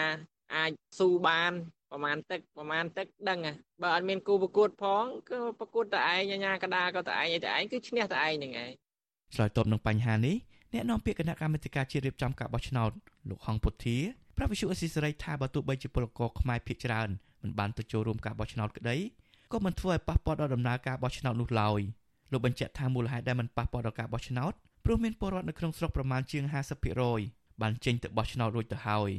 [0.55, 1.51] អាចស៊ូបាន
[1.91, 3.39] ប្រមាណទឹកប្រមាណទឹកដឹង
[3.81, 8.71] បើអត់មានគូប្រកួតផងគឺប្រកួតតែឯងអាញាកដាក៏តែឯងឯតែឯងគឺឈ្នះតែឯងហ្នឹងឯង
[9.35, 10.35] ឆ្លើយតបនឹងបញ្ហានេះ
[10.73, 12.91] អ្នកនាំពាក្យគណៈកម្មាធិការជាតិរៀបចំការបោះឆ្នោត
[13.29, 13.97] លោកហងពុធា
[14.37, 17.09] ប្រាប់វិសុអស៊ីសេរីថាបើទោះបីជាពលករខ្មែរភាគច្រើន
[17.41, 18.97] មិនបានទៅចូលរួមការបោះឆ្នោតក្តី
[19.51, 21.81] ក៏មិនធ្វើឲ្យប៉ះពាល់ដល់ដំណើរការបោះឆ្នោតនោះឡើយ។
[22.33, 24.53] លោកបញ្ជាក់ថាមូលហេតុដែលមិនប៉ះពាល់ដល់ការបោះឆ្នោត
[24.85, 26.43] ព្រោះមានពលរដ្ឋនៅក្នុងស្រុកប្រមាណជាង
[27.03, 29.11] 50%បានចេញទៅបោះឆ្នោតរួចទៅហើយ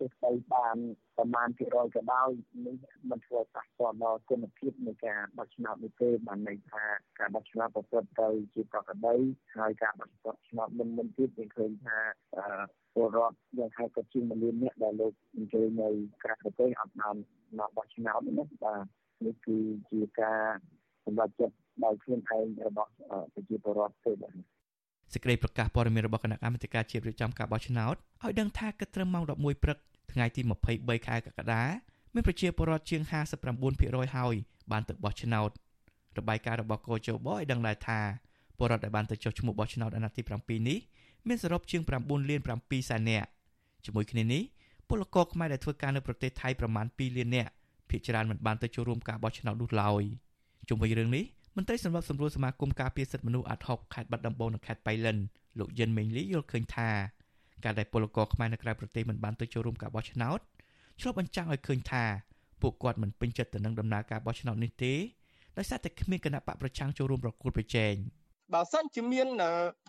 [0.00, 0.76] ទោះបីបាន
[1.16, 2.28] ប្រមាណភាគរយក៏ដោយ
[2.66, 2.76] នេះ
[3.10, 6.84] មិនធ្វើឲ្យប៉ះពាល់ដល់គុណភាពនៃការបោះឆ្នោតនេះទេបានន័យថា
[7.18, 9.16] ការបោះឆ្នោតប្រព្រឹត្តទៅជាប្រក្រតី
[9.56, 11.98] ហើយការបោះឆ្នោតមុនមុនទៀតយើងឃើញថា
[12.94, 15.88] ពលរដ្ឋយ៉ាងហោចក៏ជាង1លាននាក់ដែលលោកអញ្ជើញនៅ
[16.24, 17.16] ក្រៅប្រទេសអត់បាន
[17.58, 18.84] មកបោះឆ្នោតនេះបាទ
[19.26, 19.58] នេះគឺ
[19.90, 20.42] ជាការ
[21.04, 21.54] សម្រាប់ចិត្ត
[21.84, 22.90] ដោយខ្លួនឯងរបស់
[23.34, 24.32] ប្រជាពលរដ្ឋទេបាទ
[25.12, 29.78] សេចក្តីប្រកាសព័ត៌មានរបស់គណៈកម្មាធិការជាតិរៀបចំការបោះឆ្នោតឲ្យដឹងថាគិតត្រឹមម៉ោង11ព្រឹក
[30.12, 30.40] ថ្ងៃទី
[30.74, 31.62] 23ខែកក្កដា
[32.14, 33.02] មានប្រជាពលរដ្ឋជាង
[33.58, 34.34] 59%ហើយ
[34.72, 35.50] បានទៅបោះឆ្នោត
[36.18, 38.00] របាយការណ៍របស់កោជបឲ្យដឹងដែរថា
[38.58, 40.78] ពលរដ្ឋដែលបានទៅចុះឈ្មោះបោះឆ្នោតអាណត្តិទី7នេះ
[41.28, 43.28] មានសរុបជាង9លាន7សែននាក់
[43.84, 44.42] ជាមួយគ្នានេះ
[44.88, 47.50] ពលករខ្មែរដែលធ្វើការនៅប្រទេសថៃប្រមាណ2លាននាក់
[47.90, 50.02] ភាគច្រើនមិនបានទៅចូលរួមការបោះឆ្នោតនោះឡើយ
[50.68, 51.24] ជុំវិញរឿងនេះ
[51.56, 55.18] មន្ត្រីសម្របសម្រួលសមាគមការពារសិទ្ធិមនុស្សអាត់ហុកខេត្តបាត់ដំបងនិងខេត្តបៃលិន
[55.58, 56.90] លោកយិនមេងលីយល់ឃើញថា
[57.64, 60.40] ការដែលពលករខ្មែរនៅក្រៅប្រទេសមិនបានទៅចូលរួមការបោះឆ្នោត
[61.00, 62.04] ឆ្លុះបញ្ចាំងឲ្យឃើញថា
[62.62, 64.94] ពួកគាត់មិនពេញចិត្តទៅនឹងដំណើរការបោះឆ្នោតនេះទេ
[65.56, 67.94] ដោយសារតែគ្មានគណៈបកប្រឆាំងចូលរួមប្រគល់ប្រជែង។
[68.54, 69.26] បើសិនជាមាន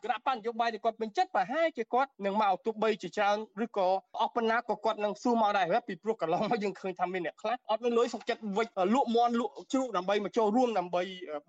[0.04, 3.88] គណៈបញ្ញយោបាយដែលគាត់ពេញចិត្តប្រហែលជាគាត់នឹងមកទោះបីជាច្រើនឬក៏
[4.20, 11.02] អស់ប៉ុណ្ណាក៏គាត់នឹងស៊ូមកដែរពីព្រោះកន្លងមកយើងឃើញថាមានអ្នកខ្លះអត់មានលុយសុខចិត្តវិចលក់មន់លក់ជ្រូកដើម្បីមកចូលរួមដើម្បី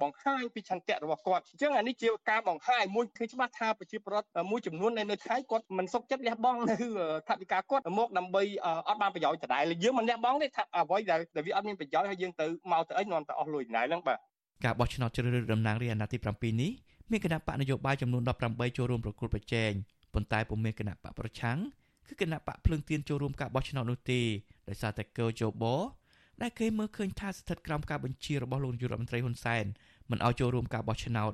[0.02, 6.74] បង្ហាញពីឆន្ទៈរបស់គាត់អញ្ចឹងអានេះជាការបង្ហាញមួយឃើញច្បាស់ថាប្រជាពលរដ្ឋមួយចំនួននៅនៅថៃគាត់មិនសុខចិត្តលះបង់នៅ
[7.28, 8.42] ថវិកាគាត់មកដើម្បី
[8.88, 14.18] អត់បានប្រយោជន៍ដដែលយើងមិនលះបង់ទេថាអ្វីដែលវាអត់មានប្រយោជន៍ហើយយើងទៅមកទៅអីនាំទៅអស់លុយណែហ្នឹងបាទ
[14.64, 16.18] ការបោះឆ្នោតជ្រើសរើសតំណាងរាស្ត្រអាណត្តិទី
[16.55, 16.70] 7នេះ
[17.11, 19.72] មានគណៈបកនយោបាយចំនួន18ចូលរួមប្រគល់ប្រជែង
[20.13, 21.57] ប៉ុន្តែពុំមានគណៈបកប្រឆាំង
[22.07, 24.22] គឺគណៈបកភ្លើងទៀនចូលរួមការបោះឆ្នោតនោះទេ
[24.70, 25.63] ដោយសារតែកោជប
[26.41, 29.65] ដែលគេមើលឃើញថាស្ថិតក្រោមការបញ្ជារបស់លោកនាយករដ្ឋមន្ត្រីហ៊ុនសែន
[30.11, 31.32] មិនឲ្យចូលរួមការបោះឆ្នោត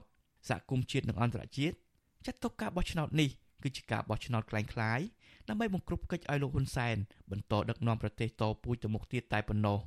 [0.50, 1.76] សហគមន៍ជាតិនិងអន្តរជាតិ
[2.26, 3.30] ចាត់ទុកការបោះឆ្នោតនេះ
[3.64, 5.06] គឺជាការបោះឆ្នោតคล้ายៗ
[5.50, 6.96] ដើម្បីបង្ក្រប់កិច្ចឲ្យលោកហ៊ុនសែន
[7.32, 9.78] បន្តដឹកនាំប្រទេសតពូជទៅមុខទៀតតែប៉ុណ្ណោះ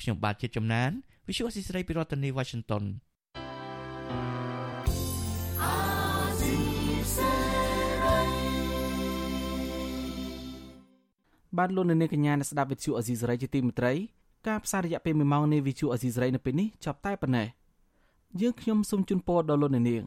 [0.00, 0.90] ខ្ញុំបាទជាចំណាន
[1.26, 2.84] Visual Assisray ពីរដ្ឋធានី Washington
[11.57, 13.93] បានលោកនៅនាងកញ្ញាអ្នកស្ដាប់វិទ្យុអេស៊ីសរ៉ៃជាទីមេត្រី
[14.47, 17.47] ការផ្សាយរយៈពេល1ម៉ោងនៃវិទ្យុអេស៊ីសរ៉ៃនៅពេលនេះចប់តែប៉ុណ្ណេះ
[18.41, 20.03] យើងខ្ញុំសូមជូនពរដល់លោកអ្នកនាង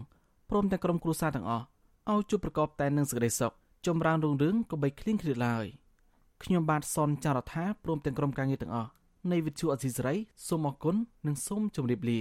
[0.51, 1.64] ព្រមទាំងក្រុមគ្រួសារទាំងអស់
[2.11, 3.53] ឲ្យជួបប្រកបតែនឹងសេចក្តីសុខ
[3.86, 5.66] ចម្រើនរុងរឿងកុំបីឃ្លៀងឃ្លាតឡើយ
[6.43, 8.90] ខ្ញុំបាទសនចាររថាព្រមទាំងក្រុមការងារទាំងអស់
[9.30, 10.14] នៃវិទ្យុអេស៊ីសរ៉ៃ
[10.47, 12.20] សូមអរគុណនិងសូមជម្រាបលា